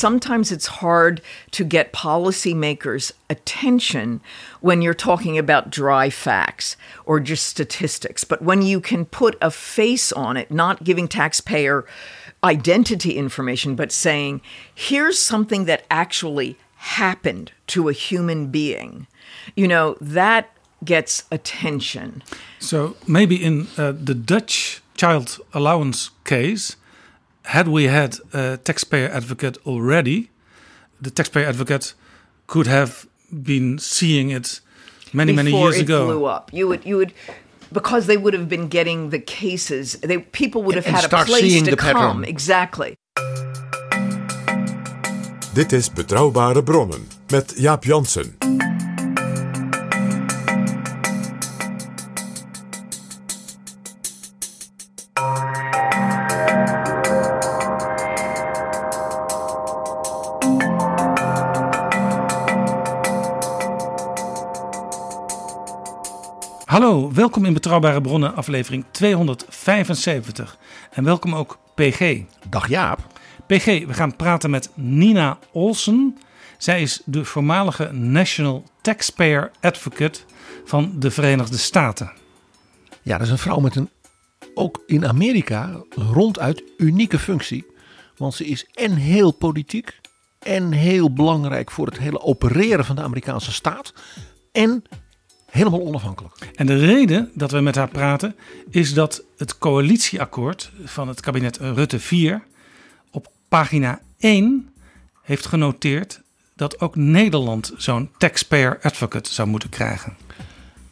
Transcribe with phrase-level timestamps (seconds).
[0.00, 1.20] Sometimes it's hard
[1.50, 4.20] to get policymakers' attention
[4.60, 8.24] when you're talking about dry facts or just statistics.
[8.24, 11.84] But when you can put a face on it, not giving taxpayer
[12.42, 14.40] identity information, but saying,
[14.74, 19.06] here's something that actually happened to a human being,
[19.54, 20.50] you know, that
[20.82, 22.22] gets attention.
[22.58, 26.76] So maybe in uh, the Dutch child allowance case,
[27.44, 30.30] had we had a taxpayer advocate already,
[31.00, 31.94] the taxpayer advocate
[32.46, 34.60] could have been seeing it
[35.12, 36.06] many many before years it ago.
[36.06, 36.50] blew up.
[36.52, 37.12] You would you would
[37.72, 39.96] because they would have been getting the cases.
[40.02, 41.94] They people would have And had a place seeing to the come.
[41.96, 42.24] pattern.
[42.24, 42.94] Exactly.
[45.54, 48.39] Dit is Betrouwbare Bronnen met Jaap Jansen.
[67.20, 70.58] Welkom in Betrouwbare Bronnen, aflevering 275.
[70.90, 72.22] En welkom ook PG.
[72.48, 73.06] Dag Jaap.
[73.46, 76.18] PG, we gaan praten met Nina Olsen.
[76.58, 80.20] Zij is de voormalige National Taxpayer Advocate
[80.64, 82.12] van de Verenigde Staten.
[83.02, 83.90] Ja, dat is een vrouw met een,
[84.54, 87.66] ook in Amerika, ronduit unieke functie.
[88.16, 90.00] Want ze is en heel politiek
[90.38, 93.92] en heel belangrijk voor het hele opereren van de Amerikaanse staat.
[94.52, 94.84] En
[95.50, 96.50] helemaal onafhankelijk.
[96.54, 98.34] En de reden dat we met haar praten
[98.70, 102.42] is dat het coalitieakkoord van het kabinet Rutte 4
[103.10, 104.68] op pagina 1
[105.22, 106.20] heeft genoteerd
[106.54, 110.16] dat ook Nederland zo'n taxpayer advocate zou moeten krijgen.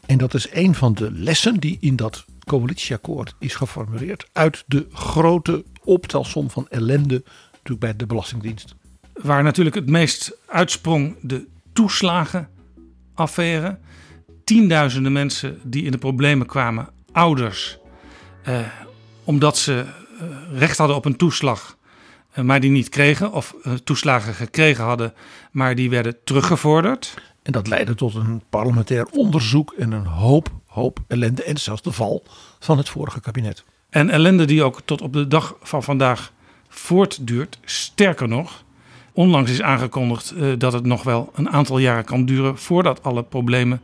[0.07, 4.87] En dat is een van de lessen die in dat coalitieakkoord is geformuleerd uit de
[4.93, 8.75] grote optelsom van ellende natuurlijk bij de Belastingdienst.
[9.13, 13.79] Waar natuurlijk het meest uitsprong de toeslagenaffaire.
[14.49, 17.79] Tienduizenden mensen die in de problemen kwamen, ouders,
[18.43, 18.59] eh,
[19.25, 19.85] omdat ze
[20.21, 20.27] eh,
[20.59, 21.77] recht hadden op een toeslag,
[22.31, 25.15] eh, maar die niet kregen, of eh, toeslagen gekregen hadden,
[25.53, 27.15] maar die werden teruggevorderd.
[27.43, 31.43] En dat leidde tot een parlementair onderzoek en een hoop, hoop ellende.
[31.43, 32.23] En zelfs de val
[32.59, 33.65] van het vorige kabinet.
[33.91, 36.33] En ellende die ook tot op de dag van vandaag
[36.69, 37.59] voortduurt.
[37.65, 38.65] Sterker nog,
[39.13, 43.81] onlangs is aangekondigd dat het nog wel een aantal jaren kan duren voordat alle problemen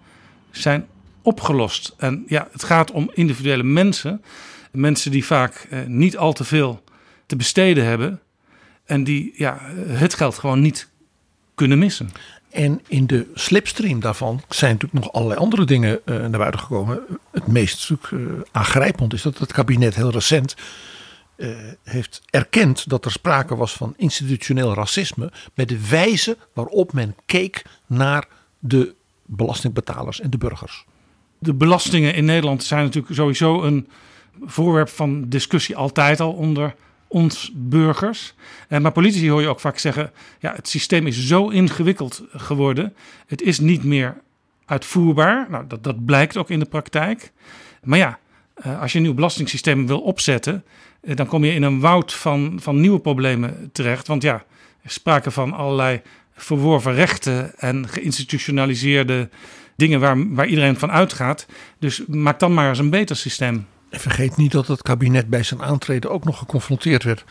[0.57, 0.87] zijn
[1.23, 1.95] opgelost.
[1.97, 4.23] En ja, het gaat om individuele mensen.
[4.73, 6.83] Mensen die vaak eh, niet al te veel
[7.27, 8.21] te besteden hebben.
[8.85, 10.89] En die ja, het geld gewoon niet
[11.55, 12.11] kunnen missen.
[12.55, 17.01] En in de slipstream daarvan zijn natuurlijk nog allerlei andere dingen eh, naar buiten gekomen.
[17.31, 18.19] Het meest eh,
[18.53, 20.55] aangrijpend is dat het kabinet heel recent
[21.37, 21.49] eh,
[21.83, 25.33] heeft erkend dat er sprake was van institutioneel racisme.
[25.55, 28.29] Bij de wijze waarop men keek naar
[28.59, 28.95] de
[29.27, 30.85] belastingbetalers en de burgers.
[31.39, 33.89] De belastingen in Nederland zijn natuurlijk sowieso een
[34.45, 36.75] voorwerp van discussie altijd al onder
[37.09, 38.35] ons burgers.
[38.69, 42.95] Eh, Maar politici hoor je ook vaak zeggen: ja, het systeem is zo ingewikkeld geworden.
[43.27, 44.23] Het is niet meer
[44.65, 45.47] uitvoerbaar.
[45.51, 47.33] Nou, dat, dat blijkt ook in de praktijk.
[47.83, 48.19] Maar ja,
[48.55, 50.65] eh, als je een nieuw belastingssysteem wil opzetten,
[51.01, 54.07] eh, dan kom je in een woud van, van nieuwe problemen terecht.
[54.07, 54.45] Want ja,
[54.83, 56.03] er sprake van allerlei
[56.35, 59.29] verworven rechten en geïnstitutionaliseerde
[59.77, 61.47] dingen waar, waar iedereen van uitgaat.
[61.79, 63.67] Dus maak dan maar eens een beter systeem.
[63.91, 67.25] En vergeet niet dat het kabinet bij zijn aantreden ook nog geconfronteerd werd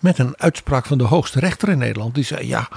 [0.00, 2.14] met een uitspraak van de hoogste rechter in Nederland.
[2.14, 2.68] Die zei: ja,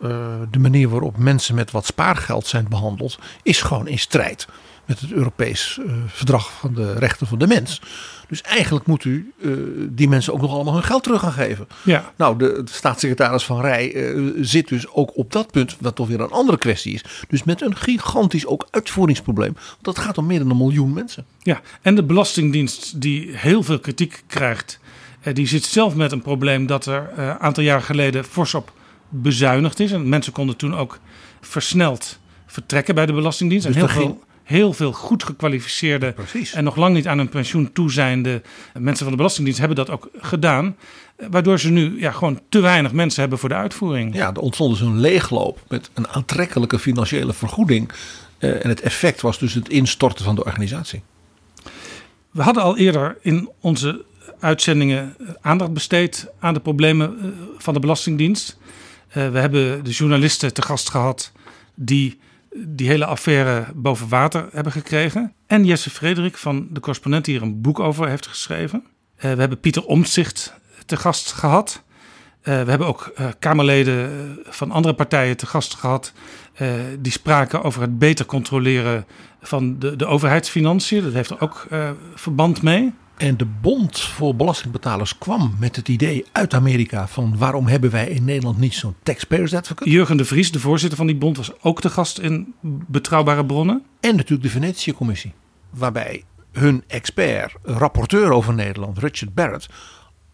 [0.00, 0.10] eh,
[0.50, 4.46] de manier waarop mensen met wat spaargeld zijn behandeld, is gewoon in strijd
[4.86, 7.80] met het Europees eh, Verdrag van de Rechten van de Mens.
[8.28, 9.50] Dus eigenlijk moet u eh,
[9.88, 11.66] die mensen ook nog allemaal hun geld terug gaan geven.
[11.84, 12.12] Ja.
[12.16, 16.08] Nou, de, de staatssecretaris van Rij eh, zit dus ook op dat punt, wat toch
[16.08, 17.04] weer een andere kwestie is.
[17.28, 19.52] Dus met een gigantisch ook uitvoeringsprobleem.
[19.52, 21.24] Want dat gaat om meer dan een miljoen mensen.
[21.42, 24.78] Ja, en de Belastingdienst die heel veel kritiek krijgt,
[25.32, 28.72] die zit zelf met een probleem dat er een aantal jaar geleden fors op
[29.08, 29.92] bezuinigd is.
[29.92, 30.98] En mensen konden toen ook
[31.40, 33.66] versneld vertrekken bij de Belastingdienst.
[33.66, 36.52] Dus en heel er ging- veel, heel veel goed gekwalificeerde Precies.
[36.52, 38.42] en nog lang niet aan hun pensioen toezijnde
[38.78, 40.76] mensen van de Belastingdienst hebben dat ook gedaan.
[41.16, 44.14] Eh, Waardoor ze nu ja, gewoon te weinig mensen hebben voor de uitvoering.
[44.14, 47.90] Ja, er ontstond dus een leegloop met een aantrekkelijke financiële vergoeding.
[48.38, 51.02] Eh, en het effect was dus het instorten van de organisatie.
[52.30, 54.04] We hadden al eerder in onze
[54.40, 58.58] uitzendingen eh, aandacht besteed aan de problemen van de Belastingdienst.
[59.12, 61.32] We hebben de journalisten te gast gehad
[61.74, 62.18] die
[62.56, 65.32] die hele affaire boven water hebben gekregen.
[65.46, 68.84] En Jesse Frederik van de correspondent die hier een boek over heeft geschreven.
[69.16, 70.54] Eh, We hebben Pieter Omtzigt
[70.86, 71.82] te gast gehad.
[72.42, 76.12] Eh, we hebben ook eh, Kamerleden van andere partijen te gast gehad.
[76.54, 79.06] eh, die spraken over het beter controleren
[79.40, 81.02] van de, de overheidsfinanciën.
[81.02, 81.66] Dat heeft er ook
[82.14, 82.92] verband mee.
[83.16, 88.08] En de Bond voor Belastingbetalers kwam met het idee uit Amerika van waarom hebben wij
[88.08, 89.90] in Nederland niet zo'n taxpayers advocate?
[89.90, 92.54] Jurgen de Vries, de voorzitter van die bond, was ook te gast in
[92.86, 93.82] Betrouwbare Bronnen.
[94.00, 95.32] En natuurlijk de Venetië-commissie,
[95.70, 99.66] waarbij hun expert, rapporteur over Nederland, Richard Barrett,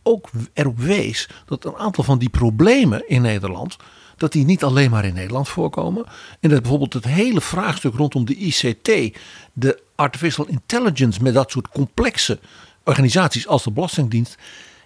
[0.02, 3.76] ook erop wees dat een aantal van die problemen in Nederland,
[4.16, 6.04] dat die niet alleen maar in Nederland voorkomen.
[6.40, 9.18] En dat bijvoorbeeld het hele vraagstuk rondom de ICT,
[9.52, 12.38] de artificial intelligence met dat soort complexe
[12.84, 14.38] organisaties als de Belastingdienst,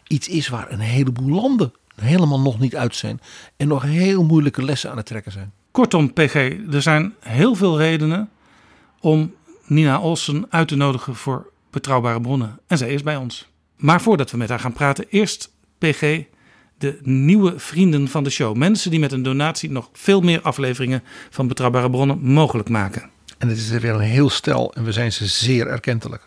[0.07, 3.21] iets is waar een heleboel landen helemaal nog niet uit zijn
[3.57, 5.53] en nog heel moeilijke lessen aan het trekken zijn.
[5.71, 6.35] Kortom, PG,
[6.73, 8.31] er zijn heel veel redenen
[9.01, 9.35] om
[9.67, 12.59] Nina Olsen uit te nodigen voor Betrouwbare Bronnen.
[12.67, 13.49] En zij is bij ons.
[13.77, 16.23] Maar voordat we met haar gaan praten, eerst PG,
[16.79, 18.57] de nieuwe vrienden van de show.
[18.57, 23.11] Mensen die met een donatie nog veel meer afleveringen van Betrouwbare Bronnen mogelijk maken.
[23.39, 26.26] En het is er weer een heel stel en we zijn ze zeer erkentelijk.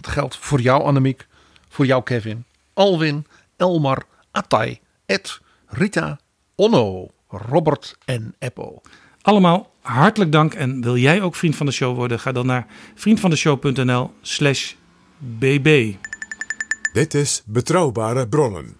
[0.00, 1.26] Dat geldt voor jou Annemiek,
[1.68, 6.18] voor jou Kevin, Alwin, Elmar, Atay, Ed, Rita,
[6.54, 8.80] Onno, Robert en Eppo.
[9.22, 10.54] Allemaal hartelijk dank.
[10.54, 12.20] En wil jij ook vriend van de show worden?
[12.20, 14.72] Ga dan naar vriendvandeshow.nl slash
[15.18, 15.94] bb.
[16.92, 18.76] Dit is Betrouwbare Bronnen.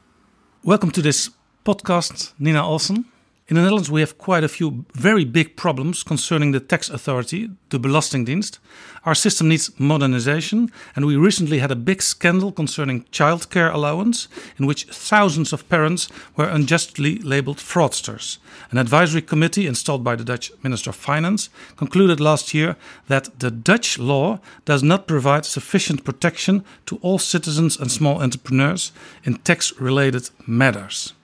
[0.60, 1.30] Welcome to this
[1.62, 3.06] podcast, Nina Olsen.
[3.50, 7.48] In the Netherlands, we have quite a few very big problems concerning the tax authority,
[7.70, 8.58] the Belastingdienst.
[9.06, 14.28] Our system needs modernization, and we recently had a big scandal concerning childcare allowance,
[14.58, 18.36] in which thousands of parents were unjustly labeled fraudsters.
[18.70, 23.50] An advisory committee installed by the Dutch Minister of Finance concluded last year that the
[23.50, 28.92] Dutch law does not provide sufficient protection to all citizens and small entrepreneurs
[29.24, 31.14] in tax related matters.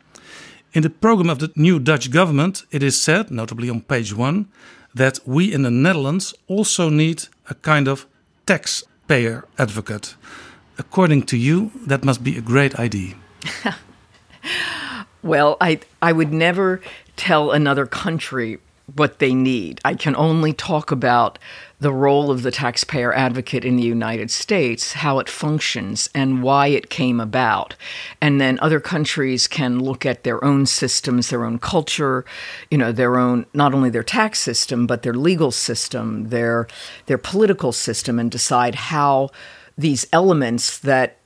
[0.74, 4.46] In the program of the new Dutch government, it is said, notably on page one,
[4.94, 8.06] that we in the Netherlands also need a kind of
[8.44, 10.16] taxpayer advocate.
[10.76, 13.14] According to you, that must be a great idea.
[15.24, 16.82] Well, I I would never
[17.16, 18.58] tell another country
[18.94, 19.81] what they need.
[19.84, 21.38] I can only talk about
[21.81, 26.69] the role of the taxpayer advocate in the United States, how it functions, and why
[26.69, 27.76] it came about.
[28.20, 32.24] And then other countries can look at their own systems, their own culture,
[32.70, 36.67] you know, their own not only their tax system, but their legal system, their
[37.06, 39.31] their political system, and decide how
[39.76, 41.19] these elements that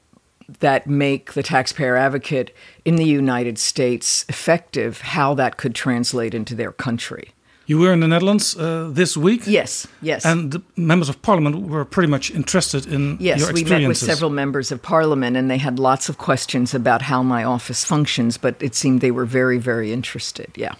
[0.61, 6.55] that make the taxpayer advocate in the United States effective, how that could translate into
[6.55, 7.33] their country.
[7.69, 9.43] You were in the Netherlands uh, this week.
[9.47, 10.25] Yes, yes.
[10.25, 13.61] And the members of parliament were pretty much interested in Yes, your experiences.
[13.61, 17.03] Yes, we met with several members of parliament and they had lots of questions about
[17.03, 20.51] how my office functions, but it seemed they were very, very interested.
[20.57, 20.77] Yeah.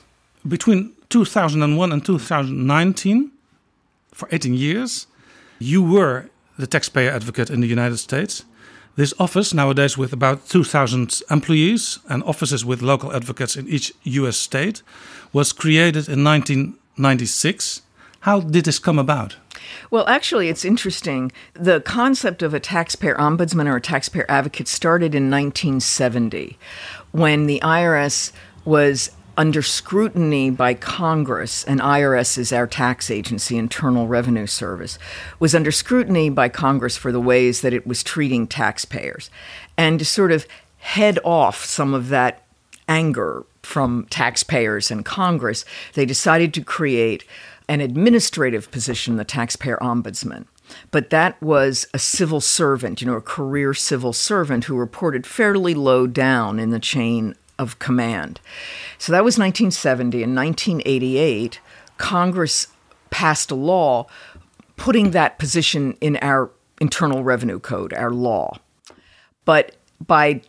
[0.47, 3.33] Between 2001 and 2019,
[4.15, 5.07] for 18 years,
[5.59, 8.45] you were the taxpayer advocate in the United States.
[8.97, 14.37] This office, nowadays with about 2,000 employees and offices with local advocates in each US
[14.37, 14.83] state,
[15.33, 16.25] was created in
[16.99, 17.83] 1996.
[18.21, 19.37] How did this come about?
[19.91, 21.33] Well, actually, it's interesting.
[21.55, 26.59] The concept of a taxpayer ombudsman or a taxpayer advocate started in 1970
[27.13, 28.33] when the IRS
[28.65, 34.99] was under scrutiny by Congress, and IRS is our tax agency, Internal Revenue Service,
[35.39, 39.31] was under scrutiny by Congress for the ways that it was treating taxpayers.
[39.77, 40.45] And to sort of
[40.79, 42.45] head off some of that
[42.89, 47.23] anger from taxpayers and Congress, they decided to create
[47.69, 50.47] an administrative position, the taxpayer ombudsman.
[50.91, 55.75] But that was a civil servant, you know, a career civil servant who reported fairly
[55.75, 58.41] low down in the chain of command.
[58.97, 60.23] So that was 1970.
[60.23, 61.61] In 1988,
[61.99, 62.69] Congress
[63.11, 64.07] passed a law
[64.77, 68.59] putting that position in our Internal Revenue Code, our law.
[69.45, 70.41] But by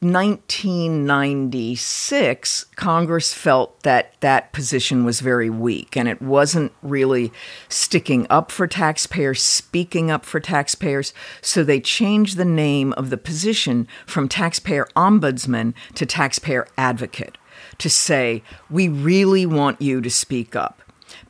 [0.00, 7.32] 1996, Congress felt that that position was very weak and it wasn't really
[7.68, 11.12] sticking up for taxpayers, speaking up for taxpayers.
[11.40, 17.36] So they changed the name of the position from taxpayer ombudsman to taxpayer advocate
[17.78, 20.80] to say, we really want you to speak up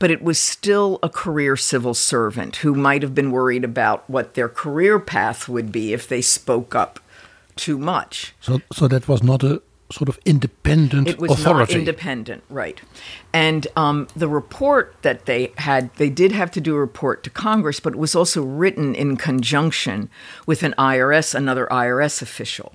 [0.01, 4.35] but it was still a career civil servant who might have been worried about what
[4.35, 7.01] their career path would be if they spoke up
[7.59, 8.35] too much.
[8.41, 9.61] So, so that was not a
[9.91, 11.73] sort of independent it was authority.
[11.73, 12.81] not independent, right?
[13.33, 17.31] And um, the report that they had, they did have to do a report to
[17.31, 20.11] Congress, but it was also written in conjunction
[20.47, 22.75] with an IRS, another IRS official.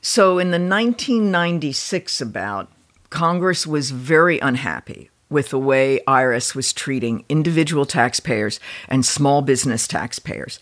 [0.00, 2.70] So in the 1996 about,
[3.10, 9.88] Congress was very unhappy with the way IRS was treating individual taxpayers and small business
[9.88, 10.60] taxpayers.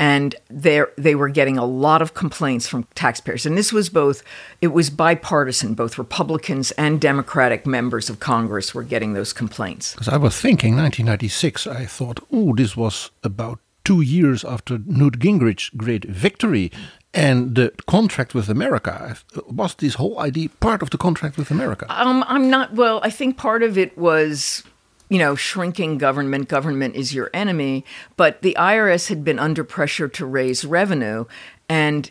[0.00, 3.46] And they were getting a lot of complaints from taxpayers.
[3.46, 4.22] And this was both,
[4.60, 5.74] it was bipartisan.
[5.74, 9.92] Both Republicans and Democratic members of Congress were getting those complaints.
[9.92, 15.18] Because I was thinking 1996, I thought, oh, this was about two years after Newt
[15.18, 16.72] Gingrich's great victory
[17.12, 19.16] and the contract with America
[19.48, 21.86] was this whole idea part of the contract with America?
[21.88, 22.74] Um, I'm not.
[22.74, 24.62] Well, I think part of it was,
[25.10, 26.48] you know, shrinking government.
[26.48, 27.84] Government is your enemy.
[28.16, 31.26] But the IRS had been under pressure to raise revenue,
[31.68, 32.10] and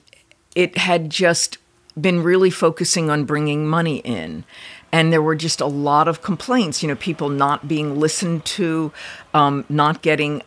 [0.54, 1.58] it had just
[2.00, 4.44] been really focusing on bringing money in.
[4.92, 8.92] And there were just a lot of complaints, you know, people not being listened to,
[9.34, 10.42] um, not getting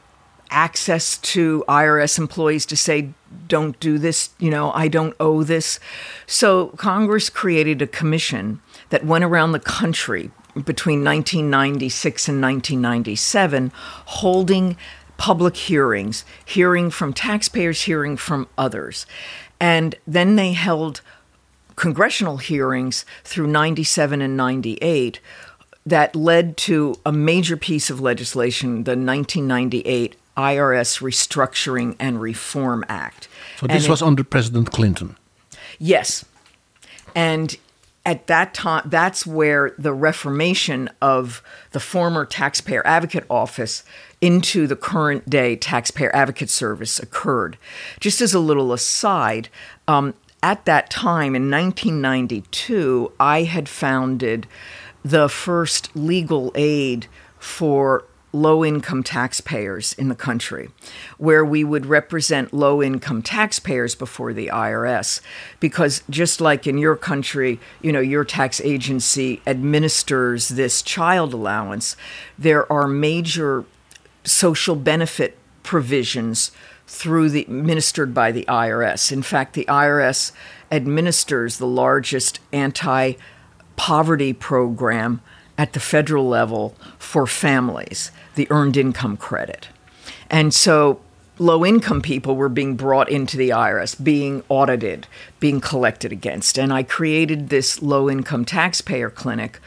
[0.50, 3.10] access to IRS employees to say,
[3.48, 5.80] don't do this, you know, I don't owe this.
[6.26, 13.72] So Congress created a commission that went around the country between 1996 and 1997
[14.06, 14.76] holding
[15.16, 19.06] public hearings, hearing from taxpayers, hearing from others.
[19.60, 21.00] And then they held
[21.76, 25.20] congressional hearings through 97 and 98
[25.86, 33.28] that led to a major piece of legislation, the 1998 IRS Restructuring and Reform Act.
[33.58, 35.16] So this and was it, under President Clinton.
[35.78, 36.24] Yes.
[37.14, 37.56] And
[38.04, 43.84] at that time, that's where the reformation of the former Taxpayer Advocate Office
[44.20, 47.56] into the current day Taxpayer Advocate Service occurred.
[48.00, 49.48] Just as a little aside,
[49.86, 54.48] um, at that time in 1992, I had founded
[55.04, 57.06] the first legal aid
[57.38, 60.70] for low income taxpayers in the country,
[61.18, 65.20] where we would represent low income taxpayers before the IRS.
[65.60, 71.96] Because just like in your country, you know, your tax agency administers this child allowance,
[72.38, 73.64] there are major
[74.24, 76.52] social benefit provisions
[76.86, 79.12] through the administered by the IRS.
[79.12, 80.32] In fact, the IRS
[80.70, 83.14] administers the largest anti
[83.76, 85.20] poverty program
[85.58, 89.68] at the federal level for families the earned income credit.
[90.30, 91.00] And so
[91.38, 95.06] low income people were being brought into the IRS, being audited,
[95.40, 96.58] being collected against.
[96.58, 99.60] And I created this low income taxpayer clinic.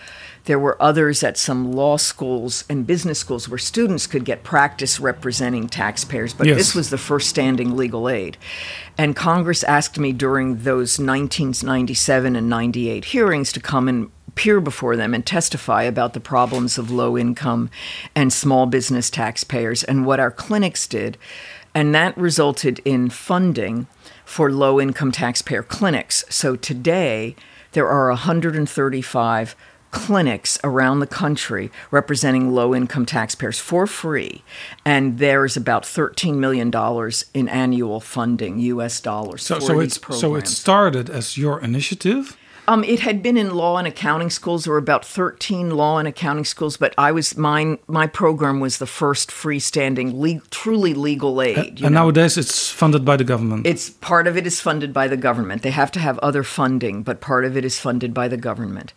[0.46, 5.00] There were others at some law schools and business schools where students could get practice
[5.00, 6.58] representing taxpayers, but yes.
[6.58, 8.38] this was the first standing legal aid.
[8.96, 14.98] And Congress asked me during those 1997 and 98 hearings to come and appear before
[14.98, 17.70] them and testify about the problems of low income
[18.14, 21.18] and small business taxpayers and what our clinics did.
[21.74, 23.88] And that resulted in funding
[24.26, 26.26] for low income taxpayer clinics.
[26.30, 27.38] So today,
[27.72, 29.56] there are 135
[29.92, 34.44] clinics around the country representing low income taxpayers for free.
[34.84, 36.70] And there's about $13 million
[37.34, 39.44] in annual funding, US dollars.
[39.44, 42.36] So, so, it's, so it started as your initiative?
[42.68, 44.64] Um, it had been in law and accounting schools.
[44.64, 47.78] There were about thirteen law and accounting schools, but I was mine.
[47.88, 51.58] My program was the first freestanding, le- truly legal aid.
[51.58, 51.90] and know?
[51.90, 53.68] nowadays, it's funded by the government.
[53.68, 55.62] It's part of it is funded by the government.
[55.62, 58.94] They have to have other funding, but part of it is funded by the government.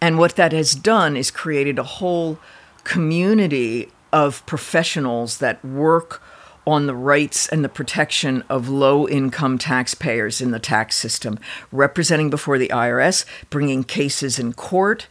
[0.00, 2.38] And what that has done is created a whole
[2.84, 6.20] community of professionals that work
[6.66, 11.38] on the rights and the protection of low income taxpayers in the tax system,
[11.70, 15.08] representing before the IRS, bringing cases in court,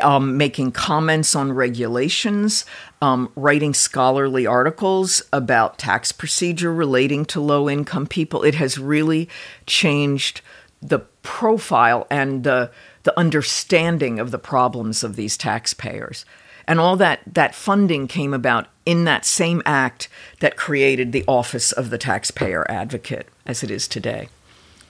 [0.00, 2.64] um, making comments on regulations,
[3.02, 8.42] um, writing scholarly articles about tax procedure relating to low income people.
[8.42, 9.28] It has really
[9.66, 10.40] changed
[10.80, 12.70] the profile and the,
[13.04, 16.24] the understanding of the problems of these taxpayers.
[16.66, 20.08] And all that, that funding came about in that same act
[20.40, 24.28] that created the Office of the Taxpayer Advocate as it is today.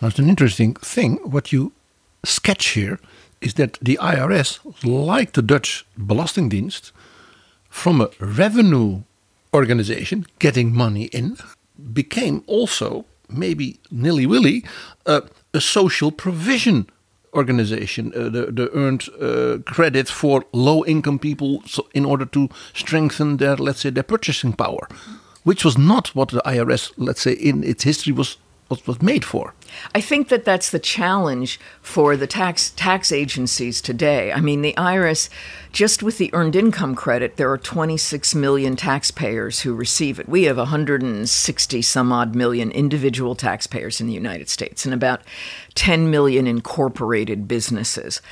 [0.01, 1.17] That's an interesting thing.
[1.25, 1.73] What you
[2.25, 2.99] sketch here
[3.41, 6.93] is that the IRS, like the Dutch Belastingdienst,
[7.69, 9.03] from a revenue
[9.53, 11.37] organization getting money in,
[11.93, 14.65] became also, maybe nilly willy,
[15.07, 16.89] uh, a social provision
[17.35, 22.49] organization, uh, the, the earned uh, credit for low income people so in order to
[22.73, 24.89] strengthen their, let's say, their purchasing power,
[25.43, 28.37] which was not what the IRS, let's say, in its history was
[28.69, 29.55] what was made for.
[29.95, 34.33] I think that that's the challenge for the tax tax agencies today.
[34.33, 35.29] I mean, the IRS,
[35.73, 40.29] just with the earned income credit, there are 26 million taxpayers who receive it.
[40.29, 45.23] We have 160 some odd million individual taxpayers in the United States and about
[45.75, 48.23] 10 million incorporated businesses.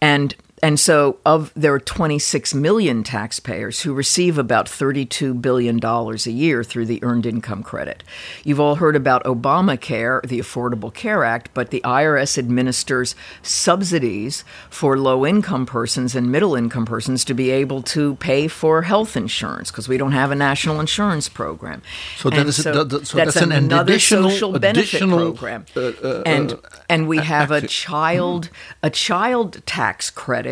[0.00, 6.30] And and so, of there are 26 million taxpayers who receive about $32 billion a
[6.30, 8.04] year through the Earned Income Credit.
[8.44, 14.96] You've all heard about Obamacare, the Affordable Care Act, but the IRS administers subsidies for
[14.96, 19.72] low income persons and middle income persons to be able to pay for health insurance
[19.72, 21.82] because we don't have a national insurance program.
[22.18, 25.66] So, that is, so, that, so that's, that's an another additional, social benefit additional, program.
[25.74, 26.56] uh, uh, and, uh,
[26.88, 28.48] and we have a child
[28.84, 30.51] a child tax credit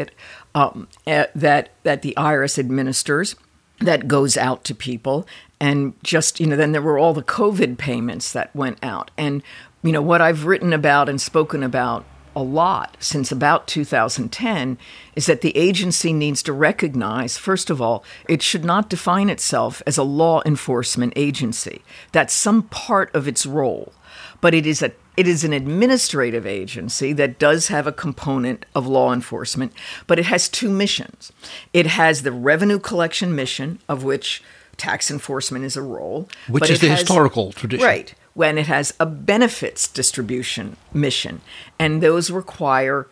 [0.54, 3.36] um, eh, that that the IRS administers
[3.80, 5.26] that goes out to people
[5.58, 9.42] and just you know then there were all the covid payments that went out and
[9.82, 12.04] you know what I've written about and spoken about
[12.34, 14.78] a lot since about 2010
[15.16, 19.82] is that the agency needs to recognize, first of all, it should not define itself
[19.86, 21.82] as a law enforcement agency.
[22.12, 23.92] That's some part of its role,
[24.40, 28.86] but it is a it is an administrative agency that does have a component of
[28.86, 29.70] law enforcement,
[30.06, 31.30] but it has two missions.
[31.74, 34.42] It has the revenue collection mission, of which
[34.78, 37.84] tax enforcement is a role, Which but is the has- historical tradition.
[37.86, 38.14] Right.
[38.32, 41.42] When it has a benefits distribution mission,
[41.78, 43.06] and those require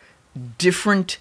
[0.56, 1.18] different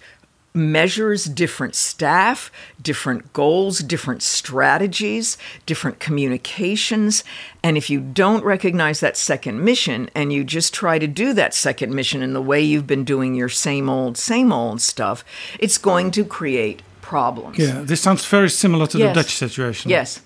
[0.58, 2.50] measures, different staff,
[2.82, 7.24] different goals, different strategies, different communications.
[7.62, 11.54] And if you don't recognize that second mission and you just try to do that
[11.54, 15.24] second mission in the way you've been doing your same old, same old stuff,
[15.58, 17.58] it's going to create problems.
[17.58, 19.14] Yeah, this sounds very similar to Yes.
[19.14, 19.90] the Dutch situation.
[19.90, 20.20] Yes.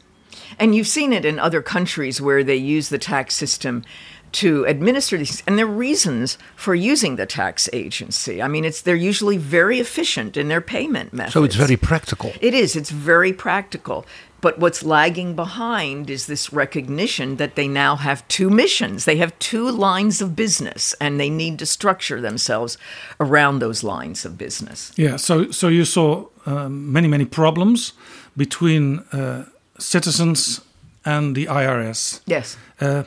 [0.58, 3.84] And you've seen it in other countries where they use the tax system
[4.32, 8.42] to administer these and there are reasons for using the tax agency.
[8.42, 11.34] I mean it's they're usually very efficient in their payment methods.
[11.34, 12.32] So it's very practical.
[12.40, 14.04] It is, it's very practical.
[14.42, 19.04] But what's lagging behind is this recognition that they now have two missions.
[19.04, 22.76] They have two lines of business and they need to structure themselves
[23.20, 24.92] around those lines of business.
[24.96, 27.92] Yeah, so so you saw um, many many problems
[28.36, 29.44] between uh,
[29.78, 30.60] citizens
[31.04, 32.20] and the IRS.
[32.26, 32.56] Yes.
[32.80, 33.04] Uh,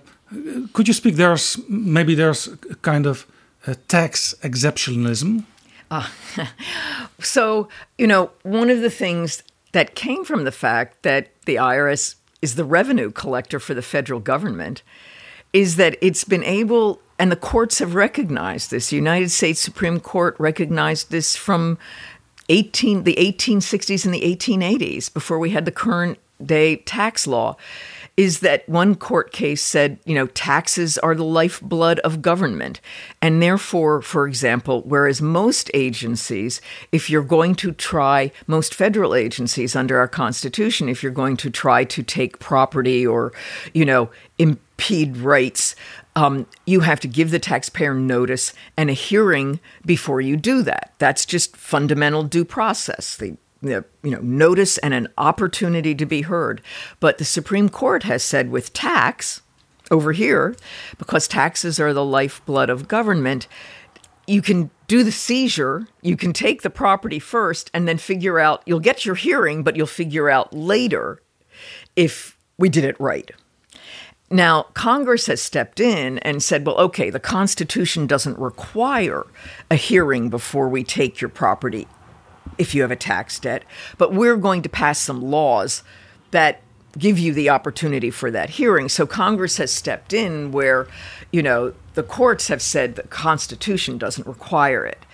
[0.74, 1.16] could you speak?
[1.16, 3.26] There's maybe there's a kind of
[3.68, 5.46] uh tax exceptionalism.
[7.20, 12.16] So, you know, one of the things that came from the fact that the IRS
[12.42, 14.84] is the revenue collector for the federal government
[15.54, 18.90] is that it's been able, and the courts have recognized this.
[18.90, 21.78] The United States Supreme Court recognized this from
[22.50, 27.56] 18, the 1860s and the 1880s, before we had the current day tax law
[28.18, 32.80] is that one court case said, you know, taxes are the lifeblood of government.
[33.22, 36.62] And therefore, for example, whereas most agencies,
[36.94, 41.50] if you're going to try, most federal agencies under our Constitution, if you're going to
[41.50, 43.34] try to take property or,
[43.74, 45.76] you know, impede rights,
[46.16, 50.94] um, you have to give the taxpayer notice and a hearing before you do that.
[51.00, 53.18] That's just fundamental due process.
[53.18, 53.36] The
[53.68, 56.62] you know notice and an opportunity to be heard.
[57.00, 59.42] But the Supreme Court has said with tax
[59.92, 60.56] over here,
[60.98, 63.48] because taxes are the lifeblood of government,
[64.28, 68.64] you can do the seizure, you can take the property first, and then figure out
[68.66, 71.22] you'll get your hearing, but you'll figure out later
[71.96, 73.32] if we did it right.
[74.32, 79.28] Now, Congress has stepped in and said, well, okay, the Constitution doesn't require
[79.70, 81.88] a hearing before we take your property
[82.58, 83.64] if you have a tax debt,
[83.98, 85.84] but we're going to pass some laws
[86.32, 86.62] that
[86.98, 88.88] give you the opportunity for that hearing.
[88.88, 90.88] So Congress has stepped in where,
[91.32, 95.06] you know, the courts have said the Constitution doesn't require it.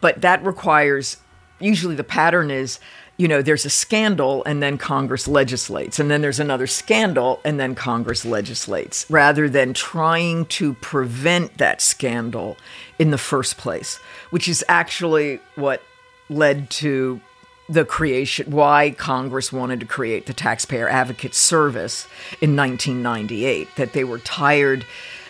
[0.00, 1.18] But that requires,
[1.60, 2.80] usually the pattern is,
[3.16, 7.58] you know, there's a scandal and then Congress legislates, and then there's another scandal and
[7.58, 12.56] then Congress legislates, rather than trying to prevent that scandal
[12.98, 13.96] in the first place,
[14.30, 15.82] which is actually what
[16.28, 17.20] led to
[17.68, 22.06] the creation, why Congress wanted to create the Taxpayer Advocate Service
[22.40, 24.86] in 1998, that they were tired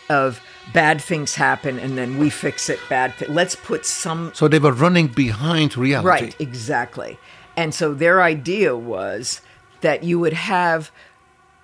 [0.09, 0.41] of
[0.73, 4.59] bad things happen and then we fix it bad th- let's put some So they
[4.59, 6.09] were running behind reality.
[6.09, 7.19] Right, exactly.
[7.57, 9.41] And so their idea was
[9.81, 10.91] that you would have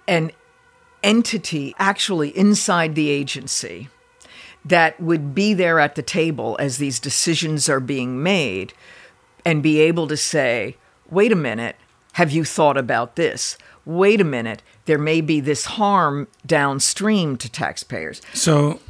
[0.09, 0.33] an
[1.03, 3.89] entity actually inside the agency
[4.65, 8.73] that would be there at the table as these decisions are being made
[9.45, 10.77] and be able to say,
[11.11, 11.77] wait a minute,
[12.13, 13.59] have you thought about this?
[13.85, 18.23] Wait a minute, there may be this harm downstream to taxpayers.
[18.33, 18.81] So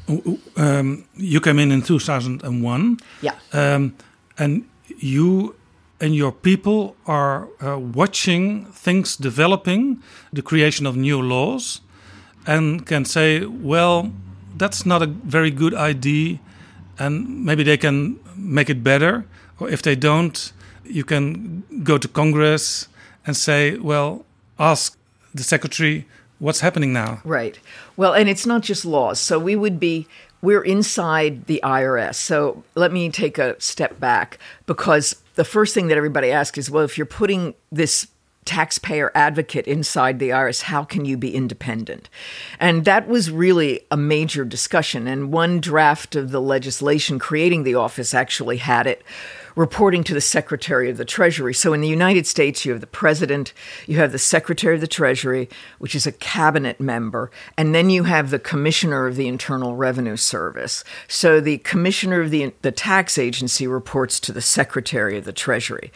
[0.56, 2.98] um, you came in in 2001.
[3.20, 3.32] Yeah.
[3.52, 3.96] Um,
[4.38, 5.56] and you
[6.00, 11.80] and your people are uh, watching things developing, the creation of new laws,
[12.46, 14.12] and can say, well,
[14.56, 16.38] that's not a very good idea,
[16.98, 19.24] and maybe they can make it better.
[19.58, 20.52] Or if they don't,
[20.84, 22.88] you can go to Congress
[23.26, 24.24] and say, well,
[24.58, 24.96] ask
[25.34, 26.06] the secretary
[26.38, 27.20] what's happening now.
[27.24, 27.58] Right.
[27.96, 29.18] Well, and it's not just laws.
[29.18, 30.06] So we would be
[30.42, 32.16] we're inside the IRS.
[32.16, 36.70] So let me take a step back because the first thing that everybody asks is,
[36.70, 38.08] well, if you're putting this
[38.44, 42.10] taxpayer advocate inside the IRS, how can you be independent?
[42.60, 45.08] And that was really a major discussion.
[45.08, 49.02] And one draft of the legislation creating the office actually had it
[49.56, 51.54] reporting to the Secretary of the Treasury.
[51.54, 53.52] So in the United States, you have the President,
[53.86, 58.04] you have the Secretary of the Treasury, which is a cabinet member, and then you
[58.04, 60.84] have the Commissioner of the Internal Revenue Service.
[61.08, 65.92] So the Commissioner of the, the Tax Agency reports to the Secretary of the Treasury.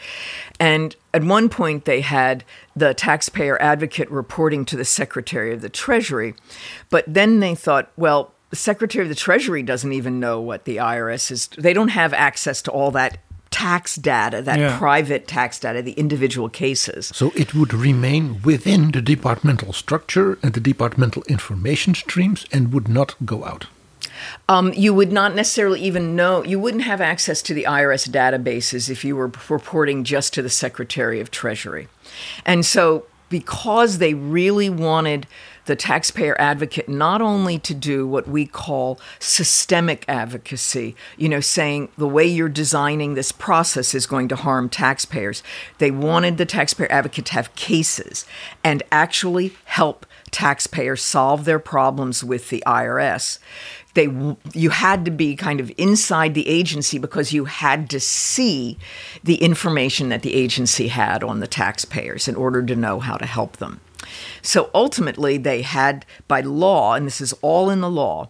[0.60, 2.44] And at one point, they had
[2.76, 6.34] the taxpayer advocate reporting to the Secretary of the Treasury,
[6.90, 10.76] but then they thought, well, the Secretary of the Treasury doesn't even know what the
[10.76, 11.48] IRS is.
[11.48, 13.18] They don't have access to all that
[13.50, 14.78] tax data, that Yeah.
[14.78, 17.10] private tax data, the individual cases.
[17.14, 22.88] So it would remain within the departmental structure and the departmental information streams and would
[22.88, 23.66] not go out.
[24.48, 28.90] Um, you would not necessarily even know, you wouldn't have access to the IRS databases
[28.90, 31.88] if you were reporting just to the Secretary of Treasury.
[32.44, 35.26] And so, because they really wanted
[35.68, 41.90] the taxpayer advocate not only to do what we call systemic advocacy, you know, saying
[41.98, 45.42] the way you're designing this process is going to harm taxpayers,
[45.76, 48.24] they wanted the taxpayer advocate to have cases
[48.64, 53.38] and actually help taxpayers solve their problems with the IRS
[53.94, 54.08] they
[54.54, 58.78] you had to be kind of inside the agency because you had to see
[59.24, 63.26] the information that the agency had on the taxpayers in order to know how to
[63.26, 63.80] help them.
[64.42, 68.28] So ultimately they had by law and this is all in the law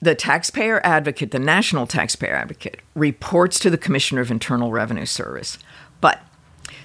[0.00, 5.58] the taxpayer advocate, the national taxpayer advocate reports to the Commissioner of Internal Revenue Service.
[6.00, 6.22] But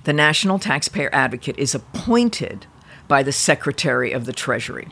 [0.03, 2.65] the national taxpayer advocate is appointed
[3.07, 4.87] by the Secretary of the Treasury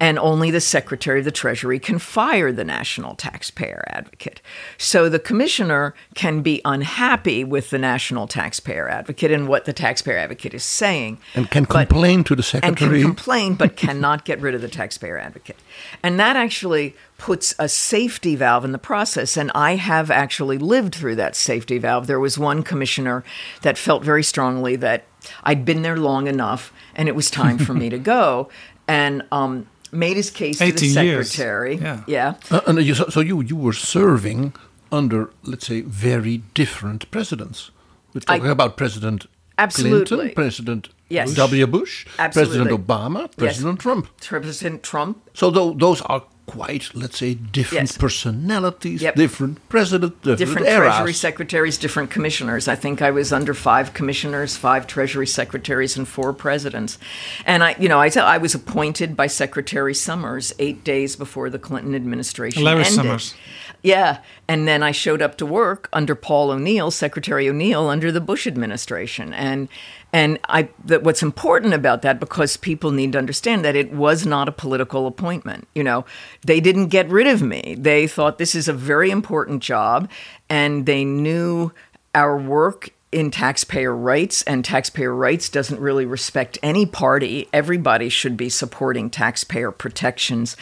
[0.00, 4.40] and only the Secretary of the Treasury can fire the National Taxpayer Advocate.
[4.76, 10.18] So the Commissioner can be unhappy with the National Taxpayer Advocate and what the Taxpayer
[10.18, 11.18] Advocate is saying.
[11.34, 12.68] And can but- complain to the Secretary.
[12.68, 15.56] and can complain but cannot get rid of the taxpayer advocate.
[16.02, 19.36] And that actually puts a safety valve in the process.
[19.36, 22.06] And I have actually lived through that safety valve.
[22.06, 23.24] There was one commissioner
[23.62, 25.04] that felt very strongly that
[25.42, 28.48] I'd been there long enough and it was time for me to go.
[28.86, 31.30] And um, made his case to the 18 years.
[31.30, 31.76] secretary.
[31.76, 32.02] Yeah.
[32.06, 32.34] yeah.
[32.50, 34.52] Uh, and you, so so you you were serving
[34.90, 37.70] under let's say very different presidents.
[38.14, 39.26] We're talking about President
[39.58, 40.06] Absolutely.
[40.06, 41.34] Clinton, President Yes.
[41.34, 41.66] W.
[41.66, 42.56] Bush, Absolutely.
[42.58, 44.08] President Obama, President Trump.
[44.20, 45.16] President Trump.
[45.34, 47.96] So tho- those are quite let's say different Yes.
[47.98, 49.14] personalities, Yep.
[49.16, 50.94] different president, different, different eras.
[50.94, 52.66] treasury secretaries, different commissioners.
[52.66, 56.98] I think I was under five commissioners, five treasury secretaries, and four presidents.
[57.44, 61.50] And I, you know, I tell I was appointed by Secretary Summers eight days before
[61.50, 62.94] the Clinton administration Larry ended.
[62.94, 63.34] Summers.
[63.82, 68.20] Yeah, and then I showed up to work under Paul O'Neill, Secretary O'Neill, under the
[68.20, 69.68] Bush administration, and
[70.12, 70.68] and I.
[70.84, 74.52] That what's important about that because people need to understand that it was not a
[74.52, 75.68] political appointment.
[75.76, 76.04] You know,
[76.44, 77.76] they didn't get rid of me.
[77.78, 80.10] They thought this is a very important job,
[80.50, 81.72] and they knew
[82.16, 87.48] our work in taxpayer rights, and taxpayer rights doesn't really respect any party.
[87.52, 90.56] Everybody should be supporting taxpayer protections.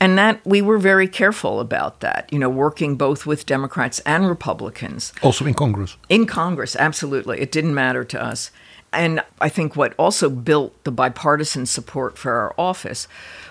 [0.00, 4.28] And that we were very careful about that, you know, working both with Democrats and
[4.28, 5.12] Republicans.
[5.22, 5.96] Also in Congress.
[6.08, 7.40] In Congress, absolutely.
[7.40, 8.50] It didn't matter to us.
[8.92, 13.06] And I think what also built the bipartisan support for our office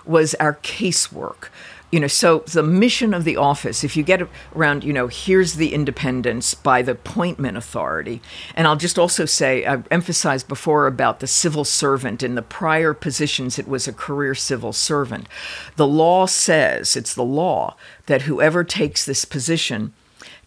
[0.05, 1.49] was our casework
[1.91, 5.55] you know so the mission of the office if you get around you know here's
[5.55, 8.21] the independence by the appointment authority.
[8.55, 12.23] And i'll just also say uh, i emphasized before about the civil servant.
[12.23, 15.27] In the prior positions it was a career civil servant.
[15.75, 17.75] The law says it's the law
[18.05, 19.93] that whoever takes this position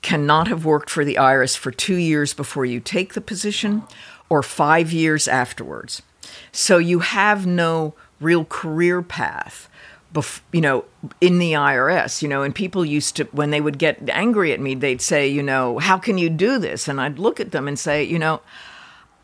[0.03, 3.85] cannot have worked for the irs for two years before you take the position
[4.29, 6.03] or five years afterwards.
[6.51, 9.69] So you have no real career path
[10.13, 10.85] bef- you know,
[11.21, 14.61] in the IRS, you know, and people used to, when they would get angry at
[14.61, 16.89] me, they'd say, you know, how can you do this?
[16.89, 18.41] And I'd look at them and say, you know,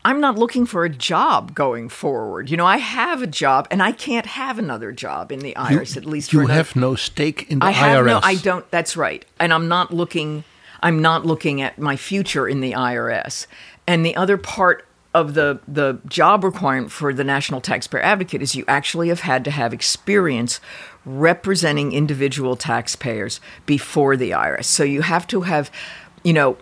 [0.05, 2.49] I'm not looking for a job going forward.
[2.49, 5.95] You know, I have a job and I can't have another job in the IRS,
[5.95, 7.75] you, at least You another, have no stake in the I IRS.
[7.75, 9.25] have no, I don't, that's right.
[9.39, 10.45] And I'm not looking,
[10.81, 13.45] I'm not looking at my future in the IRS.
[13.87, 18.55] And the other part of the the job requirement for the national taxpayer advocate is
[18.55, 20.59] you actually have had to have experience
[21.05, 24.65] representing individual taxpayers before the IRS.
[24.65, 25.71] So you have to have,
[26.23, 26.57] you know,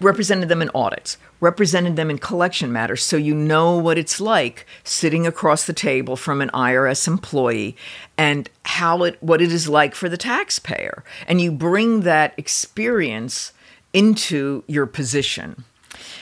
[0.00, 4.66] represented them in audits, represented them in collection matters, so you know what it's like
[4.82, 7.76] sitting across the table from an IRS employee
[8.18, 11.04] and how it what it is like for the taxpayer.
[11.28, 13.52] And you bring that experience
[13.92, 15.64] into your position.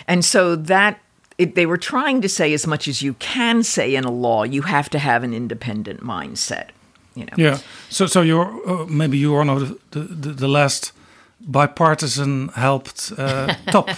[0.07, 1.01] And so that
[1.39, 4.45] it, they were trying to say as much as you can say in a law,
[4.45, 6.69] you have to have an independent mindset.
[7.15, 7.35] You know.
[7.37, 7.59] Yeah.
[7.91, 10.93] So, so you're uh, maybe you're one of the the, the last
[11.41, 13.91] bipartisan helped uh, top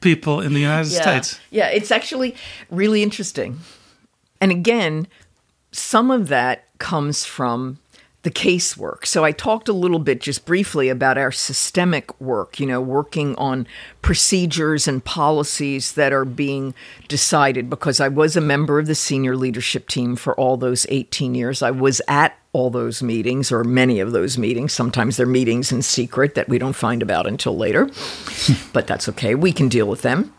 [0.00, 1.00] people in the United yeah.
[1.00, 1.40] States.
[1.50, 2.34] Yeah, it's actually
[2.70, 3.58] really interesting.
[4.40, 5.06] And again,
[5.72, 7.78] some of that comes from
[8.22, 9.06] the casework.
[9.06, 13.34] So I talked a little bit just briefly about our systemic work, you know, working
[13.36, 13.66] on
[14.02, 16.74] procedures and policies that are being
[17.08, 21.34] decided because I was a member of the senior leadership team for all those 18
[21.34, 21.62] years.
[21.62, 24.72] I was at all those meetings or many of those meetings.
[24.72, 27.88] Sometimes they're meetings in secret that we don't find about until later.
[28.74, 29.34] but that's okay.
[29.34, 30.34] We can deal with them.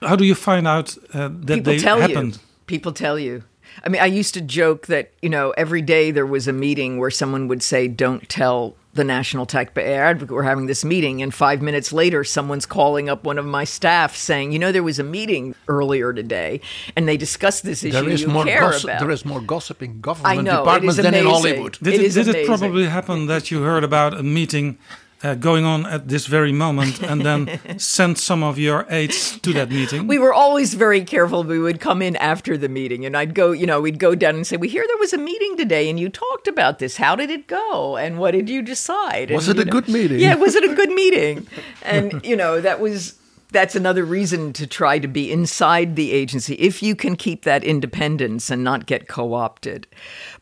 [0.00, 2.36] How do you find out uh, that People they tell happened?
[2.36, 2.40] you.
[2.66, 3.42] People tell you.
[3.84, 6.98] I mean, I used to joke that, you know, every day there was a meeting
[6.98, 11.22] where someone would say, don't tell the National Taxpayer Advocate we're having this meeting.
[11.22, 14.82] And five minutes later, someone's calling up one of my staff saying, you know, there
[14.82, 16.60] was a meeting earlier today
[16.96, 18.84] and they discussed this issue There is you more care gossip.
[18.84, 19.00] about.
[19.00, 21.26] There is more gossip in I government know, departments than in.
[21.26, 21.78] Hollywood.
[21.80, 24.78] Did It it, is did it probably happen that you heard about a meeting
[25.22, 29.52] uh, going on at this very moment and then send some of your aides to
[29.52, 30.06] that meeting?
[30.06, 31.44] we were always very careful.
[31.44, 34.34] We would come in after the meeting and I'd go, you know, we'd go down
[34.36, 36.96] and say, We hear there was a meeting today and you talked about this.
[36.96, 37.96] How did it go?
[37.96, 39.30] And what did you decide?
[39.30, 40.20] Was And, it you a good meeting?
[40.20, 41.46] Yeah, was it a good meeting?
[41.82, 43.14] And, you know, that was
[43.50, 47.64] that's another reason to try to be inside the agency if you can keep that
[47.64, 49.86] independence and not get co-opted.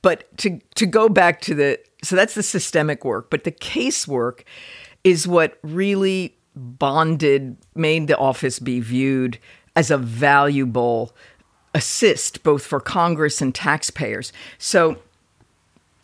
[0.03, 4.41] But to to go back to the so that's the systemic work, but the casework
[5.05, 9.39] is what really bonded made the office be viewed
[9.75, 11.15] as a valuable
[11.75, 14.33] assist both for Congress and taxpayers.
[14.59, 14.97] So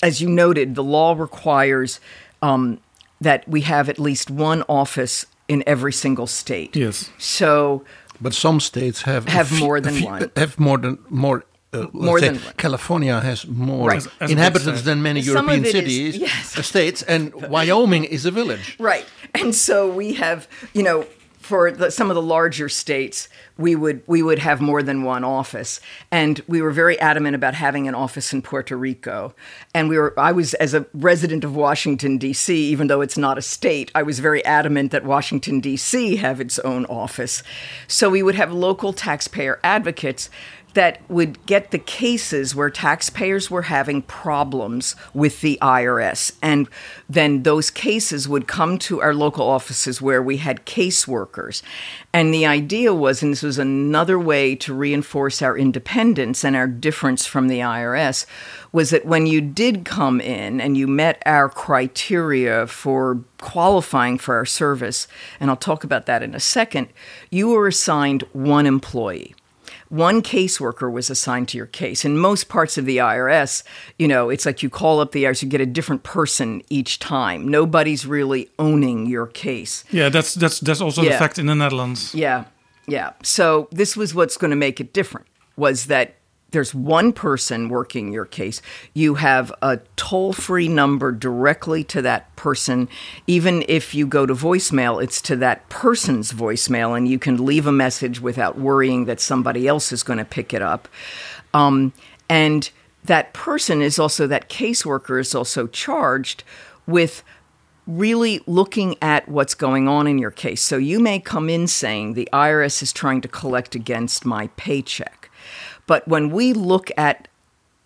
[0.03, 2.01] as you noted, the law requires
[2.43, 2.81] um,
[3.21, 6.77] that we have at least one office in every single state.
[6.77, 7.11] Yes.
[7.19, 7.85] So
[8.21, 10.31] But some states have Have few- more than few- one.
[10.37, 11.45] Have more than more.
[11.75, 12.53] Uh, More than one.
[12.59, 13.97] California has more Right.
[13.97, 16.59] As- as a big inhabitants than many Some European it is- cities, yes.
[16.59, 18.77] uh, states, and Wyoming is a village.
[18.79, 19.07] Right.
[19.35, 21.07] And so we have, you know,
[21.39, 25.25] for the, some of the larger states, we would we would have more than one
[25.25, 25.81] office,
[26.11, 29.35] and we were very adamant about having an office in Puerto Rico.
[29.75, 33.39] And we were I was as a resident of Washington D.C., even though it's not
[33.39, 36.17] a state, I was very adamant that Washington D.C.
[36.17, 37.43] have its own office.
[37.89, 40.31] So we would have local taxpayer advocates
[40.75, 46.33] that would get the cases where taxpayers were having problems with the IRS.
[46.41, 46.69] And
[47.09, 51.63] then those cases would come to our local offices where we had caseworkers.
[52.13, 56.67] And the idea was, and this was another way to reinforce our independence and our
[56.67, 58.27] difference from the IRS,
[58.73, 64.37] was that when you did come in and you met our criteria for qualifying for
[64.37, 65.09] our service,
[65.39, 66.89] and I'll talk about that in a second,
[67.31, 69.35] you were assigned one employee
[69.93, 72.03] one caseworker was assigned to your case.
[72.03, 73.63] In most parts of the IRS,
[73.99, 76.99] you know, it's like you call up the IRS, you get a different person each
[76.99, 77.47] time.
[77.47, 79.85] Nobody's really owning your case.
[79.91, 82.15] Yeah, that's that's that's also the fact in the Netherlands.
[82.15, 82.45] Yeah.
[82.89, 83.13] Yeah.
[83.23, 85.27] So this was what's going to make it different
[85.57, 86.15] was that
[86.53, 88.63] there's one person working your case.
[88.95, 92.89] You have a toll free number directly to that person.
[93.27, 97.67] Even if you go to voicemail, it's to that person's voicemail, and you can leave
[97.67, 100.89] a message without worrying that somebody else is going to pick it up.
[101.53, 101.93] Um,
[102.29, 102.71] and
[103.05, 106.45] that person is also, that caseworker is also charged
[106.87, 107.25] with
[107.87, 110.63] really looking at what's going on in your case.
[110.63, 115.22] So you may come in saying the IRS is trying to collect against my paycheck.
[115.87, 117.29] But when we look at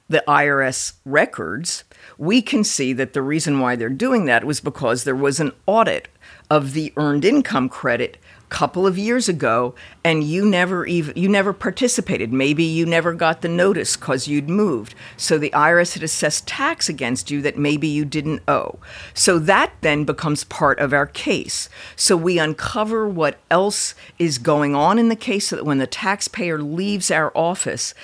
[0.09, 1.85] the IRS records,
[2.17, 5.53] we can see that the reason why they're doing that was because there was an
[5.67, 6.09] audit
[6.49, 11.53] of the earned income credit couple of years ago and you never even you never
[11.53, 12.33] participated.
[12.33, 14.95] Maybe you never got the notice cuz you'd moved.
[15.17, 18.79] So the IRS had assessed tax against you that maybe you didn't owe.
[19.15, 21.69] So that then becomes part of our case.
[21.97, 25.87] So we uncover what else is going on in the case so that when the
[25.87, 27.95] taxpayer leaves our office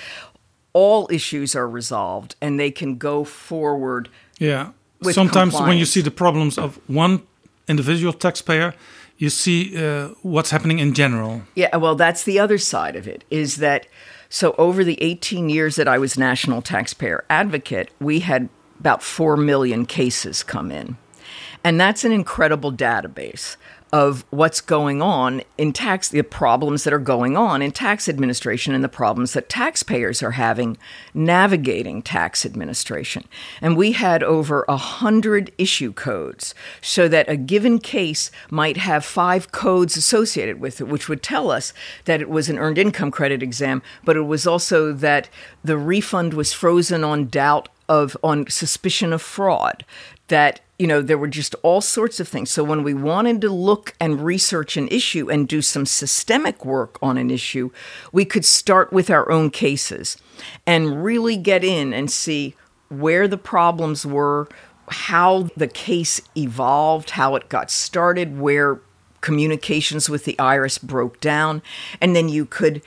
[0.73, 4.71] all issues are resolved and they can go forward Yeah.
[5.11, 7.21] Sometimes when you see the problems of one
[7.67, 8.73] individual taxpayer,
[9.17, 11.43] you see uh, what's happening in general.
[11.55, 13.87] Yeah, well, that's the other side of it is that
[14.29, 18.49] so over the 18 years that I was national taxpayer advocate, we had
[18.79, 20.97] about 4 million cases come in.
[21.63, 23.55] And that's an incredible database
[23.93, 28.73] of what's going on in tax, the problems that are going on in tax administration
[28.73, 30.75] and the problems that taxpayers are having
[31.13, 33.23] navigating tax administration.
[33.61, 39.05] And we had over a hundred issue codes so that a given case might have
[39.05, 41.71] five codes associated with it, which would tell us
[42.05, 45.29] that it was an earned income credit exam, but it was also that
[45.63, 49.85] the refund was frozen on doubt of on suspicion of fraud
[50.29, 52.49] that you know there were just all sorts of things.
[52.49, 56.97] So when we wanted to look and research an issue and do some systemic work
[57.01, 57.69] on an issue
[58.11, 60.17] we could start with our own cases
[60.65, 62.55] and really get in and see
[62.89, 64.47] where the problems were
[64.89, 68.81] how the case evolved how it got started where
[69.23, 71.63] communications with the IRS broke down.
[71.99, 72.83] And then you could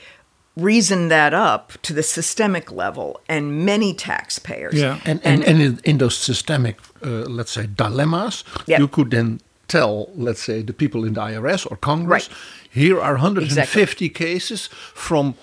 [0.57, 4.99] reason that up to the systemic level and many taxpayers Yeah.
[5.05, 8.79] And, and, and in, in those systemic, uh, let's say, dilemmas, Yeah.
[8.79, 12.37] you could then tell, let's say, the people in the IRS or Congress, Right.
[12.71, 15.35] here are 150 cases from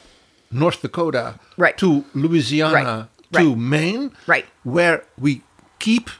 [0.50, 1.76] North Dakota Right.
[1.78, 3.42] to Louisiana Right.
[3.42, 3.58] to Right.
[3.58, 4.46] Maine, Right.
[4.64, 5.42] where we
[5.78, 6.10] keep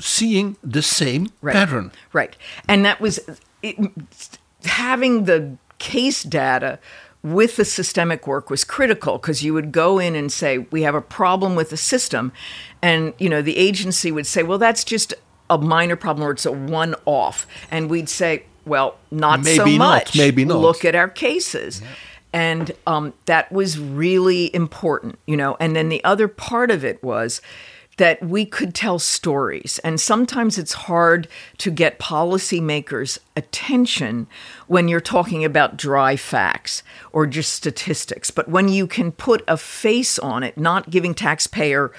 [0.00, 1.54] seeing the same Right.
[1.54, 1.90] pattern.
[2.12, 2.36] Right.
[2.68, 3.18] And that was
[3.62, 3.76] it,
[4.64, 6.78] having the case data
[7.24, 10.94] with the systemic work was critical because you would go in and say we have
[10.94, 12.30] a problem with the system
[12.82, 15.14] and you know the agency would say well that's just
[15.48, 19.78] a minor problem or it's a one off and we'd say well not so Maybe
[19.78, 20.16] not, much.
[20.16, 20.58] maybe not.
[20.58, 21.82] look at our cases.
[22.34, 27.02] And um, that was really important you know and then the other part of it
[27.02, 27.40] was
[27.96, 29.78] that we could tell stories.
[29.84, 31.28] And sometimes it's hard
[31.58, 34.26] to get policymakers' attention
[34.66, 38.30] when you're talking about dry facts or just statistics.
[38.30, 41.92] But when you can put a face on it, not giving taxpayer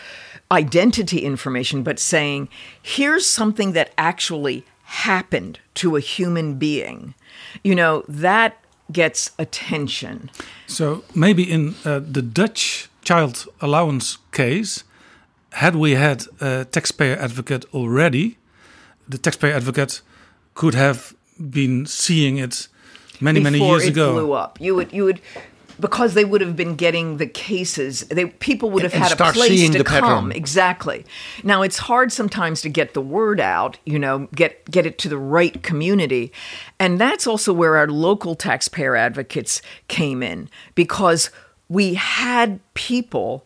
[0.51, 2.49] identity information, but saying,
[2.81, 7.15] here's something that actually happened to a human being,
[7.63, 8.57] you know, that
[8.91, 10.29] gets attention.
[10.67, 14.83] So maybe in uh, the Dutch child allowance case,
[15.55, 18.37] had we had a taxpayer advocate already,
[19.07, 20.01] the taxpayer advocate
[20.53, 22.67] could have been seeing it
[23.19, 24.13] many many before years it ago.
[24.13, 24.59] blew up.
[24.61, 25.19] You would you would
[25.77, 28.01] because they would have been getting the cases.
[28.09, 30.01] They people would have And- and had a place to come.
[30.03, 30.31] pattern.
[30.31, 31.05] Exactly.
[31.43, 33.77] Now it's hard sometimes to get the word out.
[33.85, 36.31] You know, get get it to the right community,
[36.79, 41.29] and that's also where our local taxpayer advocates came in because
[41.67, 43.45] we had people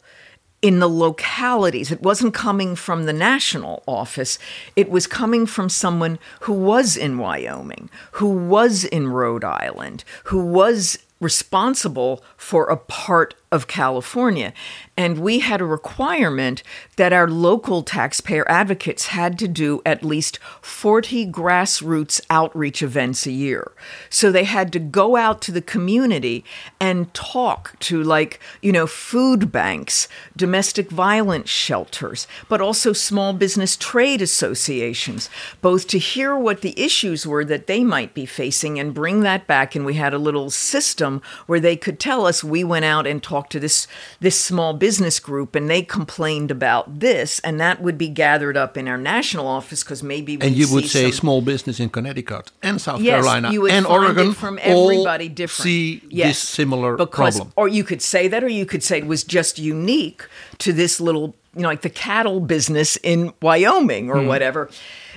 [0.61, 1.91] in the localities.
[1.91, 4.37] It wasn't coming from the national office.
[4.75, 10.43] It was coming from someone who was in Wyoming, who was in Rhode Island, who
[10.43, 14.53] was responsible for a part of California.
[14.95, 16.61] And we had a requirement
[16.97, 23.31] that our local taxpayer advocates had to do at least 40 grassroots outreach events a
[23.31, 23.71] year.
[24.09, 26.45] So they had to go out to the community
[26.79, 33.75] and talk to, like, you know, food banks, domestic violence shelters, but also small business
[33.75, 35.29] trade associations,
[35.61, 39.47] both to hear what the issues were that they might be facing and bring that
[39.47, 39.75] back.
[39.75, 43.21] And we had a little system where they could tell us we went out and
[43.21, 43.87] talked to this
[44.19, 48.77] this small business group and they complained about this and that would be gathered up
[48.77, 52.51] in our national office because maybe And you would say some- small business in Connecticut
[52.61, 55.63] and South Yes, Carolina and Oregon from everybody different.
[55.63, 57.53] see Yes, this similar because, problem.
[57.55, 60.23] Or you could say that, or you could say it was just unique
[60.59, 64.27] to this little, you know, like the cattle business in Wyoming or hmm.
[64.27, 64.69] whatever.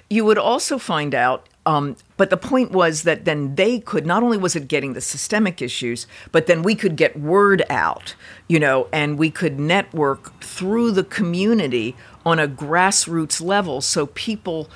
[0.08, 1.48] You would also find out.
[1.64, 5.00] Um, but the point was that then they could not only was it getting the
[5.00, 8.16] systemic issues, but then we could get word out,
[8.48, 11.94] you know, and we could network through the community
[12.26, 14.68] on a grassroots level, so people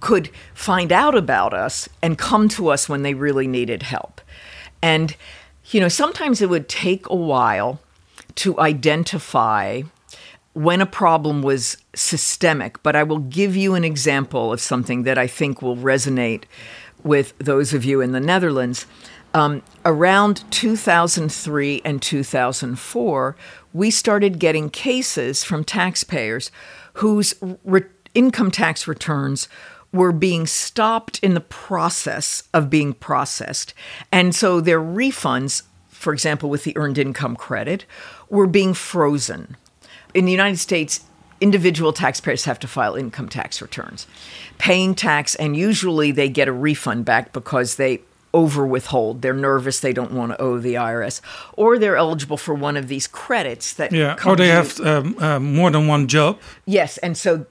[0.00, 4.22] could find out about us and come to us when they really needed help.
[4.80, 5.14] And,
[5.66, 7.80] you know, sometimes it would take a while
[8.36, 9.82] to identify
[10.60, 15.16] when a problem was systemic, but I will give you an example of something that
[15.16, 16.44] I think will resonate
[17.02, 18.84] with those of you in the Netherlands.
[19.32, 23.36] Um, around 2003 and 2004,
[23.72, 26.50] we started getting cases from taxpayers
[26.94, 27.34] whose
[27.64, 27.84] re-
[28.14, 29.48] income tax returns
[29.92, 33.72] were being stopped in the process of being processed.
[34.12, 37.86] And so their refunds, for example, with the earned income credit,
[38.28, 39.56] were being frozen.
[40.14, 41.04] In the United States,
[41.40, 44.06] individual taxpayers have to file income tax returns,
[44.58, 48.00] paying tax, and usually they get a refund back because they
[48.32, 49.22] over withhold.
[49.22, 51.20] They're nervous, they don't want to owe the IRS,
[51.54, 55.40] or they're eligible for one of these credits that Yeah, or they have um, uh,
[55.40, 56.38] more than one job.
[56.64, 57.46] Yes, and so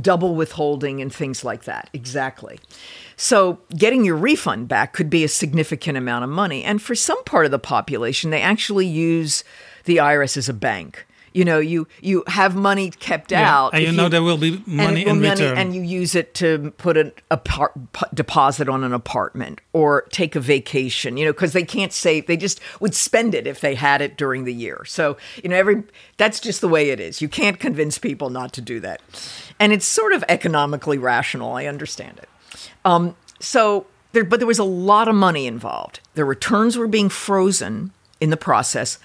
[0.00, 1.90] double withholding and things like that.
[1.92, 2.60] Exactly.
[3.16, 6.64] So getting your refund back could be a significant amount of money.
[6.64, 9.44] And for some part of the population, they actually use
[9.84, 11.06] the IRS as a bank.
[11.32, 14.36] You know, you you have money kept Yeah, out, and you if know there will
[14.36, 15.58] be money will in money- return.
[15.58, 17.72] and you use it to put an a par-
[18.12, 21.16] deposit on an apartment or take a vacation.
[21.16, 24.16] You know, because they can't save; they just would spend it if they had it
[24.16, 24.84] during the year.
[24.86, 25.84] So you know, every
[26.16, 27.22] that's just the way it is.
[27.22, 29.00] You can't convince people not to do that,
[29.60, 31.52] and it's sort of economically rational.
[31.52, 32.28] I understand it.
[32.84, 36.00] Um, so there, but there was a lot of money involved.
[36.14, 38.98] the returns were being frozen in the process,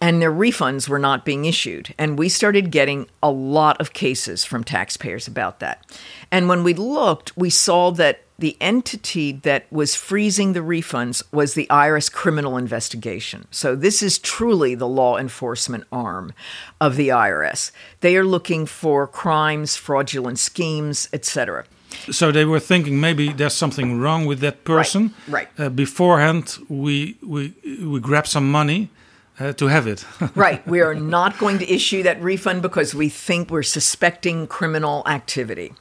[0.00, 1.94] and their refunds were not being issued.
[1.98, 5.84] And we started getting a lot of cases from taxpayers about that.
[6.30, 11.54] And when we looked, we saw that the entity that was freezing the refunds was
[11.54, 13.46] the IRS criminal investigation.
[13.50, 16.34] So this is truly the law enforcement arm
[16.78, 17.70] of the IRS.
[18.00, 21.64] They are looking for crimes, fraudulent schemes, etc.
[22.10, 25.14] So they were thinking maybe there's something wrong with that person.
[25.28, 25.48] right.
[25.58, 28.90] Uh, beforehand, we we we grab some money
[29.38, 30.04] uh, to have it.
[30.34, 30.66] right.
[30.66, 35.74] We are not going to issue that refund because we think we're suspecting criminal activity.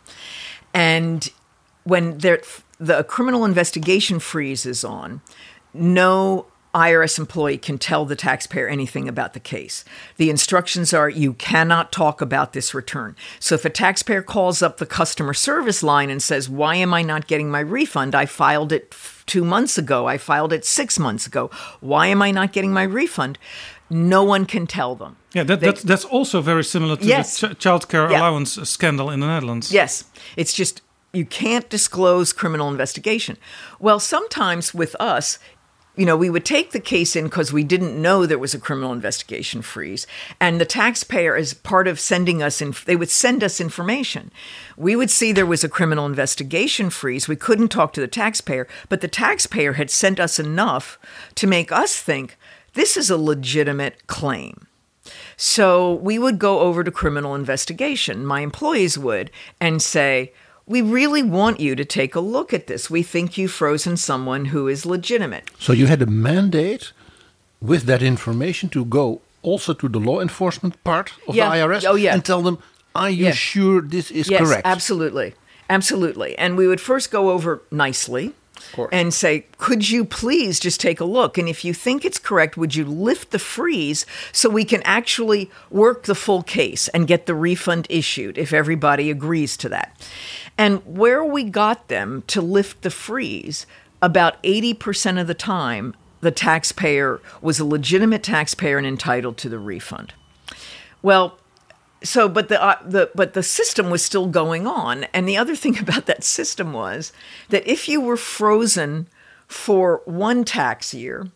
[0.73, 1.29] And
[1.83, 2.41] when there,
[2.79, 5.21] the criminal investigation freeze is on,
[5.73, 9.85] no IRS employee can tell the taxpayer anything about the case.
[10.17, 13.15] The instructions are you cannot talk about this return.
[13.39, 17.01] So if a taxpayer calls up the customer service line and says, Why am I
[17.01, 18.13] not getting my refund?
[18.13, 18.93] I filed it
[19.25, 20.05] two months ago.
[20.05, 21.49] I filed it six months ago.
[21.79, 23.37] Why am I not getting my refund?
[23.89, 25.15] No one can tell them.
[25.33, 27.39] yeah, that, They- that's that's also very similar to Yes.
[27.39, 28.19] the ch- child care Yeah.
[28.19, 29.71] allowance scandal in the Netherlands.
[29.71, 30.03] Yes,
[30.35, 30.81] it's just
[31.13, 33.37] you can't disclose criminal investigation.
[33.79, 35.39] Well, sometimes with us,
[35.95, 38.59] you know, we would take the case in because we didn't know there was a
[38.59, 40.05] criminal investigation freeze,
[40.39, 44.31] and the taxpayer, as part of sending us in, they would send us information.
[44.77, 47.27] We would see there was a criminal investigation freeze.
[47.27, 50.99] We couldn't talk to the taxpayer, but the taxpayer had sent us enough
[51.35, 52.37] to make us think
[52.73, 54.67] this is a legitimate claim.
[55.37, 58.25] So we would go over to criminal investigation.
[58.25, 60.33] My employees would and say,
[60.67, 62.89] We really want you to take a look at this.
[62.89, 65.43] We think you've frozen someone who is legitimate.
[65.59, 66.91] So you had a mandate
[67.61, 71.49] with that information to go also to the law enforcement part of Yeah.
[71.49, 72.13] the IRS Oh, yeah.
[72.13, 72.57] and tell them,
[72.95, 73.31] are you Yeah.
[73.33, 74.63] sure this is yes, correct?
[74.65, 75.35] absolutely.
[75.69, 76.35] Absolutely.
[76.37, 78.33] And we would first go over nicely
[78.91, 81.37] and say, Could you please just take a look?
[81.37, 85.49] And if you think it's correct, would you lift the freeze so we can actually
[85.69, 89.95] work the full case and get the refund issued if everybody agrees to that?
[90.57, 93.65] And where we got them to lift the freeze,
[94.01, 99.59] about 80% of the time, the taxpayer was a legitimate taxpayer and entitled to the
[99.59, 100.13] refund.
[101.01, 101.37] Well,
[102.03, 105.55] so but the uh, the but the system was still going on and the other
[105.55, 107.11] thing about that system was
[107.49, 109.07] that if you were frozen
[109.47, 111.29] for one tax year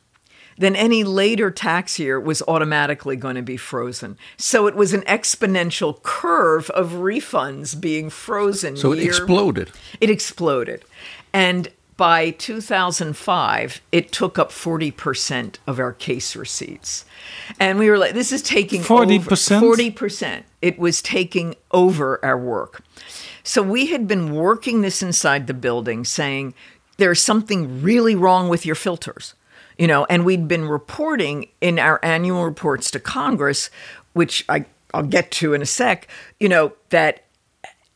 [0.59, 5.01] then any later tax year was automatically going to be frozen so it was an
[5.01, 9.71] exponential curve of refunds being frozen so it year- exploded.
[9.99, 10.83] it exploded.
[11.33, 17.03] And by 2005, it took up 40% of our case receipts.
[17.59, 19.57] And we were like, this is taking 40%?
[19.57, 20.43] over 40%.
[20.61, 22.83] It was taking over our work.
[23.43, 26.53] So we had been working this inside the building saying,
[26.97, 29.33] there's something really wrong with your filters.
[29.79, 33.71] You know, and we'd been reporting in our annual reports to Congress,
[34.13, 36.07] which I, I'll get to in a sec,
[36.39, 37.23] you know, that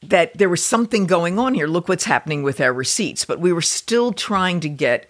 [0.01, 1.67] that there was something going on here.
[1.67, 3.25] Look what's happening with our receipts.
[3.25, 5.09] But we were still trying to get.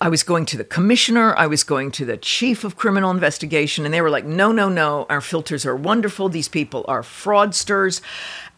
[0.00, 3.84] I was going to the commissioner, I was going to the chief of criminal investigation,
[3.84, 6.28] and they were like, no, no, no, our filters are wonderful.
[6.28, 8.00] These people are fraudsters,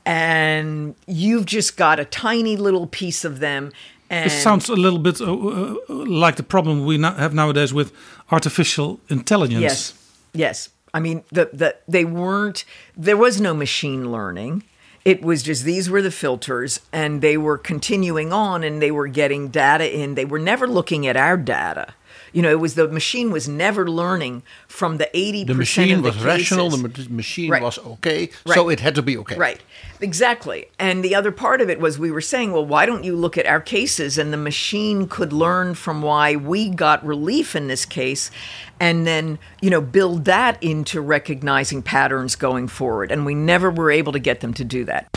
[0.07, 3.73] and you've just got a tiny little piece of them.
[4.09, 7.93] And It sounds a little bit uh, uh, like the problem we have nowadays with
[8.31, 9.61] artificial intelligence.
[9.61, 9.95] Yes,
[10.33, 10.69] yes.
[10.95, 12.65] I mean, the, the they weren't.
[12.97, 14.63] There was no machine learning.
[15.05, 19.09] It was just these were the filters, and they were continuing on, and they were
[19.09, 20.15] getting data in.
[20.15, 21.95] They were never looking at our data.
[22.37, 26.03] You know, it was the machine was never learning from the 80% The machine of
[26.03, 27.63] the was rational, the ma- machine Right.
[27.63, 28.55] was okay, Right.
[28.55, 29.37] so it had to be okay.
[29.37, 29.59] Right.
[30.03, 30.67] Exactly.
[30.79, 33.39] And the other part of it was we were saying, well, why don't you look
[33.39, 37.87] at our cases and the machine could learn from why we got relief in this
[37.87, 38.31] case
[38.79, 43.11] and then, you know, build that into recognizing patterns going forward.
[43.11, 45.09] And we never were able to get them to do that.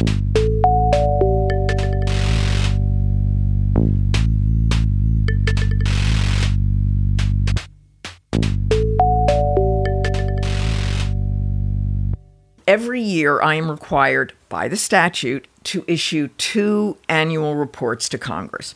[12.70, 18.76] Every year, I am required by the statute to issue two annual reports to Congress.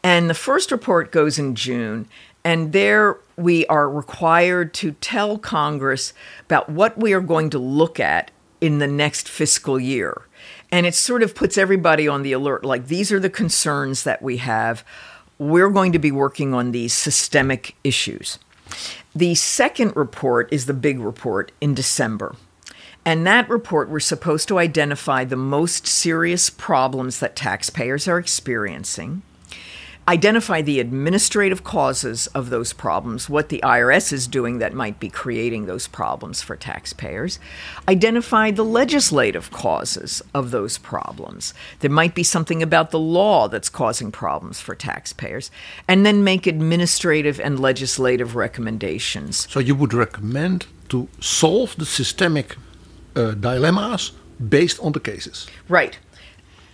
[0.00, 2.06] And the first report goes in June,
[2.44, 6.12] and there we are required to tell Congress
[6.44, 8.30] about what we are going to look at
[8.60, 10.22] in the next fiscal year.
[10.70, 14.22] And it sort of puts everybody on the alert like, these are the concerns that
[14.22, 14.84] we have.
[15.40, 18.38] We're going to be working on these systemic issues.
[19.16, 22.36] The second report is the big report in December.
[23.04, 29.22] And that report, we're supposed to identify the most serious problems that taxpayers are experiencing,
[30.06, 35.08] identify the administrative causes of those problems, what the IRS is doing that might be
[35.08, 37.40] creating those problems for taxpayers,
[37.88, 41.54] identify the legislative causes of those problems.
[41.80, 45.50] There might be something about the law that's causing problems for taxpayers,
[45.88, 49.48] and then make administrative and legislative recommendations.
[49.50, 52.56] So you would recommend to solve the systemic
[53.16, 54.12] uh, dilemmas
[54.48, 55.46] based on the cases.
[55.68, 55.98] Right.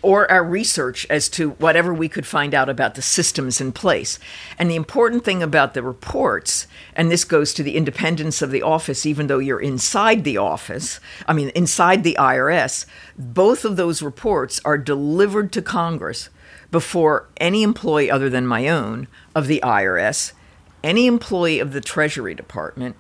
[0.01, 4.19] Or our research as to whatever we could find out about the systems in place.
[4.59, 8.63] And the important thing about the reports, and this goes to the independence of the
[8.63, 12.87] office, even though you're inside the office, I mean, inside the IRS,
[13.19, 16.31] both of those reports are delivered to Congress
[16.71, 20.33] before any employee other than my own of the IRS,
[20.85, 22.95] any employee of the Treasury Department,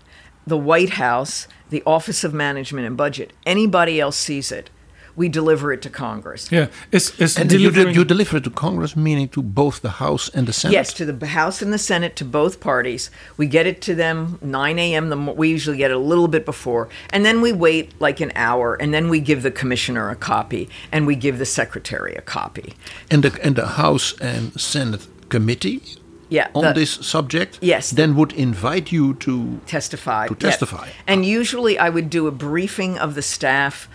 [0.48, 4.70] the White House, the Office of Management and Budget, anybody else sees it,
[5.16, 6.48] we deliver it to Congress.
[6.52, 7.94] Yeah, is is And you, delivering.
[7.96, 10.74] you deliver it to Congress, meaning to both the House and the Senate?
[10.74, 13.10] Yes, to the House and the Senate, to both parties.
[13.36, 15.08] We get it to them 9 a.m.
[15.08, 18.20] The mo- we usually get it a little bit before, and then we wait like
[18.20, 22.14] an hour, and then we give the commissioner a copy, and we give the secretary
[22.14, 22.74] a copy.
[23.10, 25.82] And the, and the House and Senate committee
[26.28, 27.90] Yeah, on the- this subject Yes.
[27.90, 30.26] then would invite you to testify.
[30.28, 30.50] To Yeah.
[30.50, 30.88] testify.
[31.06, 33.88] And usually I would do a briefing of the staff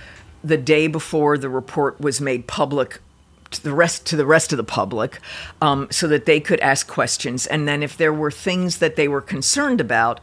[0.43, 2.99] the day before the report was made public
[3.51, 5.19] to the rest to the rest of the public
[5.61, 9.07] um, so that they could ask questions and then if there were things that they
[9.07, 10.19] were concerned about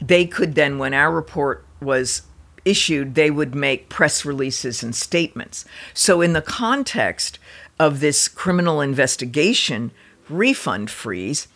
[0.00, 2.22] they could then when our report was
[2.64, 7.38] issued they would make press releases and statements so in the context
[7.78, 9.90] of this criminal investigation
[10.30, 11.48] refund freeze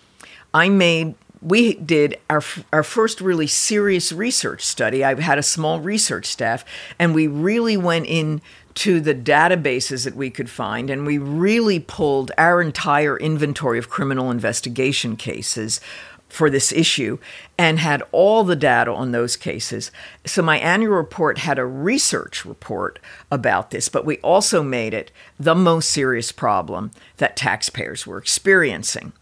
[0.54, 5.04] I made we did our our first really serious research study.
[5.04, 6.64] I had a small research staff
[6.98, 8.40] and we really went in
[8.76, 13.90] to the databases that we could find and we really pulled our entire inventory of
[13.90, 15.80] criminal investigation cases
[16.34, 17.16] for this issue
[17.56, 19.92] and had all the data on those cases.
[20.26, 22.98] So my annual report had a research report
[23.30, 29.12] about this, but we also made it the most serious problem that taxpayers were experiencing.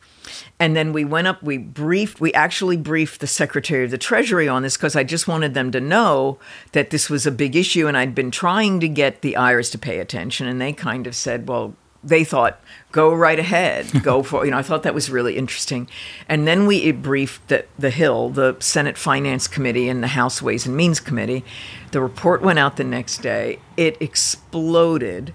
[0.59, 4.49] And then we went up, we briefed, we actually briefed the Secretary of the Treasury
[4.49, 6.39] on this because I just wanted them to know
[6.71, 7.89] that this was a big issue.
[7.89, 10.47] And I'd been trying to get the IRS to pay attention.
[10.47, 11.75] And they kind of said, well,
[12.05, 15.89] they thought, go right ahead, go for, you know, I thought that was really interesting.
[16.29, 20.67] And then we briefed the, the Hill, the Senate Finance Committee, and the House Ways
[20.67, 21.45] and Means Committee.
[21.93, 23.59] The report went out the next day.
[23.77, 25.35] It exploded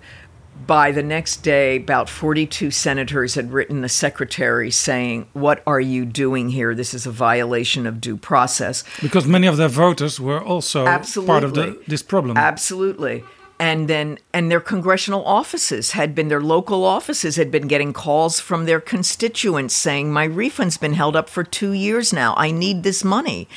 [0.65, 6.05] by the next day, about 42 senators had written the secretary saying, What are you
[6.05, 6.74] doing here?
[6.74, 8.84] This is a violation of due process.
[9.01, 11.28] Because many of their voters were also Absolutely.
[11.28, 12.38] part of the, this problem.
[12.38, 13.24] Absolutely.
[13.59, 18.39] And then, and their congressional offices had been, their local offices had been getting calls
[18.39, 22.35] from their constituents saying, My refund's been held up for two years now.
[22.37, 23.47] I need this money.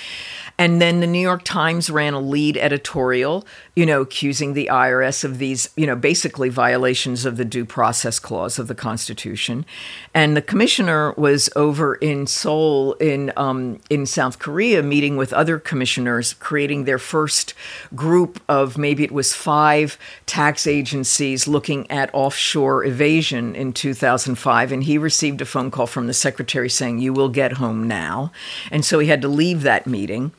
[0.60, 5.24] And then the New York Times ran a lead editorial, you know, accusing the IRS
[5.24, 9.64] of these, you know, basically violations of the due process clause of the Constitution.
[10.12, 15.58] And the commissioner was over in Seoul, in um, in South Korea, meeting with other
[15.58, 17.54] commissioners, creating their first
[17.94, 19.96] group of maybe it was five
[20.26, 24.72] tax agencies looking at offshore evasion in 2005.
[24.72, 28.30] And he received a phone call from the secretary saying, "You will get home now,"
[28.70, 30.32] and so he had to leave that meeting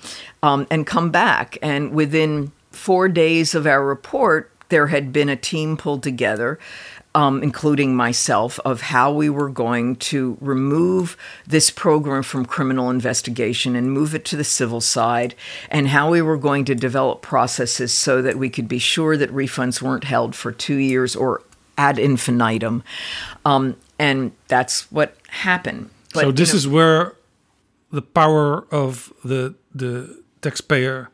[0.44, 1.58] um, and come back.
[1.62, 6.58] And within four days of our report, there had been a team pulled together,
[7.14, 13.76] um, including myself, of how we were going to remove this program from criminal investigation
[13.76, 15.36] and move it to the civil side,
[15.70, 19.30] and how we were going to develop processes so that we could be sure that
[19.32, 21.42] refunds weren't held for two years or
[21.78, 22.82] ad infinitum.
[23.44, 25.90] Um, and that's what happened.
[26.14, 27.14] so you this know- is where
[27.92, 31.10] the power of the the taxpayer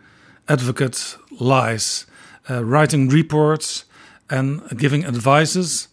[0.47, 2.05] advocate lies,
[2.49, 3.85] uh, writing reports
[4.29, 5.87] and giving advices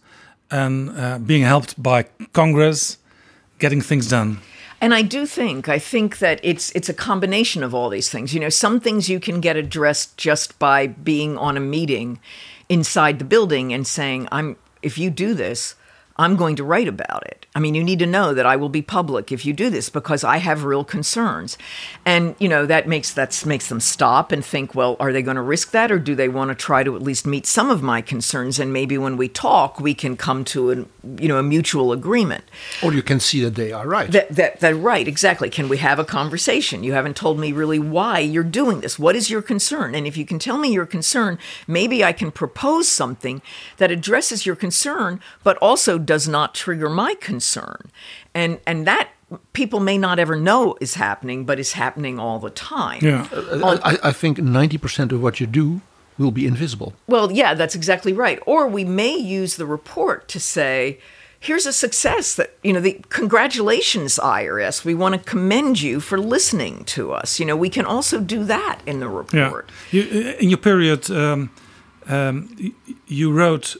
[0.51, 2.97] and uh, being helped by Congress,
[3.59, 4.39] getting things done.
[4.81, 8.33] And I do think I think that it's it's a combination of all these things.
[8.33, 12.19] You know, some things you can get addressed just by being on a meeting
[12.67, 15.75] inside the building and saying, "I'm if you do this,
[16.17, 18.67] I'm going to write about it." I mean, you need to know that I will
[18.67, 21.57] be public if you do this because I have real concerns.
[22.05, 25.37] And, you know, that makes that makes them stop and think, well, are they going
[25.37, 27.81] to risk that or do they want to try to at least meet some of
[27.81, 30.75] my concerns and maybe when we talk we can come to a,
[31.21, 32.43] you know, a mutual agreement.
[32.83, 34.11] Or you can see that they are right.
[34.11, 35.49] That, that, that, right, exactly.
[35.49, 36.83] Can we have a conversation?
[36.83, 38.99] You haven't told me really why you're doing this.
[38.99, 39.95] What is your concern?
[39.95, 43.41] And if you can tell me your concern, maybe I can propose something
[43.77, 47.91] that addresses your concern, but also does not trigger my concern.
[48.33, 49.09] And, and that
[49.53, 52.99] people may not ever know is happening, but is happening all the time.
[53.01, 53.27] Yeah.
[53.33, 55.81] Uh, I, I think 90% of what you do
[56.17, 56.93] will be invisible.
[57.07, 58.39] Well, yeah, that's exactly right.
[58.45, 60.99] Or we may use the report to say,
[61.39, 64.85] here's a success that, you know, the congratulations, IRS.
[64.85, 67.39] We want to commend you for listening to us.
[67.39, 69.43] You know, we can also do that in the Yeah.
[69.45, 69.69] report.
[69.91, 70.03] You,
[70.39, 71.49] in your period, um,
[72.07, 72.73] um,
[73.07, 73.75] you wrote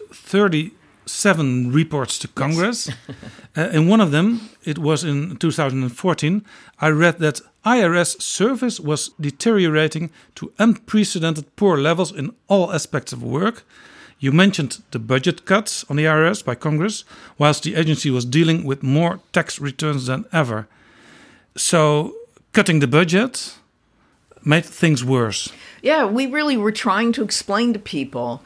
[1.08, 2.90] 37 reports to Congress.
[3.58, 6.44] uh, in one of them, it was in 2014,
[6.82, 13.24] I read that IRS service was deteriorating to unprecedented poor levels in all aspects of
[13.24, 13.64] work.
[14.20, 17.04] You mentioned the budget cuts on the IRS by Congress,
[17.38, 20.68] whilst the agency was dealing with more tax returns than ever.
[21.56, 22.16] So,
[22.54, 23.56] cutting the budget
[24.44, 25.52] made things worse.
[25.82, 28.42] Yeah, we really were trying to explain to people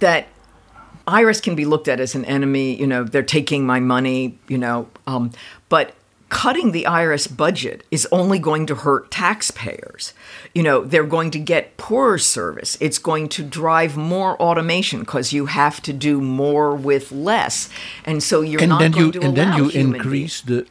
[0.00, 0.26] that
[1.06, 2.74] IRS can be looked at as an enemy.
[2.76, 4.38] You know, they're taking my money.
[4.48, 5.32] You know, um,
[5.68, 5.94] but
[6.28, 10.14] cutting the IRS budget is only going to hurt taxpayers.
[10.54, 12.78] You know, they're going to get poorer service.
[12.80, 17.68] It's going to drive more automation because you have to do more with less,
[18.04, 20.66] and so you're and not then going you to and then you increase the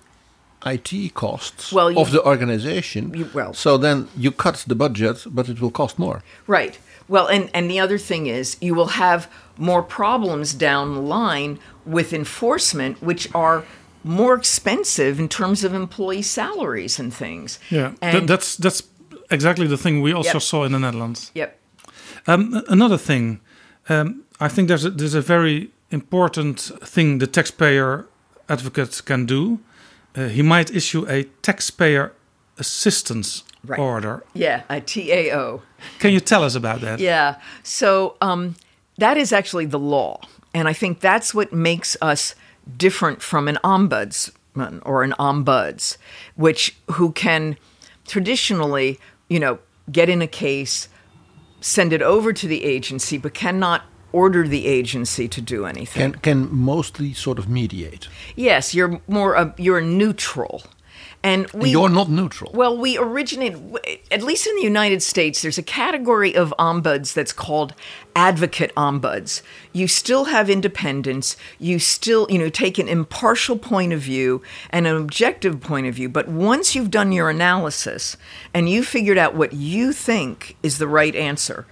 [0.66, 3.14] IT costs Well, you- of the organization.
[3.16, 6.22] You- well- so then you cut the budget, but it will cost more.
[6.48, 6.78] Right.
[7.12, 11.60] Well, and, and the other thing is, you will have more problems down the line
[11.86, 13.64] with enforcement, which are
[14.04, 17.60] more expensive in terms of employee salaries and things.
[17.70, 18.84] Yeah, And, Th- that's that's
[19.30, 20.42] exactly the thing we also Yep.
[20.42, 21.32] saw in the Netherlands.
[21.36, 21.50] yep.
[22.28, 23.40] Um, another thing,
[23.90, 28.06] um, I think there's a, there's a very important thing the taxpayer
[28.48, 29.60] advocate can do.
[30.16, 32.12] Uh, he might issue a taxpayer
[32.58, 33.80] assistance Right.
[33.80, 34.24] order.
[34.34, 35.62] Yeah, a TAO.
[36.00, 37.00] Can you tell us about that?
[37.00, 37.40] Yeah.
[37.62, 38.56] So um,
[38.98, 40.20] that is actually the law.
[40.54, 42.36] And I think that's what makes us
[42.78, 45.98] different from an ombudsman or an ombuds,
[46.36, 47.58] which who can
[48.08, 49.00] traditionally,
[49.30, 49.60] you know,
[49.92, 50.90] get in a case,
[51.62, 56.14] send it over to the agency, but cannot order the agency to do anything.
[56.14, 58.08] Can can mostly sort of mediate.
[58.36, 60.64] yes, you're more a, you're neutral.
[61.24, 62.52] And we You're not neutral.
[62.54, 63.56] well, we originate,
[64.10, 67.76] at least in the United States, there's a category of ombuds that's called
[68.16, 69.44] advocate ombuds.
[69.72, 71.38] You still have independence.
[71.60, 74.42] You still, you know, take an impartial point of view
[74.72, 76.10] and an objective point of view.
[76.10, 78.18] But once you've done your analysis
[78.52, 81.68] and you figured out what you think is the right answer,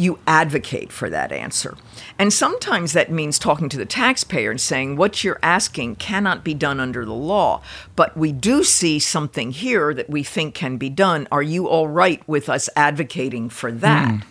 [0.00, 1.76] you advocate for that answer.
[2.18, 6.54] And sometimes that means talking to the taxpayer and saying, what you're asking cannot be
[6.54, 7.62] done under the law,
[7.96, 11.28] but we do see something here that we think can be done.
[11.30, 14.14] Are you all right with us advocating for that?
[14.14, 14.24] Mm.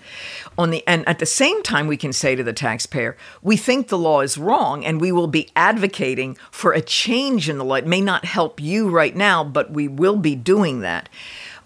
[0.58, 3.88] On the and at the same time we can say to the taxpayer, we think
[3.88, 7.76] the law is wrong and we will be advocating for a change in the law.
[7.76, 11.08] It may not help you right now, but we will be doing that.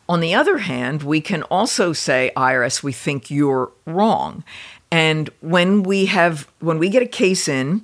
[0.09, 4.43] On the other hand, we can also say, IRS, we think you're wrong.
[4.91, 7.83] And when we have when we get a case in,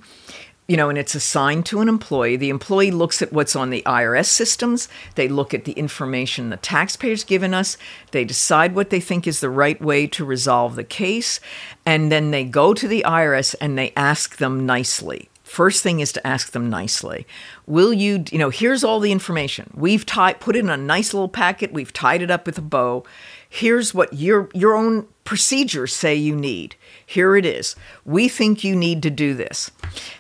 [0.67, 3.82] you know, and it's assigned to an employee, the employee looks at what's on the
[3.88, 7.78] IRS systems, they look at the information the taxpayer's given us,
[8.11, 11.39] they decide what they think is the right way to resolve the case,
[11.88, 15.30] and then they go to the IRS and they ask them nicely.
[15.50, 17.26] First thing is to ask them nicely.
[17.66, 19.72] Will you, you know, here's all the information.
[19.74, 21.74] We've tied, put it in a nice little packet.
[21.74, 23.04] We've tied it up with a bow.
[23.50, 26.76] Here's what your your own procedures say you need.
[27.04, 27.76] Here it is.
[28.06, 29.72] We think you need to do this.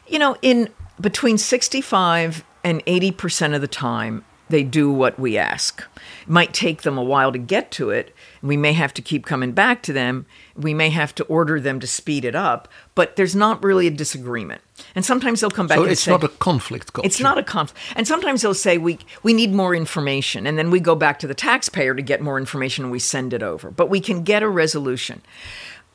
[0.07, 0.69] You know, in
[0.99, 5.83] between 65 and 80% of the time, they do what we ask.
[6.23, 8.13] It might take them a while to get to it.
[8.41, 10.25] We may have to keep coming back to them.
[10.55, 13.91] We may have to order them to speed it up, but there's not really a
[13.91, 14.61] disagreement.
[14.95, 17.05] And sometimes they'll come back So and it's say, not a conflict culture.
[17.05, 17.79] it's not a conflict.
[17.95, 21.27] And sometimes they'll say we we need more information, and then we go back to
[21.27, 23.69] the taxpayer to get more information, and we send it over.
[23.71, 25.21] But we can get a resolution.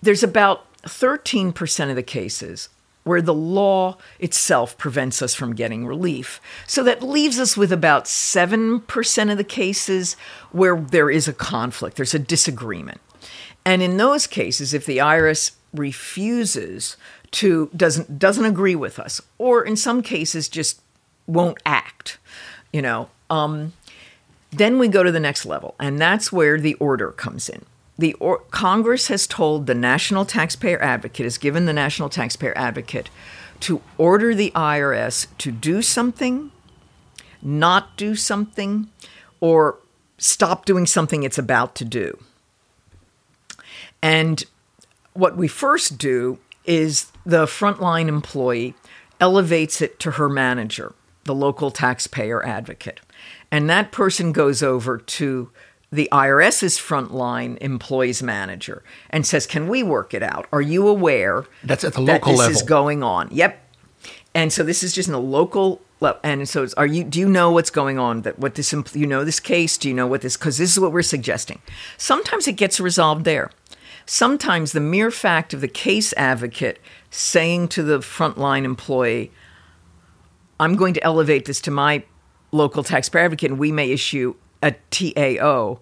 [0.03, 2.69] There's about 13% of the cases
[3.05, 6.41] where the law itself prevents us from getting relief.
[6.67, 10.17] So that leaves us with about 7% of the cases
[10.51, 13.01] where there is a conflict, there's a disagreement.
[13.65, 16.97] And in those cases, if the IRS refuses
[17.33, 20.81] to doesn't doesn't agree with us, or in some cases just
[21.27, 22.19] won't act,
[22.73, 23.73] you know, um,
[24.53, 27.65] then we go to the next level, and that's where the order comes in.
[27.99, 33.11] The or- Congress has told the National Taxpayer Advocate, has given the National Taxpayer Advocate
[33.61, 36.51] to order the IRS to do something,
[37.41, 38.89] not do something,
[39.41, 39.79] or
[40.19, 42.19] stop doing something it's about to do.
[44.03, 44.45] And
[45.13, 48.75] what we first do is the frontline employee
[49.21, 53.01] elevates it to her manager, the local taxpayer advocate.
[53.51, 55.51] And that person goes over to
[55.95, 60.47] the IRS's frontline employees manager and says, Can we work it out?
[60.53, 62.57] Are you aware That's at the that local this level.
[62.57, 63.29] is going on?
[63.31, 63.61] Yep.
[64.35, 66.19] And so this is just in a local level.
[66.25, 68.23] And so it's, are you, do you know what's going on?
[68.23, 69.79] That what this, you know this case?
[69.79, 71.63] Do you know what this, because this is what we're suggesting.
[71.97, 73.51] Sometimes it gets resolved there.
[74.07, 76.79] Sometimes the mere fact of the case advocate
[77.11, 79.31] saying to the frontline employee,
[80.59, 82.05] I'm going to elevate this to my
[82.53, 85.81] local taxpayer advocate and we may issue a TAO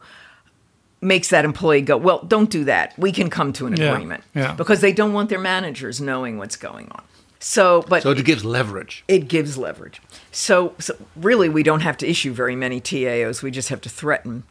[1.00, 2.96] makes that employee go, well, don't do that.
[2.98, 4.52] We can come to an Yeah, agreement yeah.
[4.54, 7.02] because they don't want their managers knowing what's going on.
[7.40, 9.02] So, but So it gives leverage.
[9.08, 10.00] it gives leverage.
[10.30, 13.42] So, so really, we don't have to issue very many TAOs.
[13.42, 14.44] We just have to threaten.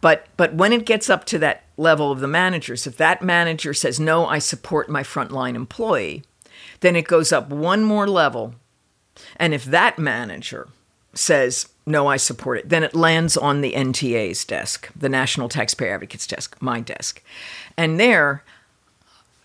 [0.00, 3.74] But but when it gets up to that level of the managers, if that manager
[3.74, 6.22] says no, I support my frontline employee,
[6.78, 8.54] then it goes up one more level.
[9.34, 10.68] And if that manager
[11.14, 15.94] says no, I support it, then it lands on the NTA's desk, the National Taxpayer
[15.94, 17.22] Advocates desk, my desk,
[17.76, 18.44] and there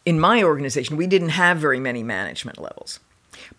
[0.06, 3.00] in my organization, we didn't have very many management levels.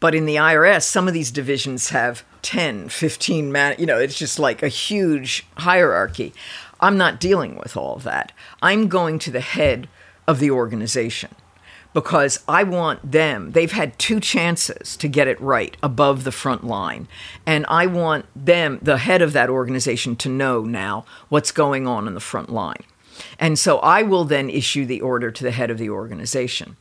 [0.01, 4.19] But in the IRS, some of these divisions have 10, 15 man, you know, it's
[4.19, 6.33] just like a huge hierarchy.
[6.81, 8.33] I'm not dealing with all of that.
[8.61, 9.89] I'm going to the head
[10.27, 11.35] of the organization
[11.95, 16.65] because I want them, they've had two chances to get it right above the front
[16.65, 17.09] line.
[17.47, 22.07] And I want them, the head of that organization, to know now what's going on
[22.07, 22.83] in the front line.
[23.39, 26.77] And so I will then issue the order to the head of the organization.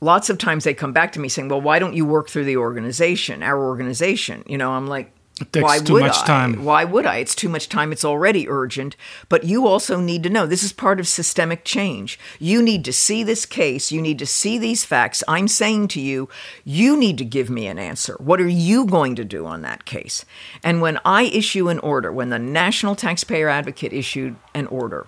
[0.00, 2.44] Lots of times they come back to me saying, Well, why don't you work through
[2.44, 4.44] the organization, our organization?
[4.46, 5.10] You know, I'm like,
[5.40, 6.26] It takes why too would much I?
[6.26, 6.64] time.
[6.64, 7.16] Why would I?
[7.16, 7.90] It's too much time.
[7.90, 8.94] It's already urgent.
[9.28, 12.20] But you also need to know this is part of systemic change.
[12.38, 13.90] You need to see this case.
[13.90, 15.24] You need to see these facts.
[15.26, 16.28] I'm saying to you,
[16.64, 18.16] you need to give me an answer.
[18.20, 20.24] What are you going to do on that case?
[20.62, 25.04] And when I issue an order, when the National Taxpayer Advocate issued an order,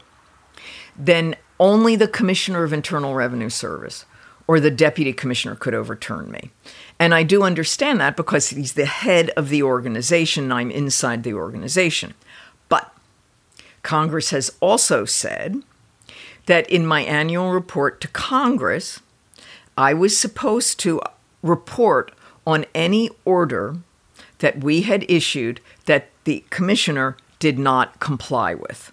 [0.98, 4.06] then only the Commissioner of Internal Revenue Service
[4.48, 6.50] or the Deputy Commissioner could overturn me.
[6.98, 11.22] And I do understand that because he's the head of the organization and I'm inside
[11.22, 12.14] the organization.
[12.68, 12.92] But
[13.82, 15.62] Congress has also said
[16.46, 19.00] that in my annual report to Congress,
[19.76, 21.00] I was supposed to
[21.42, 22.12] report
[22.46, 23.76] on any order
[24.38, 28.92] that we had issued that the commissioner did not comply with.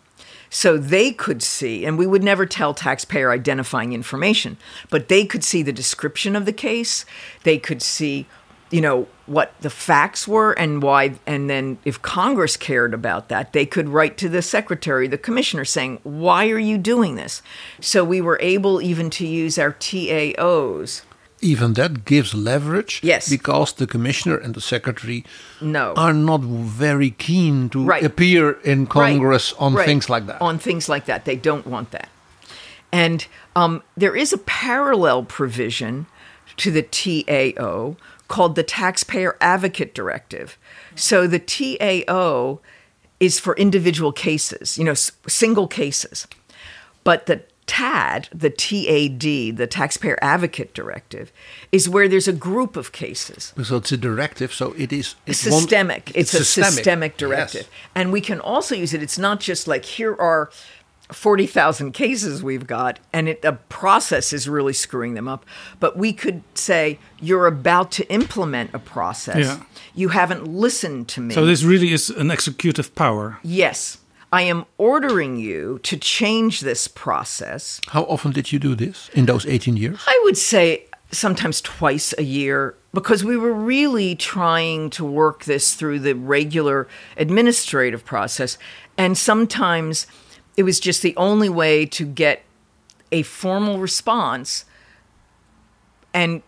[0.53, 4.57] So they could see, and we would never tell taxpayer identifying information,
[4.91, 7.07] but they could see the description of the case.
[7.41, 8.27] They could see,
[8.69, 11.15] you know, what the facts were and why.
[11.25, 15.65] And then if Congress cared about that, they could write to the secretary, the commissioner,
[15.65, 17.41] saying, Why are you doing this?
[17.81, 21.01] So we were able even to use our TAOs.
[21.43, 22.99] Even that gives leverage.
[23.03, 23.29] Yes.
[23.29, 25.23] Because the commissioner and the secretary
[25.61, 25.93] No.
[25.97, 28.03] are not very keen to Right.
[28.03, 29.85] appear in Congress Right, on right.
[29.85, 30.41] things like that.
[30.41, 31.25] On things like that.
[31.25, 32.09] They don't want that.
[32.91, 33.25] And
[33.55, 36.05] um, there is a parallel provision
[36.57, 37.95] to the TAO
[38.27, 40.57] called the Taxpayer Advocate Directive.
[40.95, 42.59] So the TAO
[43.19, 46.27] is for individual cases, you know, s- single cases.
[47.03, 51.31] But the TAD, the TAD, the Taxpayer Advocate Directive,
[51.71, 53.53] is where there's a group of cases.
[53.63, 54.53] so it's a directive.
[54.53, 56.11] So it is it's one- systemic.
[56.15, 57.19] it's, a systemic, Yes.
[57.19, 57.67] directive.
[57.95, 59.01] And we can also use it.
[59.01, 60.49] It's not just like here are
[61.11, 65.45] 40,000 cases we've got and it, the process is really screwing them up.
[65.79, 69.37] But we could say you're about to implement a process.
[69.45, 69.63] Yeah.
[69.93, 71.35] You haven't listened to me.
[71.35, 73.39] So this really is an executive power.
[73.43, 73.97] yes.
[74.33, 77.79] I am ordering you to change this process.
[77.89, 80.03] How often did you do this in those 18 years?
[80.07, 85.75] I would say sometimes twice a year because we were really trying to work this
[85.75, 88.57] through the regular administrative process.
[88.97, 90.07] And sometimes
[90.57, 92.41] it was just the only way to get
[93.11, 94.65] a formal response
[96.11, 96.41] and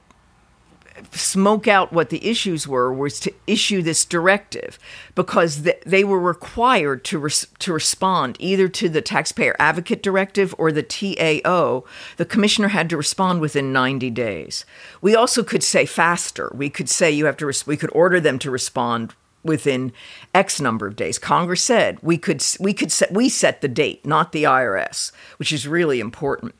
[1.12, 4.80] smoke out what the issues were was to issue this directive
[5.14, 10.56] because th- they were required to res- to respond either to the taxpayer advocate directive
[10.58, 11.84] or the TAO
[12.18, 14.66] the commissioner had to respond within 90 days.
[15.02, 16.52] We also could say faster.
[16.56, 19.92] We could say you have to res- we could order them to respond within
[20.34, 21.20] x number of days.
[21.20, 25.52] Congress said we could we could set we set the date not the IRS which
[25.52, 26.56] is really important.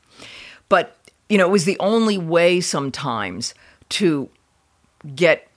[0.68, 0.96] But
[1.28, 3.54] you know it was the only way sometimes
[3.90, 4.28] to
[5.14, 5.48] get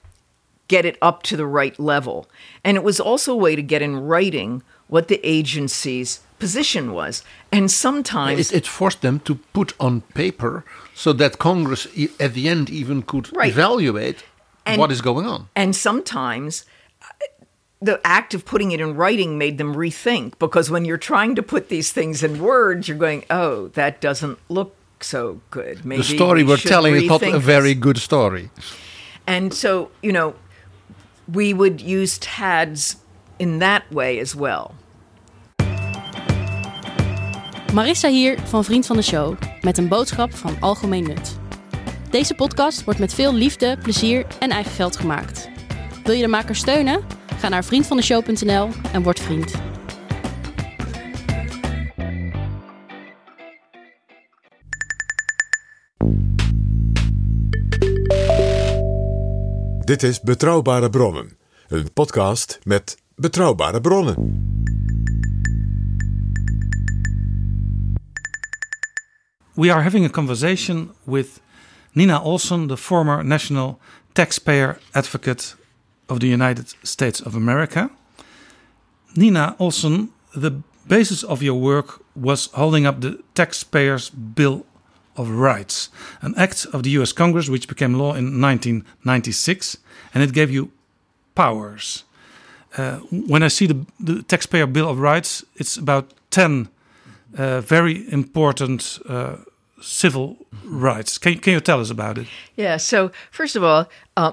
[0.68, 2.26] get it up to the right level
[2.64, 7.24] and it was also a way to get in writing what the agency's position was
[7.50, 10.64] and sometimes It, it forced them to put on paper
[10.94, 11.86] so that Congress
[12.20, 13.50] at the end even could Right.
[13.50, 14.22] evaluate
[14.64, 15.48] And- what is going on.
[15.56, 16.64] And sometimes
[17.02, 17.06] uh,
[17.82, 21.42] the act of putting it in writing made them rethink because when you're trying to
[21.42, 24.74] put these things in words, you're going, oh, that doesn't look
[25.04, 25.84] so good.
[25.84, 28.50] Maybe the story we we're telling is not a very this." good story.
[29.24, 30.34] And so, you know,
[31.32, 32.96] we would use TADs
[33.36, 34.70] in that way as well.
[37.72, 41.38] Marissa hier van Vriend van de Show met een boodschap van algemeen nut.
[42.10, 45.48] Deze podcast wordt met veel liefde, plezier en eigen geld gemaakt.
[46.04, 47.04] Wil je de maker steunen?
[47.38, 49.69] Ga naar vriendvandeshow.nl en word vriend.
[59.90, 61.36] Dit is Betrouwbare Bronnen,
[61.68, 64.14] een podcast met betrouwbare bronnen.
[69.54, 71.40] We are having a conversation with
[71.92, 73.78] Nina Olson, the former National
[74.12, 75.56] Taxpayer Advocate
[76.06, 77.90] of the United States of America.
[79.12, 80.10] Nina Olson,
[80.40, 80.52] the
[80.86, 84.64] basis of your work was holding up the Taxpayers Bill
[85.16, 85.88] of Rights,
[86.22, 89.78] an act of the US Congress which became law in 1996,
[90.14, 90.70] and it gave you
[91.34, 92.04] powers.
[92.76, 96.68] Uh, when I see the, the Taxpayer Bill of Rights, it's about 10
[97.36, 99.36] uh, very important uh,
[99.80, 101.18] civil rights.
[101.18, 102.26] Can, can you tell us about it?
[102.56, 102.76] Yeah.
[102.76, 104.32] So, first of all, uh,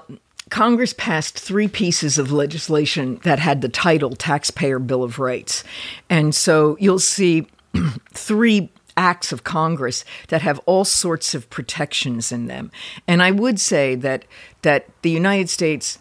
[0.50, 5.62] Congress passed three pieces of legislation that had the title Taxpayer Bill of Rights.
[6.08, 7.46] And so you'll see
[8.12, 12.70] three acts of Congress that have all sorts of protections in them.
[13.06, 14.24] And I would say that
[14.62, 15.98] that the United States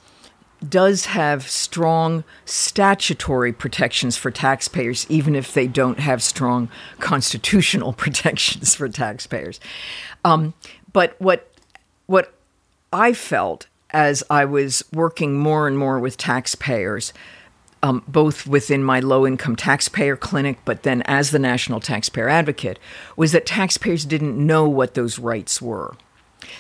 [0.68, 6.70] does have strong statutory protections for taxpayers, even if they don't have strong
[7.00, 9.60] constitutional protections for taxpayers.
[10.26, 10.54] Um,
[10.92, 11.52] but what
[12.08, 12.34] what
[12.92, 17.14] I felt as I was working more and more with taxpayers,
[17.84, 22.80] um, both within my low income taxpayer clinic, but then as the national taxpayer advocate,
[23.16, 25.96] was that taxpayers didn't know what those rights were.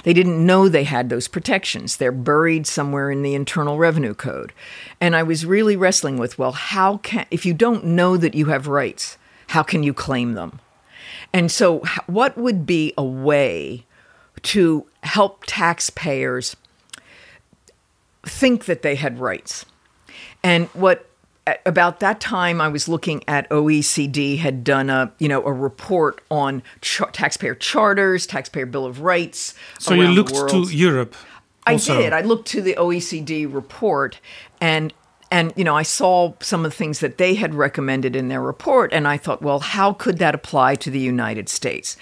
[0.04, 1.98] They didn't know they had those protections.
[1.98, 4.54] They're buried somewhere in the Internal Revenue Code.
[5.00, 8.48] And I was really wrestling with well, how can, if you don't know that you
[8.48, 10.60] have rights, how can you claim them?
[11.34, 13.86] And so, what would be a way
[14.44, 16.56] to help taxpayers
[18.24, 19.66] think that they had rights?
[20.48, 21.06] And what
[21.46, 25.52] at about that time, I was looking at OECD had done a you know a
[25.52, 29.54] report on char- taxpayer charters, taxpayer bill of rights.
[29.80, 31.16] So you looked to Europe.
[31.66, 32.14] I did.
[32.14, 34.22] I looked to the OECD report
[34.62, 34.94] and
[35.30, 38.42] and you know, I saw some of the things that they had recommended in their
[38.42, 41.98] report and I thought, well, how could that apply to the United States?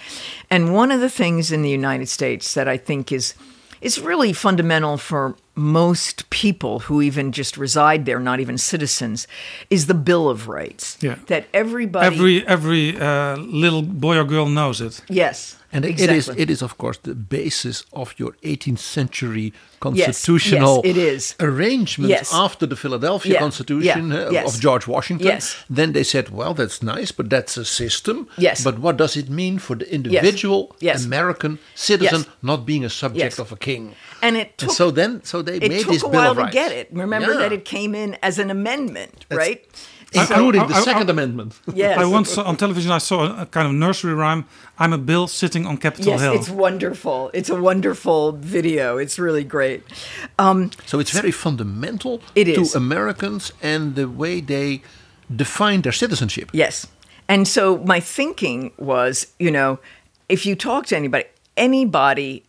[0.48, 3.34] And one of the things in the United States that I think is
[3.80, 9.26] is really fundamental for most people who even just reside there, not even citizens,
[9.70, 10.98] is the Bill of Rights.
[11.00, 11.16] Yeah.
[11.26, 15.02] That everybody Every every uh, little boy or girl knows it.
[15.08, 15.56] Yes.
[15.76, 16.16] And exactly.
[16.16, 20.96] it is it is of course the basis of your 18th century yes, constitutional it
[20.96, 21.34] is.
[21.40, 22.32] arrangement Yes.
[22.32, 24.44] after the Philadelphia Yeah, Constitution yeah, uh, yes.
[24.54, 25.26] of George Washington.
[25.26, 25.44] Yes.
[25.76, 28.16] Then they said, well, that's nice, but that's a system.
[28.38, 28.64] Yes.
[28.64, 31.04] But what does it mean for the individual Yes.
[31.04, 32.28] American citizen Yes.
[32.42, 33.38] not being a subject Yes.
[33.38, 33.94] of a king?
[34.22, 36.46] And it took And so then, so they it made took this a Bill while
[36.46, 36.86] to get it.
[36.92, 37.40] Remember Yeah.
[37.42, 39.60] that it came in as an amendment, That's- right?
[40.16, 41.50] Including I- the I- I- Second I- Amendment.
[41.74, 41.98] Yes.
[41.98, 44.44] I once on television I saw a, a kind of nursery rhyme.
[44.78, 46.34] I'm a bill sitting on Capitol Yes, Hill.
[46.34, 47.30] it's wonderful.
[47.32, 48.98] It's a wonderful video.
[48.98, 49.82] It's really great.
[50.38, 52.76] Um, So it's very fundamental It to.
[52.76, 54.82] Americans and the way they
[55.34, 56.50] define their citizenship.
[56.52, 56.86] yes.
[57.28, 59.78] And so my thinking was, you know,
[60.28, 61.24] if you talk to anybody,
[61.56, 62.44] anybody,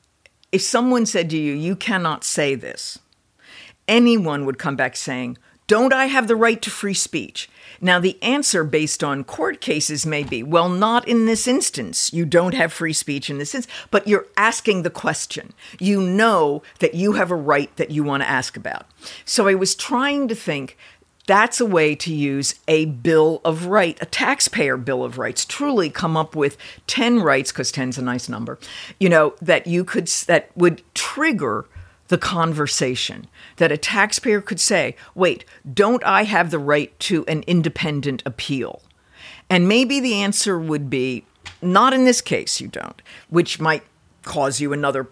[0.52, 3.00] if someone said to you, you cannot say this,
[3.88, 5.38] anyone would come back saying,
[5.68, 7.50] Don't I have the right to free speech?
[7.82, 12.12] Now, the answer based on court cases may be, Well, not in this instance.
[12.14, 15.54] You don't have free speech in this instance, but you're asking the question.
[15.80, 18.86] You know that you have a right that you want to ask about.
[19.26, 20.78] So I was trying to think.
[21.28, 25.44] That's a way to use a bill of right, a taxpayer bill of rights.
[25.44, 26.56] Truly, come up with
[26.88, 28.58] ten rights because 10's a nice number.
[28.98, 31.66] You know that you could that would trigger
[32.08, 33.28] the conversation
[33.58, 35.44] that a taxpayer could say, wait,
[35.74, 38.82] don't I have the right to an independent appeal?
[39.50, 41.26] And maybe the answer would be,
[41.62, 43.84] not in this case, you don't, which might
[44.24, 45.08] cause you another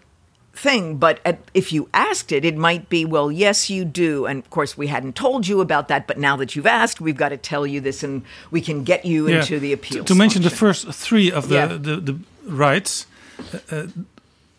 [0.54, 0.96] thing.
[0.96, 4.26] But at, if you asked it, it might be, well, yes, you do.
[4.26, 7.16] And of course, we hadn't told you about that, but now that you've asked, we've
[7.16, 9.40] got to tell you this and we can get you Yeah.
[9.40, 10.04] into the appeal.
[10.04, 11.66] To, mention the first three of the, Yeah.
[11.66, 13.06] the, the rights.
[13.52, 13.86] uh, uh,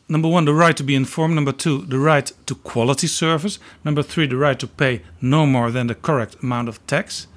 [0.10, 1.36] number one, the right to be informed.
[1.36, 3.60] Number two, the right to quality service.
[3.84, 7.28] Number three, the right to pay no more than the correct amount of tax.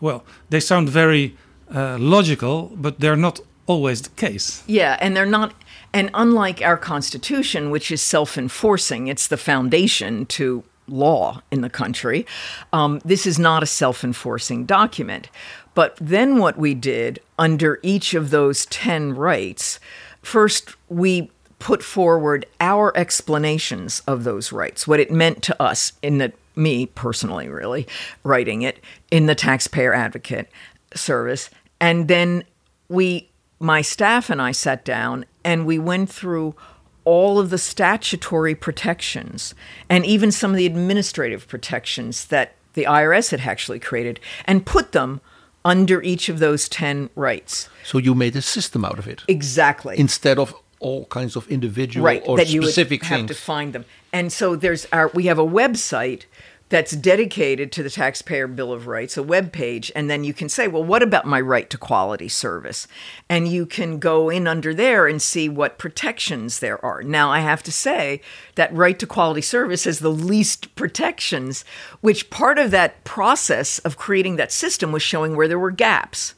[0.00, 1.36] Well, they sound very
[1.74, 4.62] uh, logical, but they're not always the case.
[4.66, 5.54] Yeah, and they're not.
[5.92, 11.70] And unlike our Constitution, which is self enforcing, it's the foundation to law in the
[11.70, 12.26] country,
[12.72, 15.28] um, this is not a self enforcing document.
[15.74, 19.78] But then what we did under each of those 10 rights,
[20.22, 26.18] first we put forward our explanations of those rights, what it meant to us in
[26.18, 27.86] the me personally really
[28.24, 28.80] writing it
[29.12, 30.50] in the taxpayer advocate
[30.94, 31.48] service
[31.80, 32.42] and then
[32.88, 33.28] we
[33.60, 36.56] my staff and I sat down and we went through
[37.04, 39.54] all of the statutory protections
[39.88, 44.90] and even some of the administrative protections that the IRS had actually created and put
[44.92, 45.20] them
[45.64, 47.68] under each of those 10 rights.
[47.84, 49.98] So you made a system out of it Exactly.
[49.98, 53.30] instead of all kinds of individual right, or that you specific would have things.
[53.30, 53.84] to find them.
[54.12, 56.24] And so there's our we have a website
[56.70, 60.48] that's dedicated to the taxpayer bill of rights, a web page, and then you can
[60.48, 62.86] say, well, what about my right to quality service?
[63.28, 67.02] And you can go in under there and see what protections there are.
[67.02, 68.20] Now, I have to say
[68.54, 71.64] that right to quality service has the least protections,
[72.00, 76.34] which part of that process of creating that system was showing where there were gaps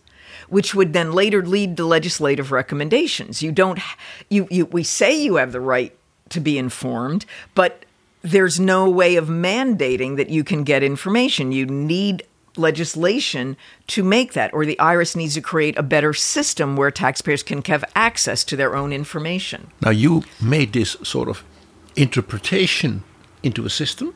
[0.52, 3.42] which would then later lead to legislative recommendations.
[3.42, 3.78] You don't,
[4.28, 5.96] you, you, we say you have the right
[6.28, 7.24] to be informed,
[7.54, 7.86] but
[8.20, 11.52] there's no way of mandating that you can get information.
[11.52, 12.24] You need
[12.54, 17.42] legislation to make that, or the IRS needs to create a better system where taxpayers
[17.42, 19.70] can have access to their own information.
[19.80, 21.42] Now you made this sort of
[21.96, 23.04] interpretation
[23.42, 24.14] into a system.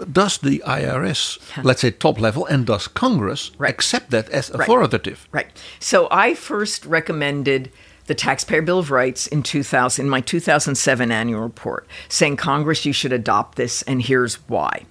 [0.00, 3.68] But does the IRS, let's say top level, and does Congress Right.
[3.68, 4.62] accept that as Right.
[4.62, 5.28] authoritative?
[5.30, 5.48] Right.
[5.78, 7.70] So I first recommended
[8.06, 12.94] the Taxpayer Bill of Rights in 2000, in my 2007 annual report, saying Congress, you
[12.94, 14.84] should adopt this, and here's why.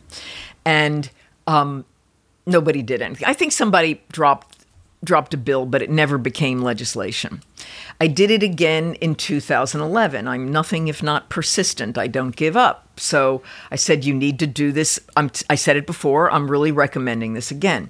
[0.64, 1.10] And
[1.48, 1.86] um,
[2.46, 3.28] nobody did anything.
[3.28, 4.49] I think somebody dropped
[5.04, 7.42] dropped a bill, but it never became legislation.
[8.02, 10.28] I did it again in 2011.
[10.28, 11.98] I'm nothing if not persistent.
[11.98, 13.00] I don't give up.
[13.00, 13.42] So
[13.72, 15.00] I said, you need to do this.
[15.16, 16.32] I'm, I said it before.
[16.32, 17.90] I'm really recommending this again.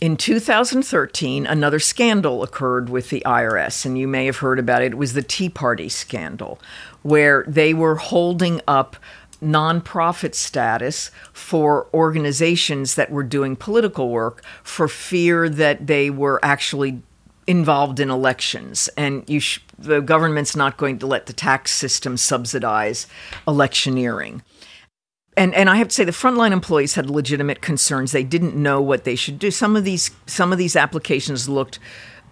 [0.00, 4.92] In 2013, another scandal occurred with the IRS, and you may have heard about it.
[4.92, 6.60] It was the Tea Party scandal,
[7.02, 8.96] where they were holding up
[9.42, 17.02] nonprofit status for organizations that were doing political work for fear that they were actually
[17.46, 18.88] involved in elections.
[18.96, 23.06] And sh- the government's not going to let the tax system subsidize
[23.46, 24.42] electioneering.
[25.36, 28.12] And and I have to say the frontline employees had legitimate concerns.
[28.12, 29.50] They didn't know what they should do.
[29.50, 31.78] Some of these some of these applications looked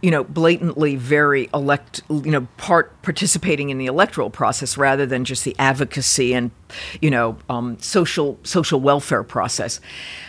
[0.03, 5.25] you know blatantly very elect you know part participating in the electoral process rather than
[5.25, 6.51] just the advocacy and
[7.01, 9.81] you know um, social social welfare process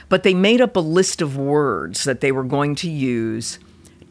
[0.09, 3.59] but they made up a list of words that they were going to use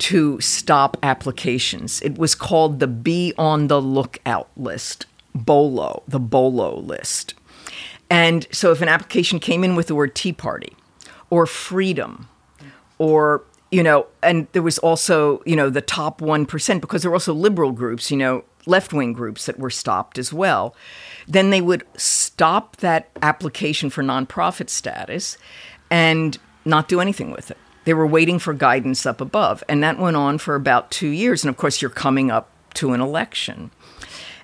[0.00, 2.00] to stop applications.
[2.00, 5.04] It was called the Be on the Lookout list,
[5.34, 7.34] BOLO, the BOLO list.
[8.08, 10.74] And so if an application came in with the word Tea Party
[11.28, 12.28] or freedom
[12.98, 17.16] or you know, and there was also, you know, the top 1%, because there were
[17.16, 20.74] also liberal groups, you know, left wing groups that were stopped as well.
[21.26, 25.38] Then they would stop that application for nonprofit status
[25.90, 27.58] and not do anything with it.
[27.84, 29.64] They were waiting for guidance up above.
[29.68, 31.42] And that went on for about two years.
[31.42, 33.70] And of course, you're coming up to an election.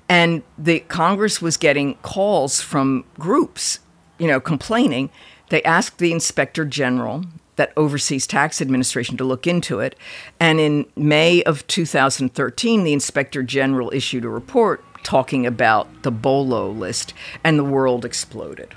[0.09, 3.81] And the Congress was getting calls from groups,
[4.19, 5.11] you know, complaining.
[5.51, 7.25] They asked the inspector general
[7.57, 9.97] that oversees tax administration to look into it.
[10.39, 16.69] And in May of 2013, the inspector general issued a report talking about the BOLO
[16.71, 18.75] list, and the world exploded.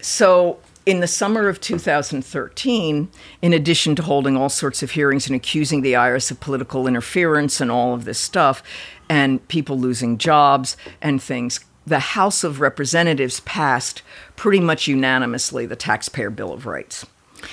[0.00, 3.08] So in the summer of 2013,
[3.40, 7.60] in addition to holding all sorts of hearings and accusing the IRS of political interference
[7.60, 8.62] and all of this stuff,
[9.08, 14.02] and people losing jobs and things, the House of Representatives passed
[14.34, 17.06] pretty much unanimously the Taxpayer Bill of Rights.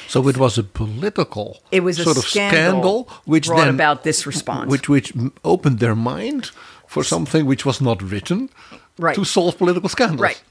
[0.08, 4.04] So it was a political it was a sort of scandal, which brought then about
[4.04, 5.14] this response, which which
[5.44, 6.52] opened their mind
[6.88, 8.50] for something which was not written
[8.98, 9.16] right.
[9.16, 10.22] to solve political scandals.
[10.22, 10.42] Right.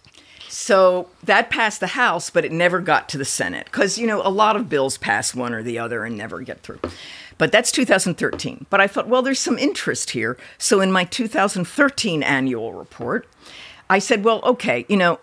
[0.48, 4.22] So that passed the House, but it never got to the Senate because, you know,
[4.22, 6.78] a lot of bills pass one or the other and never get through.
[7.38, 8.66] But that's 2013.
[8.70, 10.38] But I thought, well, there's some interest here.
[10.56, 13.26] So in my 2013 annual report,
[13.90, 15.18] I said, well, okay, you know,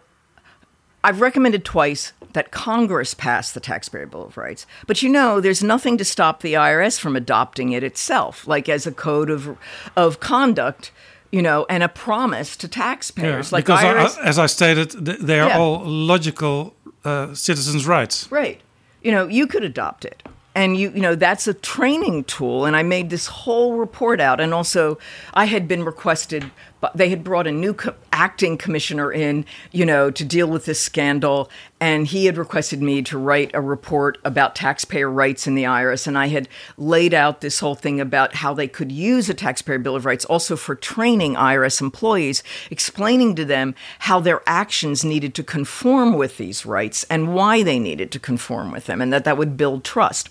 [1.02, 4.66] I've recommended twice that Congress pass the Taxpayer Bill of Rights.
[4.88, 8.86] But you know, there's nothing to stop the IRS from adopting it itself, like as
[8.88, 9.58] a code of,
[9.96, 10.92] of conduct
[11.34, 13.52] you know, and a promise to taxpayers.
[13.52, 15.60] Yeah, like because IRS, I, as I stated, they are Yeah.
[15.60, 16.76] all logical
[17.06, 18.30] uh, citizens' rights.
[18.30, 18.60] right?
[19.02, 20.24] You know, you could adopt it,
[20.56, 22.66] and you, you know, that's a training tool.
[22.66, 24.98] And I made this whole report out, and also
[25.34, 26.52] I had been requested,
[26.82, 30.66] but they had brought a new co- acting commissioner in, you know, to deal with
[30.66, 35.56] this scandal, and he had requested me to write a report about taxpayer rights in
[35.56, 39.30] the IRS, and I had laid out this whole thing about how they could use
[39.30, 44.42] a taxpayer bill of rights also for training IRS employees, explaining to them how their
[44.46, 49.02] actions needed to conform with these rights and why they needed to conform with them,
[49.02, 50.30] and that that would build trust.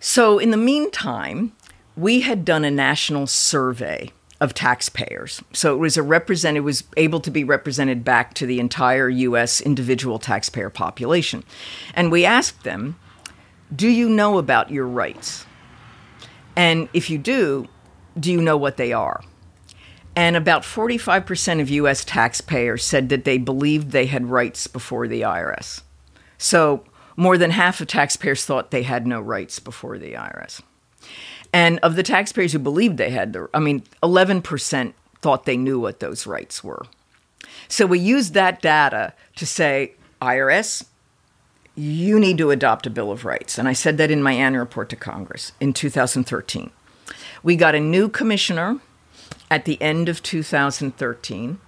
[0.00, 1.52] So, in the meantime,
[1.96, 5.42] we had done a national survey of taxpayers.
[5.52, 9.08] So it was a represent it was able to be represented back to the entire
[9.08, 11.44] US individual taxpayer population.
[11.94, 12.96] And we asked them,
[13.74, 15.44] "Do you know about your rights?"
[16.56, 17.68] And if you do,
[18.18, 19.22] do you know what they are?
[20.16, 25.22] And about 45% of US taxpayers said that they believed they had rights before the
[25.22, 25.82] IRS.
[26.38, 26.84] So
[27.16, 30.60] more than half of taxpayers thought they had no rights before the IRS.
[31.52, 35.80] And of the taxpayers who believed they had the, I mean, 11% thought they knew
[35.80, 36.86] what those rights were.
[37.68, 40.84] So we used that data to say, IRS,
[41.74, 43.56] you need to adopt a Bill of Rights.
[43.56, 46.70] And I said that in my annual report to Congress in 2013.
[47.42, 48.80] We got a new commissioner
[49.50, 51.58] at the end of 2013,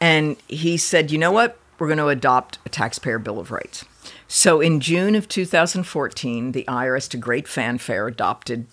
[0.00, 1.58] and he said, you know what?
[1.78, 3.84] We're going to adopt a taxpayer Bill of Rights.
[4.26, 8.66] So in June of 2014, the IRS, to great fanfare, adopted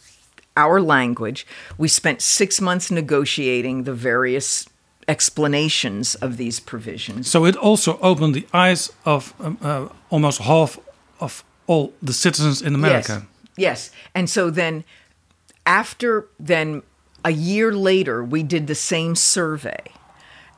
[0.55, 1.45] our language.
[1.77, 4.67] We spent six months negotiating the various
[5.07, 7.29] explanations of these provisions.
[7.29, 10.79] So it also opened the eyes of um, uh, almost half
[11.19, 13.25] of all the citizens in America.
[13.55, 13.89] Yes.
[13.89, 13.91] yes.
[14.13, 14.83] And so then
[15.65, 16.83] after then
[17.25, 19.83] a year later we did the same survey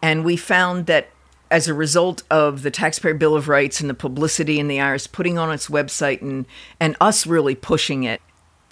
[0.01, 1.09] and we found that
[1.49, 5.11] as a result of the taxpayer bill of rights and the publicity and the IRS
[5.11, 6.45] putting on its website and
[6.79, 8.21] and us really pushing it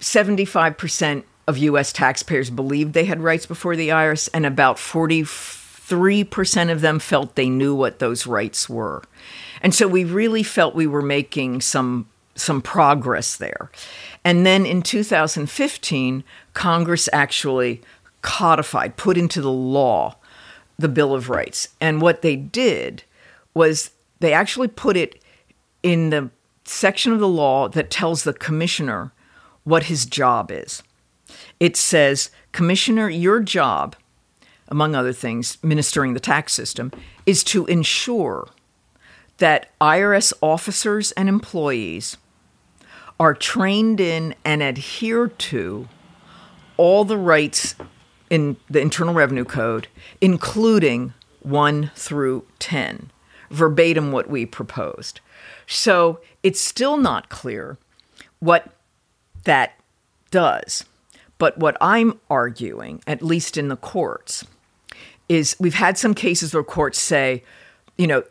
[0.00, 6.80] 75% of US taxpayers believed they had rights before the IRS and about 43% of
[6.80, 9.02] them felt they knew what those rights were.
[9.60, 12.06] And so we really felt we were making some
[12.36, 13.70] some progress there.
[14.24, 16.24] And then in 2015,
[16.54, 17.82] Congress actually
[18.22, 20.16] codified, put into the law
[20.78, 21.68] the Bill of Rights.
[21.80, 23.02] And what they did
[23.52, 23.90] was
[24.20, 25.22] they actually put it
[25.82, 26.30] in the
[26.64, 29.12] section of the law that tells the commissioner
[29.64, 30.82] what his job is.
[31.58, 33.96] It says, Commissioner, your job,
[34.68, 36.92] among other things, ministering the tax system,
[37.26, 38.48] is to ensure
[39.38, 42.16] that IRS officers and employees
[43.18, 45.88] are trained in and adhere to
[46.76, 47.74] all the rights
[48.30, 49.88] in the Internal Revenue Code,
[50.20, 53.10] including 1 through 10,
[53.50, 55.20] verbatim what we proposed.
[55.66, 57.76] So it's still not clear
[58.38, 58.72] what
[59.44, 59.74] that
[60.30, 60.84] does.
[61.38, 64.44] But what I'm arguing, at least in the courts,
[65.28, 67.42] is we've had some cases where courts say,
[67.96, 68.22] you know,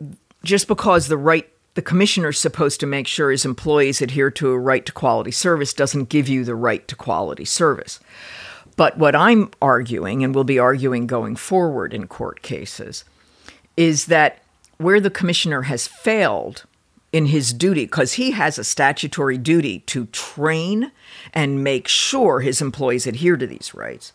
[0.44, 4.58] just because the right the commissioner's supposed to make sure his employees adhere to a
[4.58, 8.00] right to quality service doesn't give you the right to quality service.
[8.76, 13.04] But what I'm arguing, and will be arguing going forward in court cases,
[13.76, 14.42] is that
[14.78, 16.64] where the commissioner has failed
[17.12, 20.92] in his duty, because he has a statutory duty to train
[21.32, 24.12] and make sure his employees adhere to these rights,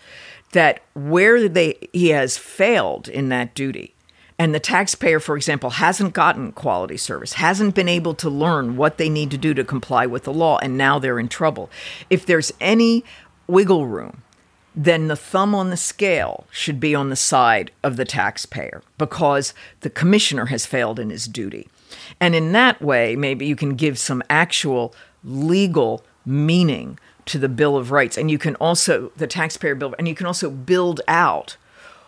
[0.54, 3.94] that where they he has failed in that duty,
[4.38, 8.98] and the taxpayer, for example, hasn't gotten quality service, hasn't been able to learn what
[8.98, 11.70] they need to do to comply with the law, and now they're in trouble.
[12.10, 13.04] If there's any
[13.48, 14.24] wiggle room,
[14.76, 19.54] then the thumb on the scale should be on the side of the taxpayer because
[19.82, 21.70] the commissioner has failed in his duty.
[22.20, 24.94] And in that way, maybe you can give some actual
[25.24, 28.18] legal meaning to the Bill of Rights.
[28.18, 31.58] And you can also, the taxpayer bill, and you can also build out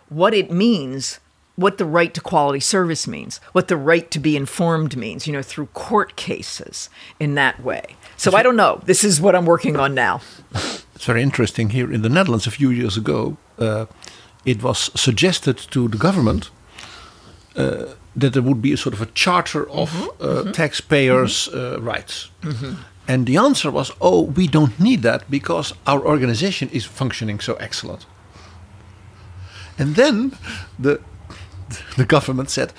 [0.09, 1.19] what it means
[1.57, 5.33] what the right to quality service means, what the right to be informed means, you
[5.33, 6.87] know, through court cases
[7.19, 7.95] in that way.
[8.15, 8.79] So I don't know.
[8.85, 10.21] This is what I'm working on now.
[10.53, 13.37] It's very interesting here in the Netherlands a few years ago.
[13.57, 13.87] Uh,
[14.45, 16.51] it was suggested to the government
[17.55, 20.43] uh, that there would be a sort of a charter of mm -hmm, uh, mm
[20.43, 20.51] -hmm.
[20.51, 21.89] taxpayers' mm-hmm.
[21.89, 22.31] rights.
[22.41, 22.75] -hmm.
[23.05, 27.53] And the answer was, oh, we don't need that because our organization is functioning so
[27.53, 28.05] excellent.
[29.77, 30.33] And then
[30.81, 30.99] the
[31.95, 32.73] the government said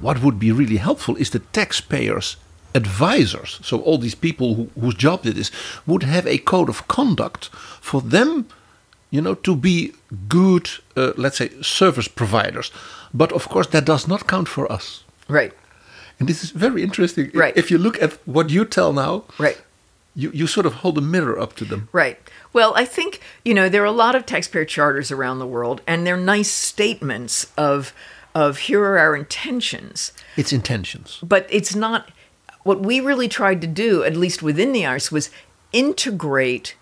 [0.00, 2.36] what would be really helpful is the taxpayers
[2.74, 5.50] advisors so all these people who, whose job it is
[5.86, 7.50] would have a code of conduct
[7.80, 8.46] for them
[9.10, 9.92] you know to be
[10.28, 12.72] good uh, let's say service providers
[13.14, 15.04] but of course that does not count for us.
[15.28, 15.52] Right.
[16.18, 17.30] And this is very interesting.
[17.34, 17.56] Right.
[17.56, 19.60] if you look at what you tell now right.
[20.14, 21.88] you, you sort of hold a mirror up to them.
[21.92, 22.18] Right.
[22.52, 25.80] Well i think you know there are a lot of taxpayer charters around the world
[25.86, 27.94] and they're nice statements of
[28.34, 30.12] of here are our intentions.
[30.36, 31.18] It's intentions.
[31.22, 32.10] But it's not
[32.62, 35.30] what we really tried to do, at least within the IRS, was
[35.72, 36.76] integrate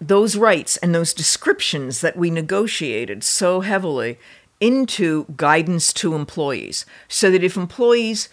[0.00, 4.18] those rights and those descriptions that we negotiated so heavily
[4.60, 6.86] into guidance to employees.
[7.08, 8.28] So that if employees,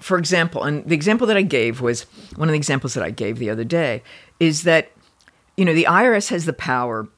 [0.00, 2.02] for example, and the example that I gave was
[2.36, 4.02] one of the examples that I gave the other day,
[4.40, 4.90] is that,
[5.56, 7.08] you know, the IRS has the power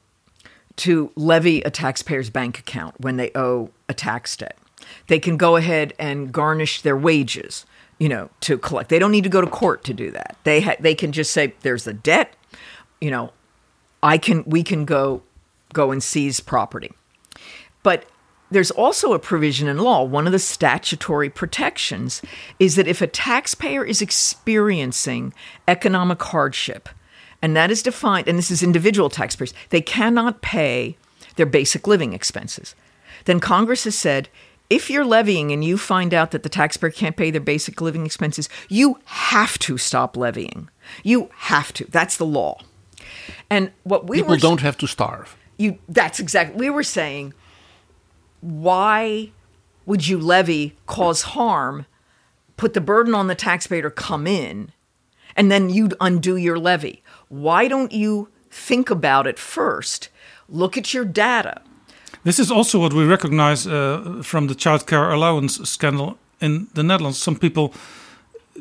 [0.77, 4.57] to levy a taxpayer's bank account when they owe a tax debt.
[5.07, 7.65] They can go ahead and garnish their wages,
[7.99, 8.89] you know, to collect.
[8.89, 10.37] They don't need to go to court to do that.
[10.43, 12.33] They ha- they can just say there's a debt,
[12.99, 13.31] you know,
[14.01, 15.21] I can we can go
[15.73, 16.91] go and seize property.
[17.83, 18.05] But
[18.51, 20.03] there's also a provision in law.
[20.03, 22.21] One of the statutory protections
[22.59, 25.33] is that if a taxpayer is experiencing
[25.67, 26.89] economic hardship,
[27.41, 30.97] and that is defined, and this is individual taxpayers, they cannot pay
[31.37, 32.75] their basic living expenses.
[33.25, 34.29] Then Congress has said
[34.69, 38.05] if you're levying and you find out that the taxpayer can't pay their basic living
[38.05, 40.69] expenses, you have to stop levying.
[41.03, 41.85] You have to.
[41.85, 42.61] That's the law.
[43.49, 45.35] And what we people were, don't have to starve.
[45.57, 47.33] You that's exactly we were saying.
[48.41, 49.31] Why
[49.85, 51.85] would you levy, cause harm,
[52.57, 54.71] put the burden on the taxpayer come in,
[55.35, 57.03] and then you'd undo your levy?
[57.29, 60.09] Why don't you think about it first?
[60.49, 61.61] Look at your data.
[62.23, 66.83] This is also what we recognize uh, from the child care allowance scandal in the
[66.83, 67.17] Netherlands.
[67.17, 67.73] Some people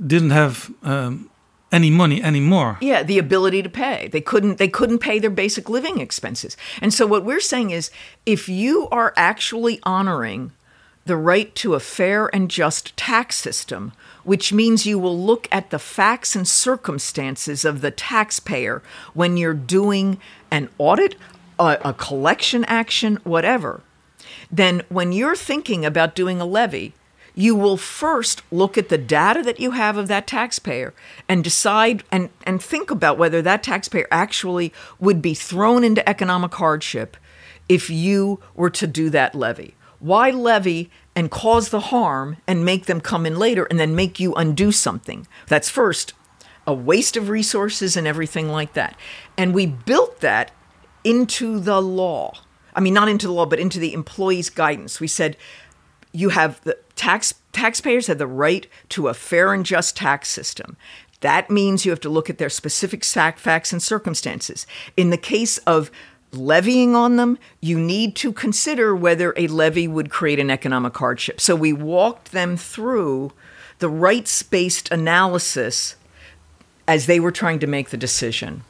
[0.07, 1.30] didn't have um,
[1.73, 2.79] any money anymore.
[2.81, 4.09] Yeah, the ability to pay.
[4.09, 6.57] They couldn't they couldn't pay their basic living expenses.
[6.81, 7.91] And so what we're saying is
[8.27, 10.53] if you are actually honoring
[11.07, 13.93] the right to a fair and just tax system,
[14.25, 18.83] which means you will look at the facts and circumstances of the taxpayer
[19.15, 20.19] when you're doing
[20.51, 21.17] an audit,
[21.59, 23.81] a, a collection action, whatever,
[24.51, 26.93] then when you're thinking about doing a levy,
[27.41, 30.93] you will first look at the data that you have of that taxpayer
[31.29, 36.55] and decide and, and think about whether that taxpayer actually would be thrown into economic
[36.55, 37.17] hardship
[37.69, 39.75] if you were to do that levy.
[40.01, 44.21] Why levy and cause the harm and make them come in later and then make
[44.21, 45.27] you undo something.
[45.47, 46.15] That's first
[46.67, 48.97] a waste of resources and everything like that.
[49.37, 50.53] And we built that
[51.05, 52.35] into the law.
[52.75, 55.01] I mean, not into the law, but into the employee's guidance.
[55.01, 55.37] We said
[56.13, 60.77] you have the tax taxpayers have the right to a fair and just tax system.
[61.21, 64.67] That means you have to look at their specific facts and circumstances.
[64.97, 65.91] In the case of
[66.33, 71.41] levying on them, you need to consider whether a levy would create an economic hardship.
[71.41, 73.33] So we walked them through
[73.81, 75.97] the rights based analysis
[76.87, 78.63] as they were trying to make the decision.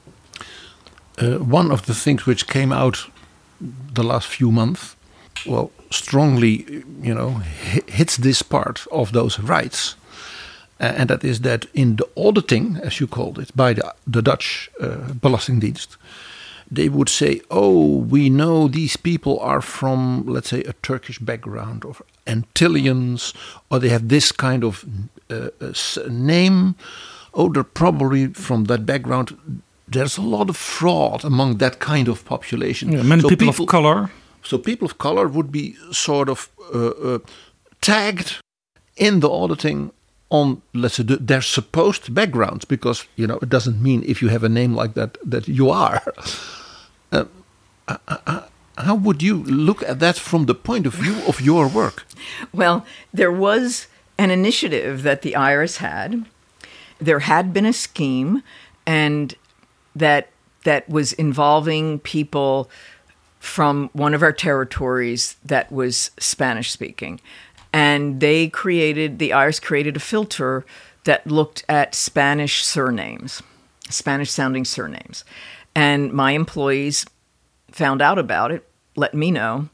[1.19, 3.11] Uh, one of the things which came out
[3.61, 4.97] the last few months,
[5.47, 7.31] well, strongly, you know,
[7.87, 9.97] hits this part of those rights.
[10.81, 14.23] Uh, and that is that in the auditing, as you called it, by the, the
[14.23, 15.97] Dutch uh, Belastingdienst,
[16.71, 21.85] they would say, oh, we know these people are from, let's say, a Turkish background
[21.85, 21.97] or
[22.27, 23.35] Antilleans,
[23.71, 24.85] or they have this kind of
[25.29, 25.49] uh,
[26.09, 26.77] name.
[27.35, 29.37] Oh, they're probably from that background.
[29.89, 32.93] There's a lot of fraud among that kind of population.
[32.93, 34.11] Yeah, many so people, people, of color.
[34.43, 37.19] So people of color would be sort of uh, uh,
[37.81, 38.41] tagged
[38.97, 39.93] in the auditing
[40.31, 44.45] on let's say their supposed backgrounds because you know it doesn't mean if you have
[44.45, 46.01] a name like that that you are
[47.12, 47.25] uh,
[47.89, 48.43] uh, uh,
[48.85, 52.07] how would you look at that from the point of view of your work?
[52.53, 53.87] Well, there was
[54.19, 56.27] an initiative that the IRS had.
[56.99, 58.43] There had been a scheme,
[58.87, 59.35] and
[59.97, 60.29] that
[60.65, 62.71] that was involving people
[63.41, 67.21] from one of our territories that was Spanish speaking,
[67.73, 70.65] and they created the IRS created a filter
[71.05, 73.43] that looked at Spanish surnames,
[73.89, 75.25] Spanish sounding surnames.
[75.75, 77.07] And my employees
[77.73, 79.69] found out about it, let me know.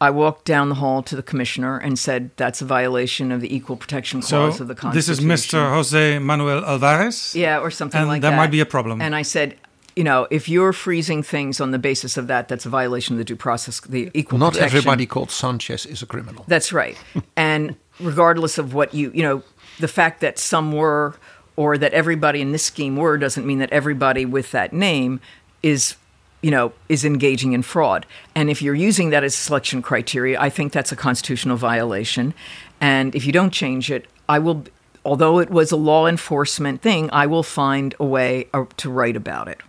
[0.00, 3.54] I walked down the hall to the commissioner and said that's a violation of the
[3.54, 5.14] equal protection clause so of the Constitution.
[5.14, 5.70] This is Mr.
[5.70, 7.36] Jose Manuel Alvarez?
[7.36, 8.30] Yeah, or something and like that.
[8.30, 8.36] that.
[8.36, 9.00] might be a problem.
[9.00, 9.56] And I said,
[9.96, 13.18] you know, if you're freezing things on the basis of that, that's a violation of
[13.18, 14.78] the due process, the equal Not protection.
[14.78, 16.44] everybody called Sanchez is a criminal.
[16.48, 16.96] That's right.
[17.36, 19.42] and regardless of what you, you know,
[19.78, 21.14] the fact that some were
[21.56, 25.20] or that everybody in this scheme were doesn't mean that everybody with that name
[25.62, 25.96] is
[26.40, 30.48] you know is engaging in fraud and if you're using that as selection criteria i
[30.48, 32.34] think that's a constitutional violation
[32.80, 34.64] and if you don't change it i will
[35.04, 39.16] although it was a law enforcement thing i will find a way uh, to write
[39.16, 39.60] about it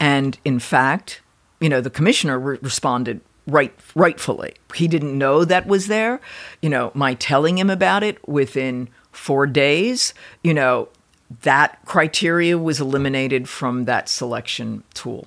[0.00, 1.22] and in fact
[1.60, 4.54] you know the commissioner re- responded right rightfully.
[4.74, 6.20] He didn't know that was there.
[6.60, 10.88] You know my telling him about it within 4 days you know
[11.42, 15.26] that criteria was eliminated from that selection tool.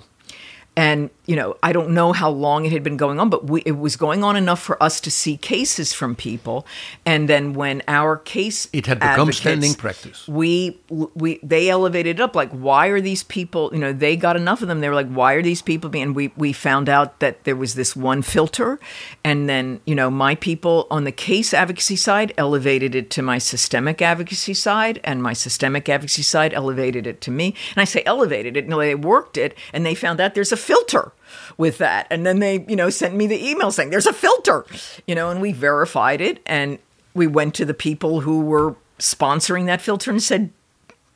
[0.75, 3.61] And you know i don't know how long it had been going on but we,
[3.61, 6.65] it was going on enough for us to see cases from people.
[7.05, 10.27] And then when our case it had become standing practice.
[10.27, 14.35] we we they elevated it up like why are these people you know they got
[14.35, 14.79] enough of them.
[14.79, 17.75] They were like why are these people being we we found out that there was
[17.75, 18.79] this one filter.
[19.23, 23.37] And then you know my people on the case advocacy side elevated it to my
[23.37, 27.55] systemic advocacy side and my systemic advocacy side elevated it to me.
[27.75, 30.57] And i say elevated it know, they worked it and they found out there's a
[30.57, 31.11] filter
[31.59, 32.07] with that.
[32.09, 34.65] And then they, you know, sent me the email saying there's a filter,
[35.05, 36.41] you know, and we verified it.
[36.47, 36.79] And
[37.13, 40.51] we went to the people who were sponsoring that filter and said,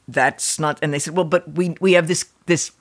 [0.08, 2.72] that's not, and they said, well, but we, we have this, this,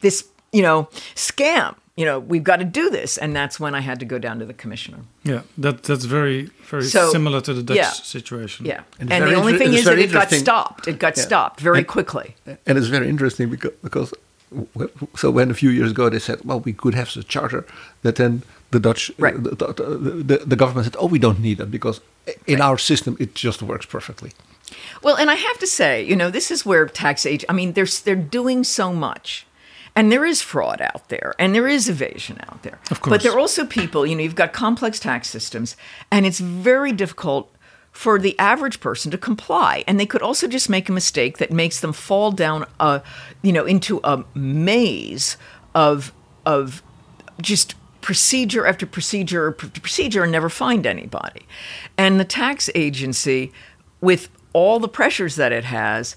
[0.00, 1.74] this, you know, scam.
[1.96, 4.38] You know, we've got to do this, and that's when I had to go down
[4.38, 5.00] to the commissioner.
[5.22, 8.64] Yeah, that that's very very so, similar to the Dutch yeah, situation.
[8.64, 10.88] Yeah, and, and the only thing is that it got stopped.
[10.88, 11.24] It got yeah.
[11.24, 12.36] stopped very and, quickly.
[12.46, 14.14] And it's very interesting because because
[15.16, 17.64] so when a few years ago they said, well, we could have the charter,
[18.02, 19.34] that then the Dutch, right.
[19.34, 22.00] uh, the, the, the, the, government said, oh, we don't need that because
[22.46, 22.66] in right.
[22.66, 24.32] our system it just works perfectly.
[25.02, 27.44] Well, and I have to say, you know, this is where tax age.
[27.48, 29.46] I mean, they're they're doing so much.
[29.96, 32.78] And there is fraud out there, and there is evasion out there.
[32.92, 33.10] Of course.
[33.12, 35.76] But there are also people, you know, you've got complex tax systems,
[36.12, 37.52] and it's very difficult
[38.00, 39.84] for the average person to comply.
[39.86, 43.02] And they could also just make a mistake that makes them fall down a
[43.42, 45.36] you know into a maze
[45.74, 46.10] of
[46.46, 46.82] of
[47.42, 51.42] just procedure after procedure after procedure and never find anybody.
[51.98, 53.52] And the tax agency
[54.00, 56.16] with all the pressures that it has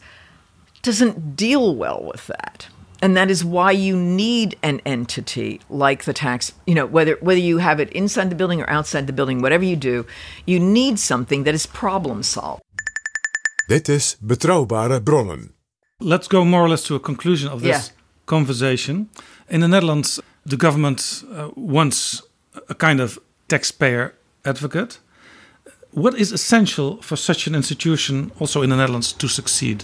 [0.84, 2.69] doesn't deal well with that
[3.03, 6.39] and that is why you need an entity like the tax
[6.69, 9.65] you know whether whether you have it inside the building or outside the building whatever
[9.71, 9.95] you do
[10.51, 12.61] you need something that is problem solved
[13.69, 15.43] Dit is betrouwbare bronnen.
[15.99, 17.93] Let's go more or less to a conclusion of this Yeah.
[18.25, 19.07] conversation.
[19.49, 20.19] In the Netherlands,
[20.49, 22.21] the government uh, wants
[22.69, 23.17] a kind of
[23.47, 24.11] taxpayer
[24.43, 24.99] advocate.
[25.95, 29.84] what is essential for such an institution, also in the Netherlands, to succeed?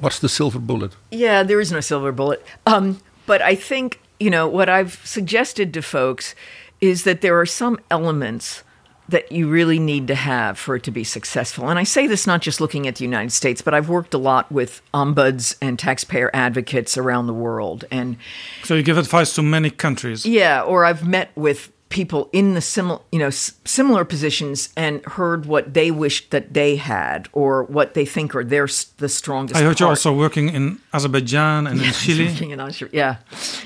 [0.00, 0.92] What's the silver bullet?
[1.10, 2.44] Yeah, there is no silver bullet.
[2.66, 6.34] Um, but I think, you know, what I've suggested to folks
[6.80, 8.62] is that there are some elements
[9.08, 11.70] that you really need to have for it to be successful.
[11.70, 14.18] And I say this not just looking at the United States, but I've worked a
[14.18, 17.86] lot with ombuds and taxpayer advocates around the world.
[17.90, 18.18] And
[18.64, 20.26] so you give advice to many countries.
[20.26, 25.02] Yeah, or I've met with people in the similar you know s- similar positions and
[25.06, 29.08] heard what they wished that they had or what they think are their s- the
[29.08, 29.80] strongest I heard part.
[29.80, 32.26] you're also working in Azerbaijan and in Chile.
[32.28, 33.16] Working in Azer- yeah,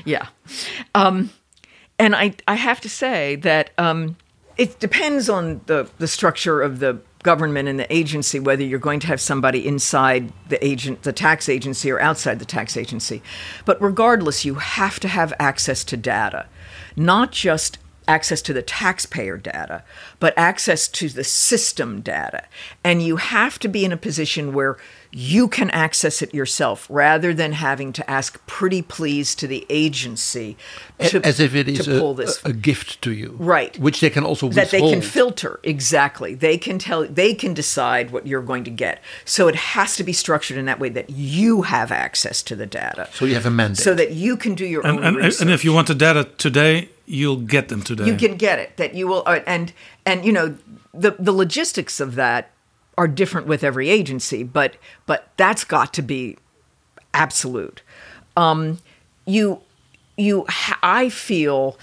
[0.05, 0.27] yeah.
[0.95, 1.31] Um,
[1.99, 4.17] and I, I have to say that um,
[4.57, 8.99] it depends on the, the structure of the government and the agency whether you're going
[8.99, 13.23] to have somebody inside the agent the tax agency or outside the tax agency
[13.65, 16.47] but regardless you have to have access to data
[16.97, 17.79] not just
[18.09, 19.83] access to the taxpayer data
[20.19, 22.45] but access to the system data.
[22.85, 24.77] And you have to be in a position where
[25.15, 30.57] you can access it yourself rather than having to ask pretty please to the agency
[30.99, 33.79] to, As if it is to pull a, this a, a gift to you, Right.
[33.79, 38.11] Which they can also that they can filter exactly they can tell they can decide
[38.11, 41.11] what you're going to get so it has to be structured in that way that
[41.11, 43.79] you have access to the data So you have a mandate.
[43.85, 45.95] so that you can do your And, own and, research and if you want the
[45.95, 48.07] data today, you'll get them today.
[48.07, 49.73] you can get it that you will uh, and
[50.07, 50.57] and you know
[50.95, 52.51] the the logistics of that
[52.99, 56.37] are different with every agency but but that's got to be
[57.15, 57.83] absolute.
[58.37, 58.79] Um
[59.25, 59.61] you
[60.17, 60.45] you
[60.83, 61.79] i feel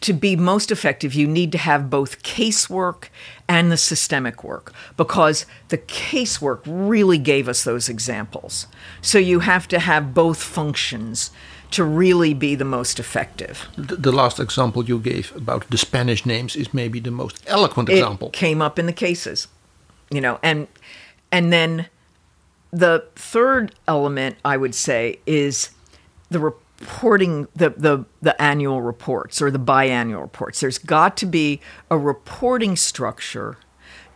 [0.00, 3.08] to be most effective you need to have both casework
[3.48, 8.66] and the systemic work because the casework really gave us those examples.
[9.02, 11.30] So you have to have both functions
[11.72, 13.68] to really be the most effective.
[13.76, 17.88] The, the last example you gave about the Spanish names is maybe the most eloquent
[17.90, 18.30] it example.
[18.30, 19.48] came up in the cases
[20.12, 20.68] you know and
[21.30, 21.86] and then
[22.70, 25.70] the third element i would say is
[26.30, 31.60] the reporting the the the annual reports or the biannual reports there's got to be
[31.90, 33.56] a reporting structure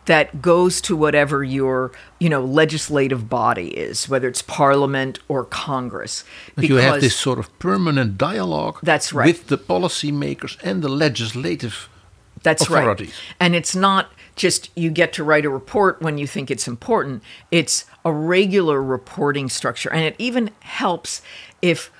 [0.05, 6.23] that goes to whatever your you know legislative body is whether it's parliament or congress
[6.55, 9.27] That you have this sort of permanent dialogue That's right.
[9.27, 11.89] with the policymakers and the legislative
[12.43, 13.09] That's authorities.
[13.09, 13.35] right.
[13.39, 14.03] And it's not
[14.37, 17.21] just you get to write a report when you think it's important.
[17.51, 19.91] It's a regular reporting structure.
[19.91, 21.21] And it even helps
[21.61, 21.91] if,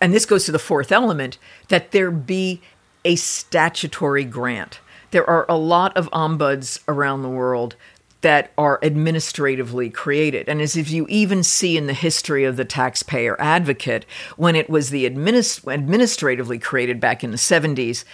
[0.00, 1.38] and this goes to the fourth element,
[1.68, 2.60] that there be
[3.04, 4.80] a statutory grant.
[5.10, 7.76] There are a lot of ombuds around the world
[8.20, 10.48] that are administratively created.
[10.48, 14.04] And as if you even see in the history of the taxpayer advocate,
[14.36, 18.04] when it was the administ- administratively created back in the 70s,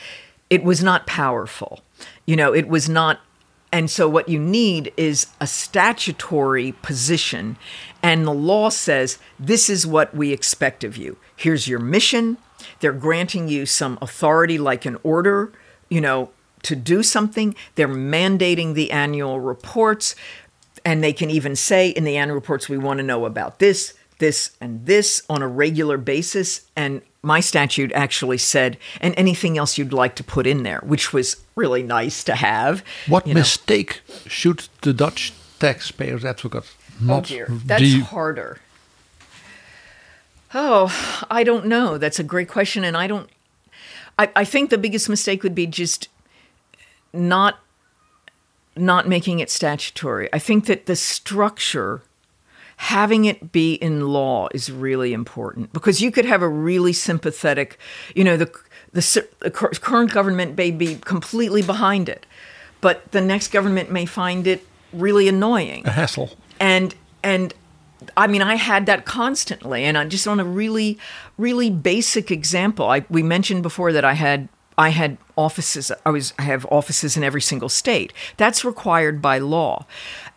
[0.50, 1.80] it was not powerful.
[2.26, 3.20] You know, it was not.
[3.74, 7.56] And so, what you need is a statutory position.
[8.04, 11.16] And the law says, this is what we expect of you.
[11.34, 12.38] Here's your mission.
[12.78, 15.50] They're granting you some authority, like an order,
[15.88, 16.30] you know,
[16.62, 17.56] to do something.
[17.74, 20.14] They're mandating the annual reports.
[20.84, 23.94] And they can even say in the annual reports, we want to know about this,
[24.18, 26.70] this, and this on a regular basis.
[26.76, 31.12] And my statute actually said, and anything else you'd like to put in there, which
[31.12, 32.84] was really nice to have.
[33.06, 33.40] What you know.
[33.40, 36.70] mistake should the Dutch taxpayers advocate
[37.08, 38.58] Oh dear, that's harder.
[40.54, 41.98] Oh, I don't know.
[41.98, 43.28] That's a great question, and I don't.
[44.18, 46.08] I, I think the biggest mistake would be just
[47.12, 47.58] not
[48.76, 50.28] not making it statutory.
[50.32, 52.02] I think that the structure,
[52.76, 57.78] having it be in law, is really important because you could have a really sympathetic,
[58.14, 58.50] you know, the
[58.92, 62.26] the, the current government may be completely behind it,
[62.80, 66.30] but the next government may find it really annoying a hassle.
[66.60, 67.54] and and
[68.16, 70.98] I mean, I had that constantly, and I just on a really,
[71.38, 72.88] really basic example.
[72.88, 75.92] I we mentioned before that I had I had offices.
[76.04, 78.12] I was I have offices in every single state.
[78.36, 79.86] That's required by law.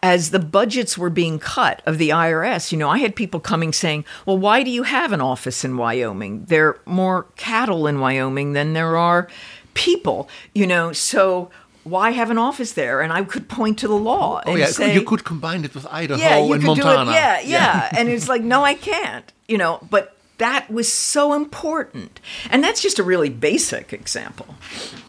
[0.03, 3.73] As the budgets were being cut of the IRS, you know, I had people coming
[3.73, 6.45] saying, "Well, why do you have an office in Wyoming?
[6.45, 9.27] There are more cattle in Wyoming than there are
[9.73, 11.49] people." You know, so.
[11.83, 12.99] Why have an office there?
[12.99, 15.73] And I could point to the law Oh and yeah, say, you could combine it
[15.73, 17.05] with Idaho yeah, you and could Montana.
[17.05, 17.13] do it.
[17.13, 19.31] Yeah, yeah, and it's like, no, I can't.
[19.47, 22.19] You know, but that was so important,
[22.49, 24.55] and that's just a really basic example.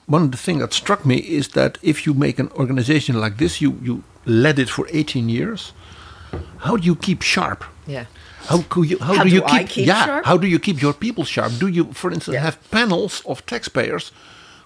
[0.07, 3.37] One of the things that struck me is that if you make an organization like
[3.37, 5.73] this, you you led it for 18 years.
[6.59, 7.65] How do you keep sharp?
[7.87, 8.05] Yeah.
[8.49, 10.25] How, could you, how, How do do you I keep, keep yeah, sharp?
[10.27, 11.53] How do you keep your people sharp?
[11.59, 12.43] Do you, for instance, Yeah.
[12.45, 14.13] have panels of taxpayers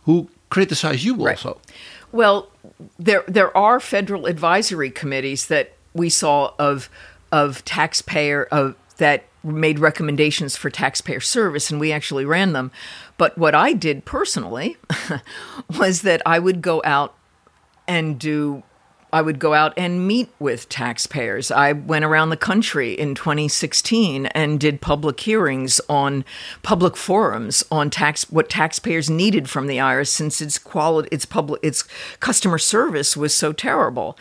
[0.04, 1.58] who criticize you also.
[2.12, 2.48] Well,
[2.98, 6.88] there there are federal advisory committees that we saw of
[7.30, 12.70] of taxpayer of that made recommendations for taxpayer service and we actually ran them.
[13.18, 14.76] But what I did personally
[15.78, 17.14] was that I would go out
[17.86, 18.62] and do
[19.14, 21.50] I would go out and meet with taxpayers.
[21.50, 26.24] I went around the country in 2016 and did public hearings on
[26.62, 31.60] public forums on tax what taxpayers needed from the IRS since its quality its public
[31.62, 31.82] its
[32.20, 34.16] customer service was so terrible.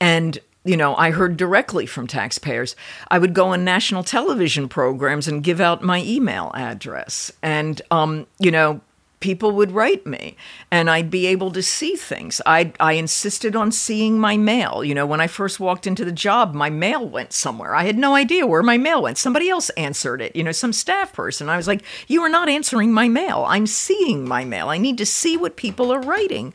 [0.00, 2.76] And you know, I heard directly from taxpayers.
[3.08, 7.32] I would go on national television programs and give out my email address.
[7.42, 8.80] And, um, you know,
[9.20, 10.34] people would write me
[10.70, 12.40] and I'd be able to see things.
[12.46, 14.82] I, I insisted on seeing my mail.
[14.82, 17.74] You know, when I first walked into the job, my mail went somewhere.
[17.74, 19.18] I had no idea where my mail went.
[19.18, 21.50] Somebody else answered it, you know, some staff person.
[21.50, 23.44] I was like, You are not answering my mail.
[23.46, 24.70] I'm seeing my mail.
[24.70, 26.54] I need to see what people are writing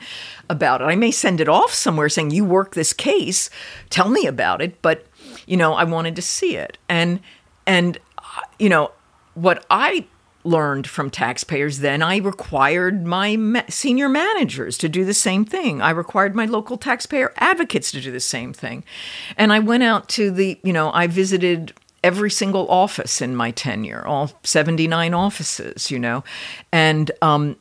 [0.49, 0.85] about it.
[0.85, 3.49] I may send it off somewhere saying, You work this case,
[3.91, 4.81] tell me about it.
[4.81, 5.05] But,
[5.45, 6.79] you know, I wanted to see it.
[6.89, 7.19] And,
[7.67, 8.91] and, uh, you know,
[9.35, 10.07] what I
[10.45, 15.81] learned from taxpayers then i required my ma- senior managers to do the same thing.
[15.81, 18.83] I required my local taxpayer advocates to do the same thing.
[19.37, 21.73] And i went out to the you know i visited
[22.03, 26.23] every single office in my tenure all 79 offices you know.
[26.71, 27.55] And um,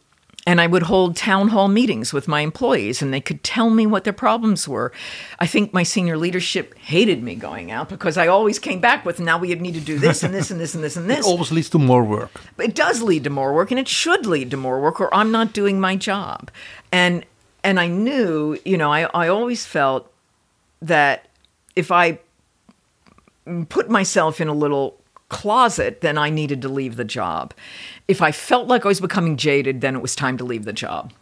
[0.46, 3.86] and I would hold town hall meetings with my employees, and they could tell me
[3.86, 4.92] what their problems were.
[5.38, 9.18] I think my senior leadership hated me going out because I always came back with,
[9.20, 11.20] now we need to do this and this and this and this and this.
[11.20, 12.30] It always leads to more work.
[12.58, 15.32] It does lead to more work, and it should lead to more work, or I'm
[15.32, 16.50] not doing my job.
[16.92, 17.24] And
[17.62, 20.12] and I knew, you know, I, I always felt
[20.82, 21.28] that
[21.74, 22.18] if I
[23.70, 27.54] put myself in a little closet, then I needed to leave the job.
[28.08, 30.72] If I felt like I was becoming jaded, then it was time to leave the
[30.72, 31.12] job.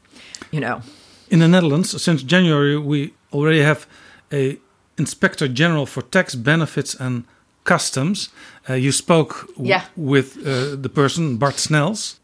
[0.51, 0.83] You know.
[1.31, 3.87] In the Netherlands, since January, we already have
[4.33, 4.59] a
[4.99, 7.25] inspector general for tax benefits and
[7.65, 8.29] customs.
[8.69, 9.85] Uh, you spoke yeah.
[9.97, 12.21] with uh, the person Bart Snels.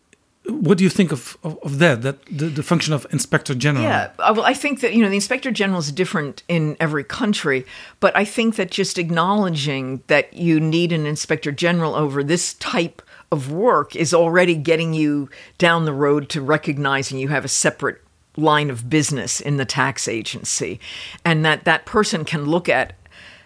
[0.48, 2.00] What do you think of, of, of that?
[2.00, 3.84] That the, the, function of inspector general?
[3.84, 7.04] Yeah, uh, well, I think that you know the inspector general is different in every
[7.04, 7.66] country,
[8.00, 13.02] but I think that just acknowledging that you need an inspector general over this type
[13.30, 18.00] of work is already getting you down the road to recognizing you have a separate
[18.36, 20.80] line of business in the tax agency,
[21.26, 22.94] and that that person can look at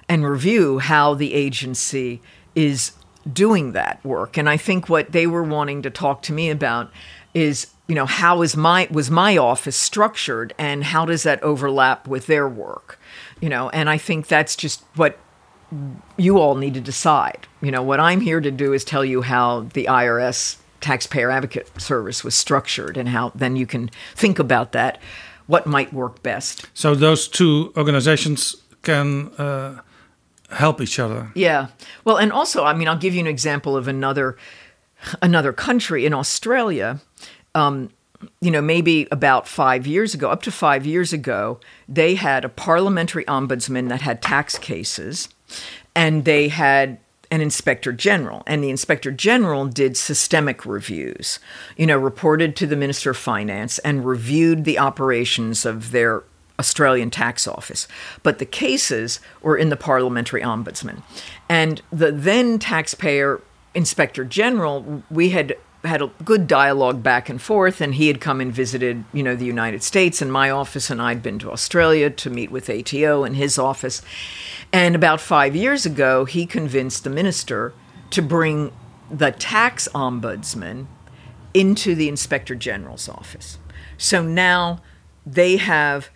[0.08, 2.20] and review how the agency
[2.54, 2.92] is
[3.30, 4.36] doing that work.
[4.36, 6.90] And I think what they were wanting to talk to me about
[7.34, 12.06] is, you know, how is my was my office structured and how does that overlap
[12.08, 12.98] with their work?
[13.40, 15.18] You know, and I think that's just what
[16.16, 17.46] you all need to decide.
[17.60, 21.80] You know, what I'm here to do is tell you how the IRS taxpayer advocate
[21.80, 25.00] service was structured and how then you can think about that
[25.46, 26.66] what might work best.
[26.74, 29.80] So those two organizations can uh,
[30.52, 31.30] help each other.
[31.34, 31.68] Yeah.
[32.04, 34.36] Well, and also, I mean, I'll give you an example of another
[35.20, 37.00] another country in Australia.
[37.54, 37.90] Um,
[38.40, 41.58] you know, maybe about five years ago, up to five years ago,
[41.88, 45.28] they had a parliamentary ombudsman that had tax cases,
[45.94, 46.98] and they had
[47.32, 51.38] an inspector general and the inspector general did systemic reviews
[51.78, 56.22] you know reported to the minister of finance and reviewed the operations of their
[56.62, 57.88] Australian tax office,
[58.22, 61.02] but the cases were in the parliamentary ombudsman.
[61.48, 63.40] And the then taxpayer
[63.74, 68.40] inspector general, we had had a good dialogue back and forth and he had come
[68.40, 72.08] and visited you know the united states and my office and i'd been to australia
[72.08, 74.00] to meet with ato in his office.
[74.72, 77.74] And about five years ago he convinced the minister
[78.10, 78.70] to bring
[79.10, 80.86] the tax ombudsman
[81.54, 83.58] into the inspector general's office.
[83.98, 84.80] So now
[85.26, 86.10] they have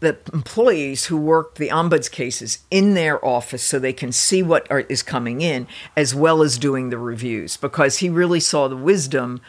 [0.00, 4.70] the employees who work the ombuds cases in their office so they can see what
[4.70, 5.66] are, is coming in
[5.96, 9.40] as well as doing the reviews because he really saw the wisdom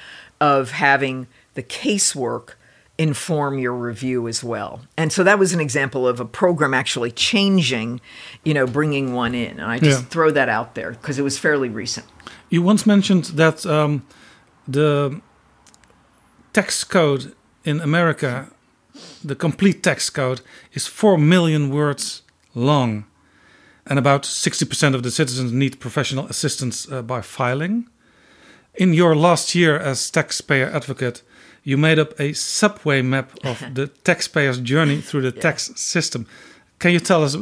[0.42, 2.54] of having the casework
[2.98, 4.82] inform your review as well.
[4.98, 8.02] And so that was an example of a program actually changing,
[8.44, 9.52] you know, bringing one in.
[9.52, 10.08] And I just yeah.
[10.10, 12.06] throw that out there because it was fairly recent.
[12.50, 14.06] You once mentioned that um,
[14.68, 15.22] the
[16.52, 18.52] tax code in America
[19.24, 20.42] the complete tax code
[20.74, 22.22] is 4 million words
[22.56, 23.06] long,
[23.86, 27.88] and about 60% of the citizens need professional assistance uh, by filing.
[28.76, 31.22] In your last year as taxpayer advocate,
[31.64, 35.42] you made up a subway map of the taxpayer's journey through the yeah.
[35.42, 36.26] tax system.
[36.80, 37.36] Can you tell us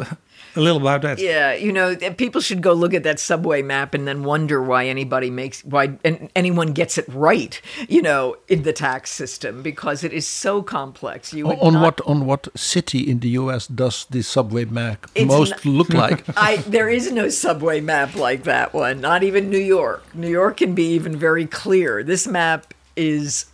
[0.58, 1.20] a little about that.
[1.20, 4.88] Yeah, you know, people should go look at that subway map and then wonder why
[4.88, 10.04] anybody makes why and anyone gets it right, you know, in the tax system because
[10.04, 11.34] it is so complex.
[11.34, 13.68] You on not, what on what city in the U.S.
[13.68, 16.26] does the subway map most not- look like?
[16.36, 19.00] I there is no subway map like that one.
[19.00, 20.04] Not even New York.
[20.14, 22.04] New York can be even very clear.
[22.04, 23.46] This map is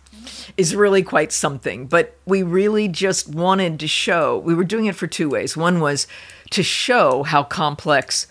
[0.56, 1.86] is really quite something.
[1.86, 4.38] But we really just wanted to show.
[4.38, 5.56] We were doing it for two ways.
[5.56, 6.06] One was
[6.54, 8.28] to show how complex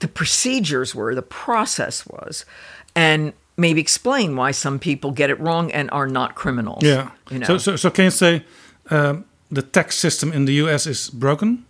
[0.00, 2.44] the procedures were, the process was,
[2.96, 6.82] and maybe explain why some people get it wrong and are not criminals.
[6.82, 7.12] Yeah.
[7.30, 7.46] You know?
[7.46, 8.44] So, so, so can you say
[8.90, 11.64] um, the tax system in the US is broken?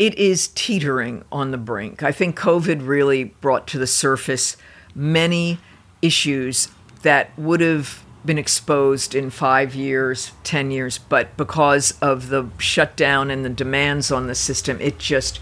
[0.00, 2.02] it is teetering on the brink.
[2.02, 4.56] I think COVID really brought to the surface
[4.96, 5.60] many
[6.00, 6.66] issues
[7.02, 13.30] that would have been exposed in five years, 10 years, but because of the shutdown
[13.30, 15.40] and the demands on the system, it just,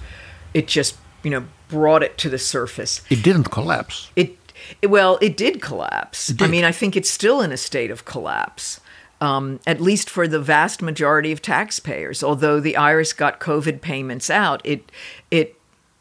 [0.54, 3.02] it just, you know, brought it to the surface.
[3.10, 4.10] It didn't collapse.
[4.16, 4.36] It,
[4.82, 6.30] it well, it did collapse.
[6.30, 8.80] It I mean, I think it's still in a state of collapse.
[9.22, 12.22] Um, at least for the vast majority of taxpayers.
[12.24, 14.90] Although the IRS got COVID payments out, it
[15.30, 15.56] it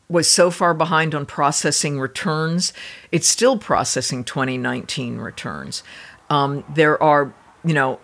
[0.10, 2.74] was so far behind on processing returns.
[3.12, 5.84] It's still processing 2019 returns.
[6.30, 7.34] Um, there are,
[7.64, 8.00] you know,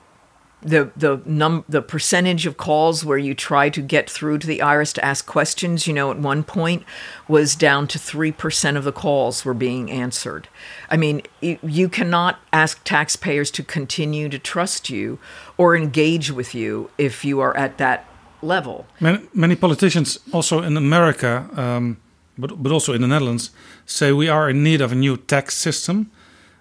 [0.65, 4.59] the the num the percentage of calls where you try to get through to the
[4.59, 6.83] IRS to ask questions, you know, at one point
[7.27, 10.47] was down to three percent of the calls were being answered.
[10.89, 15.19] I mean, you cannot ask taxpayers to continue to trust you
[15.57, 18.07] or engage with you if you are at that
[18.41, 18.85] level.
[18.99, 21.97] Many, many politicians, also in America, um,
[22.37, 23.51] but, but also in the Netherlands,
[23.85, 26.11] say we are in need of a new tax system.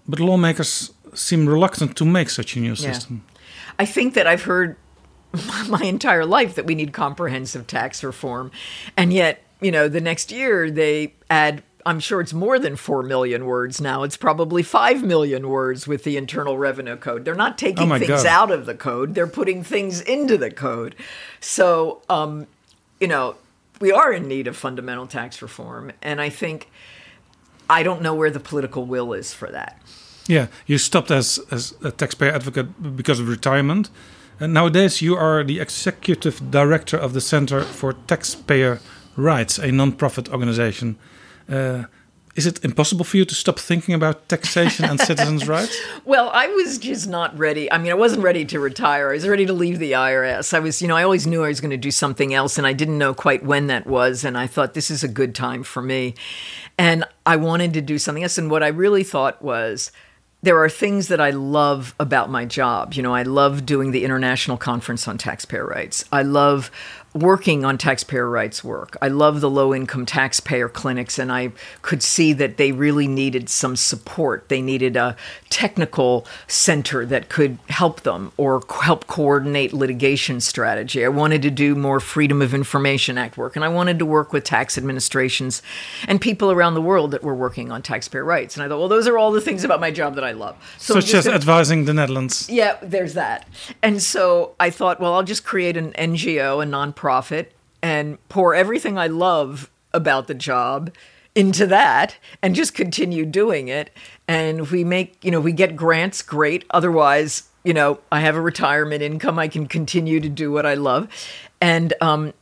[0.06, 2.92] But lawmakers seem reluctant to make such a new Yeah.
[2.92, 3.24] system.
[3.78, 4.76] I think that I've heard
[5.68, 8.50] my entire life that we need comprehensive tax reform.
[8.96, 13.02] And yet, you know, the next year they add, I'm sure it's more than 4
[13.02, 14.04] million words now.
[14.04, 17.24] It's probably 5 million words with the Internal Revenue Code.
[17.24, 18.26] They're not taking Oh things God.
[18.26, 20.94] out of the code, they're putting things into the code.
[21.40, 22.46] So, um,
[23.00, 23.34] you know,
[23.80, 25.92] we are in need of fundamental tax reform.
[26.00, 26.70] And I think,
[27.68, 29.80] I don't know where the political will is for that.
[30.26, 33.90] Yeah, you stopped as, as a taxpayer advocate because of retirement.
[34.40, 38.80] And nowadays, you are the executive director of the Center for Taxpayer
[39.16, 40.96] Rights, a non-profit organization.
[41.48, 41.84] Uh,
[42.34, 45.80] is it impossible for you to stop thinking about taxation and citizens' rights?
[46.04, 47.70] Well, I was just not ready.
[47.70, 49.10] I mean, I wasn't ready to retire.
[49.10, 50.52] I was ready to leave the IRS.
[50.52, 52.66] I was, you know, I always knew I was going to do something else, and
[52.66, 54.24] I didn't know quite when that was.
[54.24, 56.14] And I thought this is a good time for me.
[56.76, 58.36] And I wanted to do something else.
[58.36, 59.92] And what I really thought was,
[60.44, 62.92] there are things that I love about my job.
[62.92, 66.04] You know, I love doing the International Conference on Taxpayer Rights.
[66.12, 66.70] I love
[67.14, 68.96] working on taxpayer rights work.
[69.00, 73.48] I love the low income taxpayer clinics, and I could see that they really needed
[73.48, 74.48] some support.
[74.48, 75.16] They needed a
[75.48, 81.04] technical center that could help them or help coordinate litigation strategy.
[81.04, 84.32] I wanted to do more Freedom of Information Act work, and I wanted to work
[84.32, 85.62] with tax administrations
[86.08, 88.56] and people around the world that were working on taxpayer rights.
[88.56, 90.56] And I thought, well, those are all the things about my job that I love.
[90.56, 92.48] I'm Such just as advising the Netherlands.
[92.50, 93.46] yeah, there's that.
[93.82, 97.03] And so I thought, well, I'll just create an NGO, a nonprofit,
[97.82, 100.92] and pour everything I love about the job
[101.34, 103.90] into that and just continue doing it.
[104.28, 106.64] And we make, you know, we get grants, great.
[106.70, 109.38] Otherwise, you know, I have a retirement income.
[109.38, 111.08] I can continue to do what I love.
[111.60, 112.32] And um,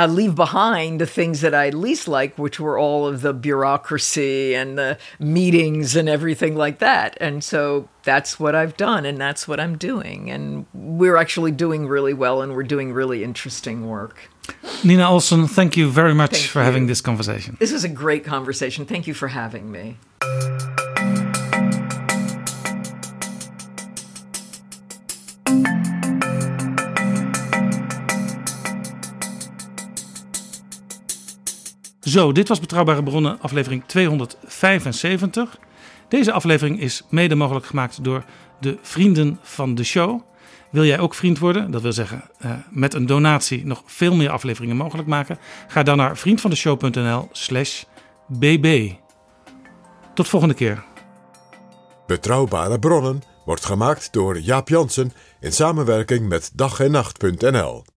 [0.00, 4.54] I leave behind the things that I least like, which were all of the bureaucracy
[4.54, 7.18] and the meetings and everything like that.
[7.20, 10.30] And so that's what I've done and that's what I'm doing.
[10.30, 14.30] And we're actually doing really well and we're doing really interesting work.
[14.82, 16.64] Nina Olson, thank you very much Thank for you.
[16.64, 17.58] having this conversation.
[17.60, 18.86] This was a great conversation.
[18.86, 19.98] Thank you for having me.
[32.10, 35.58] Zo, dit was Betrouwbare Bronnen, aflevering 275.
[36.08, 38.24] Deze aflevering is mede mogelijk gemaakt door
[38.60, 40.20] de vrienden van de show.
[40.70, 41.70] Wil jij ook vriend worden?
[41.70, 45.38] Dat wil zeggen, eh, met een donatie nog veel meer afleveringen mogelijk maken.
[45.68, 47.82] Ga dan naar vriendvandeshow.nl/slash
[48.26, 48.92] bb.
[50.14, 50.84] Tot volgende keer.
[52.06, 57.84] Betrouwbare bronnen wordt gemaakt door Jaap Jansen in samenwerking met dag en nacht.nl.